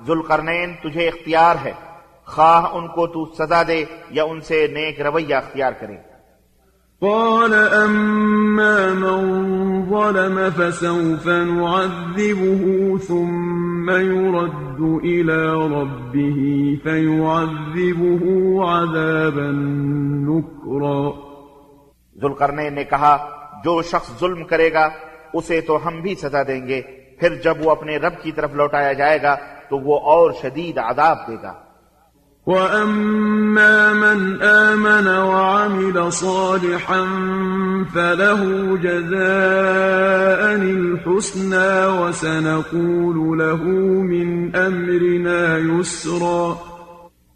ذوالقرنین 0.06 0.74
تجھے 0.82 1.08
اختیار 1.08 1.56
ہے 1.64 1.72
خواہ 2.24 2.64
ان 2.72 2.88
کو 2.88 3.06
تو 3.06 3.24
سزا 3.24 3.62
دے 3.68 3.84
یا 4.10 4.24
ان 4.24 4.40
سے 4.40 4.66
نیک 4.66 5.00
رویہ 5.00 5.34
اختیار 5.34 5.72
کرے۔ 5.72 5.96
قال 7.00 7.54
أما 7.54 8.76
من 8.94 9.90
ظلم 9.90 10.38
فسوف 10.56 11.26
نعذبه 11.26 12.64
ثم 13.08 13.90
يرد 13.90 14.80
إلى 15.04 15.42
ربه 15.76 16.38
فيعذبه 16.82 18.22
عذابا 18.64 19.50
نكرا۔ 20.28 21.10
ذوالقرنین 22.20 22.74
نے 22.74 22.84
کہا 22.84 23.28
جو 23.64 23.82
شخص 23.82 24.20
ظلم 24.20 24.44
کرے 24.44 24.72
گا 24.72 24.88
اسے 25.32 25.60
تو 25.60 25.88
ہم 25.88 26.00
بھی 26.00 26.14
سزا 26.14 26.42
دیں 26.42 26.66
گے۔ 26.68 26.82
پھر 27.24 27.34
جب 27.34 27.56
وہ 27.60 27.70
اپنے 27.70 27.96
رب 27.96 28.22
کی 28.22 28.32
طرف 28.32 28.50
لوٹایا 28.52 28.92
جائے 28.92 29.22
گا 29.22 29.36
تو 29.68 29.78
وہ 29.78 30.00
اور 30.00 30.30
شدید 30.42 30.78
عذاب 30.78 31.18
دے 31.28 31.36
گا۔ 31.42 31.54
وَأَمَّا 32.46 33.92
مَنْ 33.92 34.42
آمَنَ 34.42 35.10
وَعَمِلَ 35.10 36.10
صَالِحًا 36.10 37.04
فَلَهُ 37.92 38.76
جَزَاءً 38.76 40.60
الْحُسْنَى 40.60 41.86
وَسَنَقُولُ 41.86 43.34
لَهُ 43.34 43.64
مِنْ 44.04 44.56
أَمْرِنَا 44.66 45.58
يُسْرًا۔ 45.78 46.54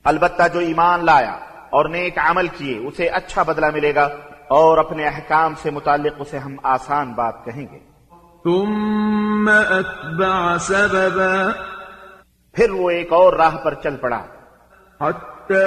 البتہ 0.04 0.42
جو 0.54 0.60
ایمان 0.60 1.04
لایا 1.04 1.38
اور 1.70 1.88
نیک 1.88 2.18
عمل 2.18 2.48
کیے 2.48 2.78
اسے 2.78 3.06
اچھا 3.06 3.42
بدلہ 3.42 3.66
ملے 3.74 3.94
گا 3.94 4.08
اور 4.48 4.78
اپنے 4.78 5.06
احکام 5.06 5.54
سے 5.62 5.70
متعلق 5.70 6.12
اسے 6.18 6.38
ہم 6.38 6.56
آسان 6.62 7.12
بات 7.12 7.44
کہیں 7.44 7.66
گے۔ 7.72 7.87
ثم 8.44 9.50
أتبع 9.50 10.56
سببا 10.60 11.50
پھر 12.52 12.70
وہ 12.70 12.90
ایک 12.90 13.12
اور 13.12 13.32
راہ 13.32 13.56
پر 13.56 13.74
چل 13.74 13.96
پڑا۔ 13.96 14.24
حتى 15.00 15.64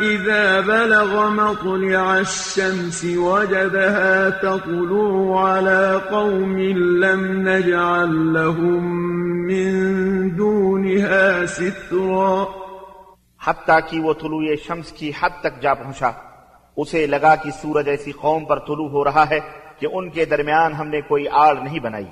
إذا 0.00 0.60
بلغ 0.66 1.28
مطلع 1.28 2.00
الشمس 2.00 3.04
وجدها 3.04 4.28
تطلع 4.42 5.46
على 5.46 5.98
قوم 6.10 6.56
لم 6.76 7.48
نجعل 7.48 8.14
لهم 8.32 8.98
من 9.46 9.74
دونها 10.38 11.46
سترا۔ 11.48 12.44
حتیٰ 13.46 13.78
کہ 13.90 14.00
وہ 14.00 14.12
طلوع 14.12 14.54
شمس 14.66 14.92
کی 14.92 15.12
حد 15.20 15.30
تک 15.40 15.62
جا 15.62 15.74
پہنچا۔ 15.74 16.10
اسے 16.76 17.06
لگا 17.06 17.34
کہ 17.34 17.50
سورج 17.50 17.88
ایسی 17.88 18.12
قوم 18.12 18.44
پر 18.44 18.58
طلوع 18.58 18.88
ہو 18.90 19.04
رہا 19.04 19.30
ہے 19.30 19.65
کہ 19.78 19.86
ان 19.92 20.10
کے 20.10 20.24
درمیان 20.24 20.72
ہم 20.72 20.88
نے 20.88 21.00
کوئی 21.00 21.24
آڑ 21.32 21.56
نہیں 21.56 21.80
بنائی۔ 21.80 22.06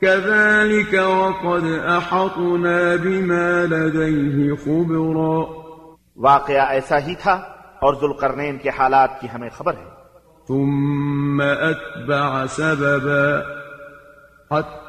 كذلك 0.00 0.94
وقد 0.94 1.64
أحطنا 1.86 2.96
بما 3.02 3.64
لديه 3.64 4.54
خبرا۔ 4.64 5.58
واقعہ 6.16 6.66
ایسا 6.68 6.98
ہی 6.98 7.14
تھا 7.14 7.32
اور 7.78 7.94
ذوالقرنین 7.94 8.58
کے 8.58 8.70
حالات 8.78 9.20
کی 9.20 9.28
ہمیں 9.34 9.50
خبر 9.50 9.72
ہے۔ 9.72 9.84
ثم 10.48 11.42
أتبع 11.42 12.46
سببا۔ 12.46 13.58
حتى 14.58 14.87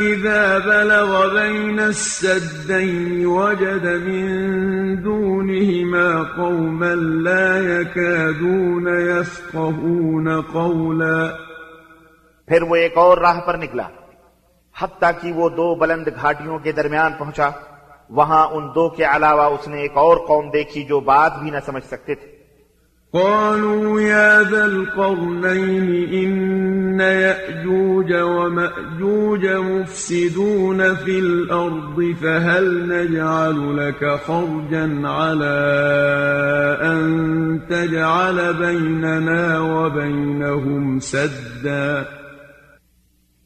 إذا 0.00 0.58
بلغ 0.58 1.34
بين 1.34 1.80
السدين 1.80 3.26
وجد 3.26 3.86
من 3.86 4.28
دونهما 5.02 6.22
قوما 6.36 6.94
لا 7.28 7.58
يكادون 7.58 8.86
يفقهون 8.88 10.40
قولا 10.40 11.28
پھر 12.48 12.62
وہ 12.62 12.76
ایک 12.76 12.96
اور 12.96 13.18
راہ 13.18 13.40
پر 13.40 13.54
نکلا۔ 13.56 13.88
حتیٰ 14.80 15.10
کہ 15.20 15.32
وہ 15.32 15.48
دو 15.48 15.74
بلند 15.74 16.08
گھاٹیوں 16.20 16.58
کے 16.58 16.72
درمیان 16.72 17.12
پہنچا، 17.18 17.48
وہاں 18.10 18.46
ان 18.46 18.68
دو 18.74 18.88
کے 18.88 19.04
علاوہ 19.04 19.44
اس 19.44 19.68
نے 19.68 19.80
ایک 19.80 19.96
اور 19.96 20.16
قوم 20.16 20.50
دیکھی 20.50 20.84
جو 20.84 21.00
بات 21.00 21.32
بھی 21.38 21.50
نہ 21.50 21.58
سمجھ 21.66 21.84
سکتے 21.84 22.14
تھے۔ 22.14 22.43
قالوا 23.14 24.00
يا 24.00 24.42
ذا 24.42 24.64
القرنين 24.64 25.88
إن 26.14 27.00
يأجوج 27.00 28.12
ومأجوج 28.12 29.46
مفسدون 29.46 30.94
في 30.94 31.18
الأرض 31.18 32.14
فهل 32.22 32.88
نجعل 32.88 33.76
لك 33.76 34.20
خرجا 34.26 35.08
على 35.08 35.58
أن 36.82 37.60
تجعل 37.70 38.54
بيننا 38.54 39.60
وبينهم 39.60 40.98
سدا 40.98 42.02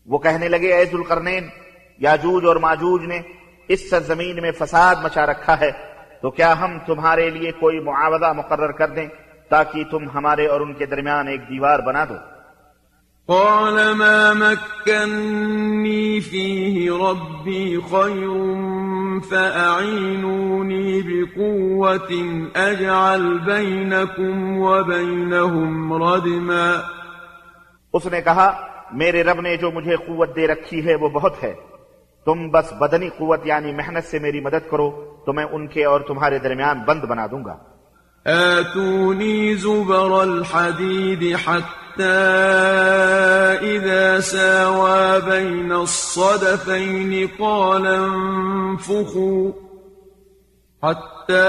وہ 0.09 0.19
کہنے 0.19 0.49
لگے، 0.49 0.75
اے 0.75 0.85
ذوالقرنین 0.85 1.49
یاجوج 1.99 2.45
اور 2.47 2.57
ماجوج 2.57 3.03
نے 3.09 3.21
اس 3.69 3.89
سرزمین 3.91 4.43
میں 4.43 4.53
فساد 4.59 4.97
مچا 5.05 5.27
رکھا 5.27 5.61
ہے، 5.61 5.71
تو 6.21 6.31
کیا 6.31 6.53
ہم 6.61 6.79
تمہارے 6.87 7.31
لیے 7.31 7.51
کوئی 7.61 7.81
معاوضہ 7.85 8.33
مقرر 8.37 8.73
کر 8.79 8.89
دیں؟ 8.97 9.09
تاکہ 9.49 9.85
تم 9.85 10.11
ہمارے 10.11 10.47
اور 10.47 10.61
ان 10.61 10.73
کے 10.73 10.87
درمیان 10.87 11.29
ایک 11.29 11.41
دیوار 11.41 11.79
بنا 11.79 12.05
دو۔ 12.05 12.15
قال 13.27 13.93
ما 13.97 14.33
مكني 14.33 16.21
فيه 16.21 16.95
ربي 16.95 17.77
خير 17.91 18.29
فأعينوني 19.31 21.01
بقوة 21.01 22.13
أجعل 22.57 23.39
بينكم 23.39 24.59
وبينهم 24.59 25.93
ردما۔ 25.93 26.75
اس 27.93 28.07
نے 28.07 28.21
کہا 28.21 28.67
میرے 28.93 29.23
رب 29.23 29.41
نے 29.41 29.57
جو 29.57 29.71
مجھے 29.71 29.97
قوت 29.97 30.37
دے 30.37 30.47
رکھی 30.47 30.87
ہے 30.87 30.95
وہ 30.95 31.09
بہت 31.09 31.43
ہے۔ 31.43 31.55
تم 32.25 32.49
بس 32.51 32.73
بدنی 32.73 33.09
قوت 33.09 33.41
یعنی 33.45 33.73
محنت 33.73 34.05
سے 34.05 34.19
میری 34.19 34.41
مدد 34.41 34.71
کرو 34.71 35.17
تو 35.27 35.33
میں 35.33 35.45
ان 35.45 35.67
کے 35.67 35.85
اور 35.85 36.01
تمہارے 36.01 36.39
درمیان 36.39 36.81
بند 36.87 37.05
بنا 37.05 37.27
دوں 37.27 37.45
گا۔ 37.45 37.78
آتوني 38.27 39.55
زبر 39.55 40.23
الحديد 40.23 41.37
حتى 41.47 42.19
إذا 43.63 44.21
ساوى 44.21 45.21
بين 45.27 45.73
الصدفين 45.73 47.27
قال 47.39 47.87
انفخوا. 47.87 49.51
حتى 50.83 51.49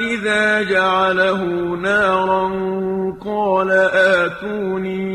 إذا 0.00 0.62
جعله 0.62 1.42
نارا 1.76 2.48
قال 3.24 3.70
آتوني 3.94 5.06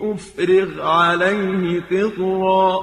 أفرغ 0.00 0.80
عليه 0.80 1.78
قطرا. 1.88 2.76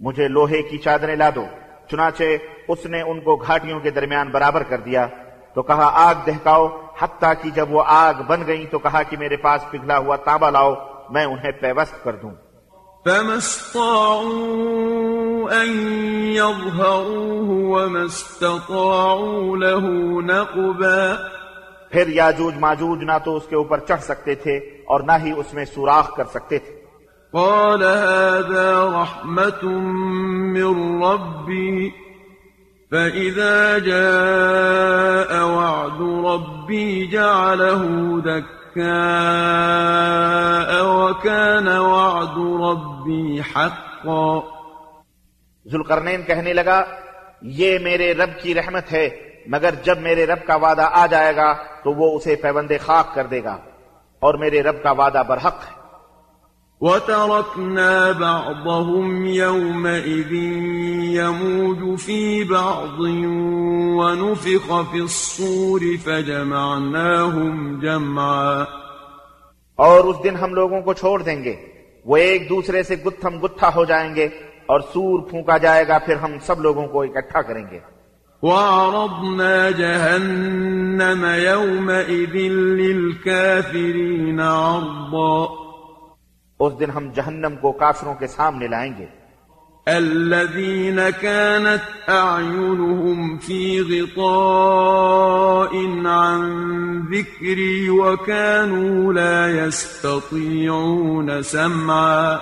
مجھے 0.00 0.28
لوہے 0.28 0.62
کی 0.62 0.78
چادریں 0.78 1.16
لا 1.16 1.30
دو۔ 1.34 1.44
چنانچہ 1.90 2.22
اس 2.68 2.86
نے 2.86 3.02
ان 3.02 3.20
کو 3.20 3.36
گھاٹیوں 3.36 3.80
کے 3.80 3.90
درمیان 3.90 4.28
برابر 4.28 4.62
کر 4.62 4.78
دیا 4.78 5.06
تو 5.54 5.62
کہا 5.62 5.90
آگ 5.94 6.14
دہکاؤ 6.26 6.68
حتیٰ 7.00 7.32
کہ 7.42 7.50
جب 7.50 7.66
وہ 7.70 7.82
آگ 7.86 8.14
بن 8.26 8.42
گئی 8.46 8.66
تو 8.66 8.78
کہا 8.78 9.02
کہ 9.02 9.16
میرے 9.16 9.36
پاس 9.36 9.70
پگھلا 9.70 9.98
ہوا 9.98 10.16
تانبا 10.16 10.50
لاؤ 10.50 10.74
میں 11.10 11.24
انہیں 11.24 11.52
پیوست 11.52 12.04
کر 12.04 12.16
دوں۔ 12.16 12.30
فما 13.04 13.34
استطاعوا 13.34 15.54
أن 15.54 16.32
يظهروه 16.32 17.48
وما 17.48 18.00
استطاعوا 18.00 19.56
له 19.56 20.20
نقبا۔ 20.20 21.14
پھر 21.90 22.08
یاجوج 22.08 22.54
ماجوج 22.60 23.04
نہ 23.04 23.12
تو 23.24 23.36
اس 23.36 23.42
کے 23.48 23.56
اوپر 23.56 23.78
چڑھ 23.78 24.00
سکتے 24.00 24.34
تھے 24.34 24.58
اور 24.58 25.00
نہ 25.00 25.12
ہی 25.24 25.32
اس 25.36 25.54
میں 25.54 25.64
سوراخ 25.64 26.16
کر 26.16 26.24
سکتے 26.24 26.58
تھے۔ 26.58 26.79
قال 27.32 27.82
هذا 27.82 28.84
رحمة 28.84 29.64
من 30.54 31.02
ربي، 31.02 31.90
فإذا 32.90 33.78
جاء 33.78 35.30
وعد 35.44 36.00
ربي 36.26 37.06
جعله 37.06 37.82
دكاء 38.24 38.80
وكان 40.84 41.68
وعد 41.68 42.36
ربي 42.60 43.40
حقا. 43.40 44.40
ذوالقرنین 45.66 46.22
کہنے 46.22 46.52
لگا، 46.52 46.84
یہ 47.42 47.78
میرے 47.78 48.14
رب 48.14 48.30
کی 48.42 48.54
رحمت 48.54 48.92
ہے، 48.92 49.08
مگر 49.46 49.74
جب 49.82 49.98
میرے 49.98 50.26
رب 50.26 50.46
کا 50.46 50.56
وعدہ 50.56 50.88
آ 50.92 51.06
جائے 51.06 51.36
گا 51.36 51.52
تو 51.84 51.92
وہ 51.92 52.16
اسے 52.16 52.36
پیوند 52.36 52.72
خاک 52.80 53.14
کر 53.14 53.26
دے 53.26 53.44
گا، 53.44 53.56
اور 54.20 54.34
میرے 54.34 54.62
رب 54.62 54.82
کا 54.82 54.90
وعدہ 54.90 55.22
برحق 55.28 55.58
ہے۔ 55.70 55.79
وتركنا 56.82 58.12
بعضهم 58.12 59.26
يومئذ 59.26 60.32
يموج 61.14 61.98
في 61.98 62.44
بعض 62.44 63.00
ونفخ 63.96 64.72
في 64.90 65.00
الصور 65.00 65.80
فجمعناهم 66.04 67.80
جمعا 67.80 68.64
اور 69.76 70.04
اس 70.04 70.16
دن 70.24 70.36
ہم 70.36 70.54
لوگوں 70.54 70.82
کو 70.82 70.92
چھوڑ 70.92 71.22
دیں 71.22 71.44
گے۔ 71.44 71.56
وہ 72.04 72.16
ایک 72.16 72.48
دوسرے 72.48 72.82
سے 72.82 72.96
گتھم 73.06 73.44
گتھا 73.44 73.70
ہو 73.74 73.84
جائیں 73.84 74.14
گے 74.14 74.28
اور 74.66 74.80
سور 74.80 75.30
پھونکا 75.30 75.56
جائے 75.58 75.88
گا 75.88 75.98
پھر 75.98 76.16
ہم 76.16 76.32
سب 76.46 76.60
لوگوں 76.60 76.86
کو 76.86 77.02
اکٹھا 77.02 77.42
کریں 77.42 77.64
گے۔ 77.70 77.78
وعرضنا 78.42 79.70
جهنم 79.70 81.26
يومئذ 81.34 82.34
للكافرين 82.80 84.40
عرضا۔ 84.40 85.59
اس 86.60 86.72
دن 86.80 86.90
ہم 86.90 87.08
جہنم 87.14 87.56
کو 87.60 87.72
کافروں 87.72 88.14
کے 88.14 88.26
سامنے 88.26 88.66
لائیں 88.66 88.92
گے۔ 88.98 89.06
الذين 89.86 90.98
كانت 91.20 92.10
أعينهم 92.10 93.38
في 93.38 93.80
غطاء 93.80 95.76
عن 96.06 96.40
ذكري 97.12 97.88
وكانوا 97.88 99.12
لا 99.12 99.46
يستطيعون 99.46 101.42
سمعا۔ 101.42 102.36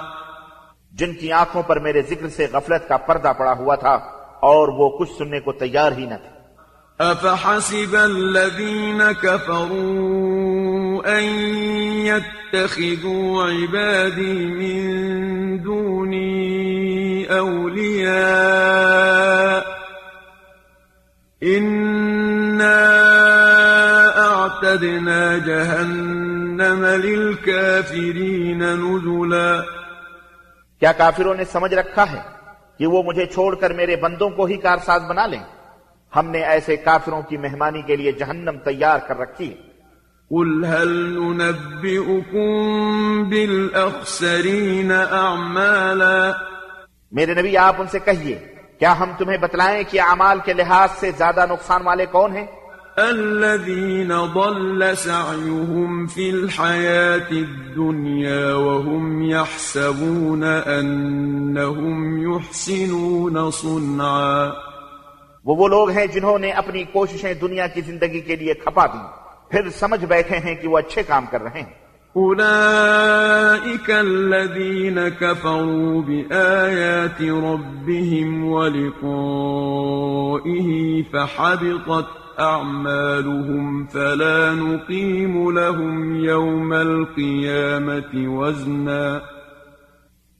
جن 0.93 1.15
کی 1.15 1.33
آنکھوں 1.33 1.63
پر 1.63 1.79
میرے 1.79 2.03
ذکر 2.03 2.29
سے 2.29 2.47
غفلت 2.53 2.89
کا 2.89 2.97
پردہ 2.97 3.33
پڑا 3.39 3.53
ہوا 3.53 3.75
تھا 3.75 3.95
اور 4.41 4.69
وہ 4.69 4.99
کچھ 4.99 5.11
سننے 5.19 5.41
کو 5.41 5.53
تیار 5.53 5.93
ہی 5.93 6.07
نہ 6.07 6.15
تھے۔ 6.15 6.39
أفحسب 6.99 7.97
الذين 8.03 9.03
كفروا 9.21 10.58
أن 11.07 11.23
يتخذوا 12.07 13.45
عبادي 13.45 14.47
من 14.47 15.63
دوني 15.63 17.39
أولياء 17.39 18.59
إنا 21.43 22.81
أعتدنا 24.19 25.39
جهنم 25.39 26.85
للكافرين 26.85 28.63
نزلا 28.63 29.63
کیا 30.81 30.93
کافروں 30.93 31.35
نے 31.35 31.45
سمجھ 31.45 31.75
رکھا 31.75 32.05
ہے 32.13 32.21
کہ 32.79 32.87
وہ 32.87 33.03
مجھے 33.03 33.27
چھوڑ 33.27 33.55
کر 33.55 33.73
میرے 33.73 33.97
بندوں 33.97 34.31
کو 34.31 34.45
ہی 34.45 34.57
کارساز 34.57 35.03
بنا 35.03 35.27
لیں؟ 35.27 35.45
ہم 36.17 36.31
نے 36.31 36.45
ایسے 36.45 36.77
کافروں 36.77 37.23
کی 37.23 37.37
مہمانی 37.37 37.83
کے 37.83 37.97
لیے 37.97 38.13
جہنم 38.13 38.59
تیار 38.65 38.99
کر 38.99 39.19
رکھی 39.19 39.51
ہے۔ 39.51 39.68
قل 40.31 40.65
هل 40.65 40.89
ننبئكم 41.19 42.49
بالأخسرين 43.31 44.91
أعمالا 44.93 46.35
میرے 47.13 47.35
نبی 47.35 47.57
آپ 47.57 47.81
ان 47.81 47.87
سے 47.87 47.99
کہیے 47.99 48.39
کیا 48.79 48.93
ہم 48.99 49.13
تمہیں 49.19 49.39
بتلائیں 49.43 49.83
کہ 49.91 50.01
اعمال 50.01 50.39
کے 50.45 50.53
لحاظ 50.53 50.89
سے 51.01 51.11
زیادہ 51.19 51.47
نقصان 51.51 51.87
والے 51.87 52.07
کون 52.07 52.37
ہیں؟ 52.37 52.47
الذين 52.99 54.13
ضل 54.35 54.97
سعيهم 54.97 56.07
في 56.07 56.31
الحياة 56.31 57.31
الدنيا 57.31 58.55
وهم 58.55 59.23
يحسبون 59.23 60.45
أنهم 60.45 62.23
يحسنون 62.25 63.51
صنعا 63.51 64.53
وہ 65.45 65.57
وہ 65.57 65.69
لوگ 65.69 65.91
ہیں 65.91 66.07
جنہوں 66.07 66.39
نے 66.39 66.51
اپنی 66.53 66.85
کوششیں 66.93 67.35
دنیا 67.35 67.67
کی 67.67 67.81
زندگی 67.81 68.21
کے 68.21 68.37
لیے 68.37 68.55
کھپا 68.55 68.87
دی 68.87 68.99
پھر 69.51 69.71
سمجھ 69.71 70.05
بیٹھے 70.05 70.39
ہیں 70.39 70.55
کہ 70.55 70.69
وہ 70.69 70.79
اچھے 70.79 71.03
کام 71.03 71.27
کر 71.31 71.43
رہے 71.43 71.61
ہیں۔ 71.61 71.89
أولئك 72.17 73.91
الذين 73.91 74.99
كفروا 75.19 76.03
بآيات 76.07 77.23
ربهم 77.23 78.45
ولقائه 78.45 79.29
فحبطت 81.11 82.41
أعمالهم 82.41 83.87
فلا 83.87 84.53
نقيم 84.53 85.51
لهم 85.51 86.15
يوم 86.15 86.73
القيامة 86.73 88.39
وزنا۔ 88.39 89.19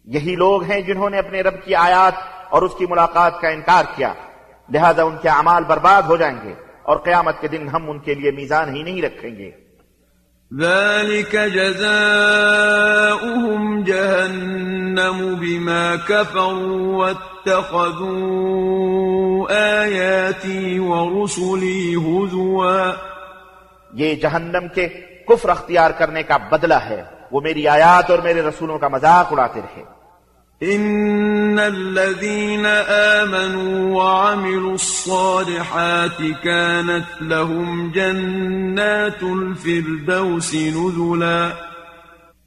یہی 0.05 0.37
لوگ 0.37 0.63
ہیں 0.63 0.81
جنہوں 0.81 1.11
نے 1.11 1.19
اپنے 1.19 1.41
رب 1.41 1.55
کی 1.65 1.75
آیات 1.75 2.13
اور 2.51 2.63
اس 2.63 2.75
کی 2.79 2.87
ملاقات 2.91 3.41
کا 3.41 3.49
انکار 3.49 3.85
کیا۔ 3.97 4.13
لہذا 4.73 5.03
ان 5.03 5.17
کے 5.23 5.29
اعمال 5.29 5.65
برباد 5.65 6.03
ہو 6.03 6.17
جائیں 6.17 6.39
گے۔ 6.45 6.68
اور 6.89 6.97
قیامت 6.97 7.41
کے 7.41 7.49
دن 7.49 7.69
ہم 7.69 7.91
ان 7.91 7.99
کے 7.99 8.15
لیے 8.15 8.31
میزان 8.31 8.77
ہی 8.77 8.83
نہیں 8.83 9.03
رکھیں 9.03 9.31
گے۔ 9.31 9.51
ذلك 10.61 11.37
جزاؤهم 11.55 11.85
جهنم 13.85 15.35
بما 15.35 15.95
كفروا 16.07 16.97
واتخذوا 16.97 17.83
آياتي 19.79 20.79
ورسلي 20.79 21.95
هزوا۔ 21.95 22.93
یہ 23.93 24.15
جہنم 24.15 24.69
کے 24.75 24.89
کفر 25.29 25.49
اختیار 25.49 25.91
کرنے 25.91 26.23
کا 26.23 26.37
بدلہ 26.37 26.75
ہے۔ 26.75 27.05
وہ 27.31 27.41
میری 27.41 27.69
آیات 27.69 28.11
اور 28.11 28.19
میرے 28.19 28.43
رسولوں 28.43 28.79
کا 28.79 28.89
مذاق 28.89 29.33
اڑاتے 29.33 29.61
رہے۔ 29.61 29.98
إن 30.63 31.59
الذين 31.59 32.67
آمنوا 33.17 33.95
وعملوا 33.95 34.73
الصالحات 34.73 36.19
كانت 36.43 37.23
لهم 37.23 37.91
جنات 37.95 39.23
الفردوس 39.23 40.55
نزلا 40.55 41.49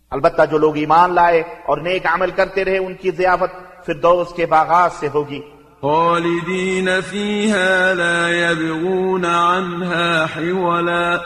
البتہ 0.09 0.41
جو 0.51 0.57
لوگ 0.57 0.77
ایمان 0.77 1.15
لائے 1.15 1.39
اور 1.39 1.77
نیک 1.77 2.05
عمل 2.05 2.31
کرتے 2.31 2.65
رہے 2.65 2.77
ان 2.77 2.93
کی 2.93 3.11
ضیافت 3.11 3.85
فردوس 3.85 4.33
کے 4.33 4.45
باغات 4.45 4.91
سے 4.91 5.07
ہوگی۔ 5.07 5.39
خالدين 5.81 6.89
فيها 7.09 7.93
لا 7.93 8.29
يبغون 8.29 9.25
عنها 9.25 10.25
حولا 10.35 11.17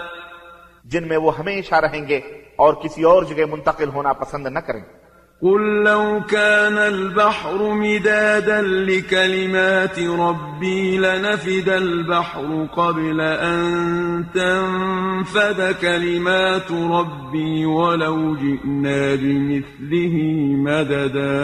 جن 0.84 1.08
میں 1.08 1.18
وہ 1.18 1.40
ہمیشہ 1.40 1.76
رہیں 1.76 2.08
گے 2.08 2.18
اور 2.56 2.74
کسی 2.74 3.04
اور 3.04 3.24
جگہ 3.24 3.46
منتقل 3.52 3.90
ہونا 3.90 4.14
پسند 4.14 4.48
نہ 4.48 4.60
کریں۔ 4.60 5.05
قل 5.46 5.84
لو 5.84 6.22
كان 6.30 6.78
البحر 6.78 7.74
مدادا 7.74 8.62
لكلمات 8.62 10.00
ربي 10.00 10.98
لنفد 10.98 11.70
البحر 11.70 12.68
قبل 12.78 13.22
أن 13.22 14.26
تنفد 14.34 15.76
كلمات 15.82 16.72
ربي 16.72 17.66
ولو 17.66 18.36
جئنا 18.36 18.98
بمثله 19.22 20.26
مددا 20.66 21.38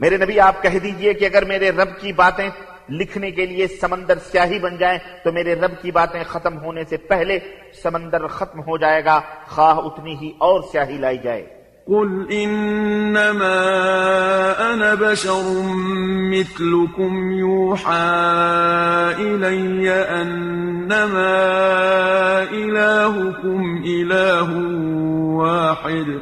میرے 0.00 0.16
نبی، 0.16 0.40
آپ 0.40 0.62
کہہ 0.62 0.78
دیجیے 0.82 1.14
کہ 1.14 1.24
اگر 1.24 1.44
میرے 1.44 1.70
رب 1.70 1.98
کی 2.00 2.12
باتیں 2.12 2.48
لکھنے 2.88 3.30
کے 3.30 3.46
لیے 3.46 3.66
سمندر 3.80 4.18
سیاہی 4.30 4.58
بن 4.58 4.76
جائیں، 4.76 4.98
تو 5.24 5.32
میرے 5.32 5.54
رب 5.54 5.82
کی 5.82 5.90
باتیں 5.90 6.22
ختم 6.28 6.58
ہونے 6.58 6.84
سے 6.90 6.96
پہلے 6.96 7.38
سمندر 7.82 8.26
ختم 8.26 8.60
ہو 8.60 8.78
جائے 8.78 9.04
گا، 9.04 9.20
خواہ 9.46 9.84
اتنی 9.84 10.16
ہی 10.22 10.32
اور 10.38 10.60
سیاہی 10.72 10.98
لائی 10.98 11.18
جائے۔ 11.24 11.55
قل 11.88 12.32
إنما 12.32 13.54
أنا 14.74 14.94
بشر 14.94 15.42
مثلكم 16.34 17.32
يوحى 17.32 17.92
إلي 19.18 19.90
أنما 19.90 21.32
إلهكم 22.50 23.82
إله 23.86 24.50
واحد 25.36 26.18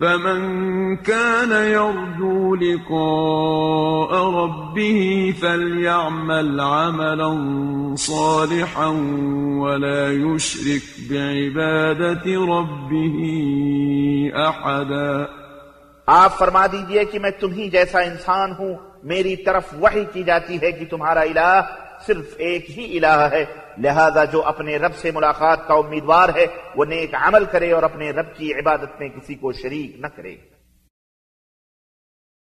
فمن 0.00 0.96
كان 0.96 1.52
يرجو 1.52 2.54
لقاء 2.54 4.30
ربه 4.30 5.34
فليعمل 5.40 6.60
عملا 6.60 7.30
صالحا 7.96 8.86
ولا 9.58 10.12
يشرك 10.12 10.84
بعبادة 11.10 12.26
ربه 12.44 13.18
أحدا. 14.48 15.24
آپ 16.06 16.38
فرما 16.38 16.66
دیجئے 16.66 17.04
کہ 17.04 17.18
میں 17.18 17.30
تمہیں 17.30 17.68
جیسا 17.68 18.00
انسان 18.00 18.52
ہوں 18.58 18.74
میری 19.02 19.36
طرف 19.36 19.74
وحی 19.80 20.04
کی 20.12 20.22
جاتی 20.22 20.58
ہے 20.62 20.72
کہ 20.72 20.84
تمہارا 20.90 21.20
الہ 21.20 21.60
صرف 22.06 22.34
ایک 22.36 22.78
ہی 22.78 22.96
الہ 22.96 23.28
ہے۔ 23.32 23.44
لہذا 23.78 24.24
جو 24.24 24.42
اپنے 24.44 24.76
رب 24.76 24.94
سے 24.94 25.10
ملاقات 25.10 25.68
کا 25.68 25.74
امیدوار 25.74 26.28
ہے، 26.28 26.46
وہ 26.76 26.84
نیک 26.84 27.14
عمل 27.14 27.44
کرے 27.44 27.72
اور 27.72 27.82
اپنے 27.82 28.10
رب 28.10 28.34
کی 28.36 28.54
عبادت 28.54 29.00
میں 29.00 29.08
کسی 29.08 29.34
کو 29.34 29.52
شریک 29.52 30.00
نہ 30.00 30.06
کرے۔ 30.06 30.55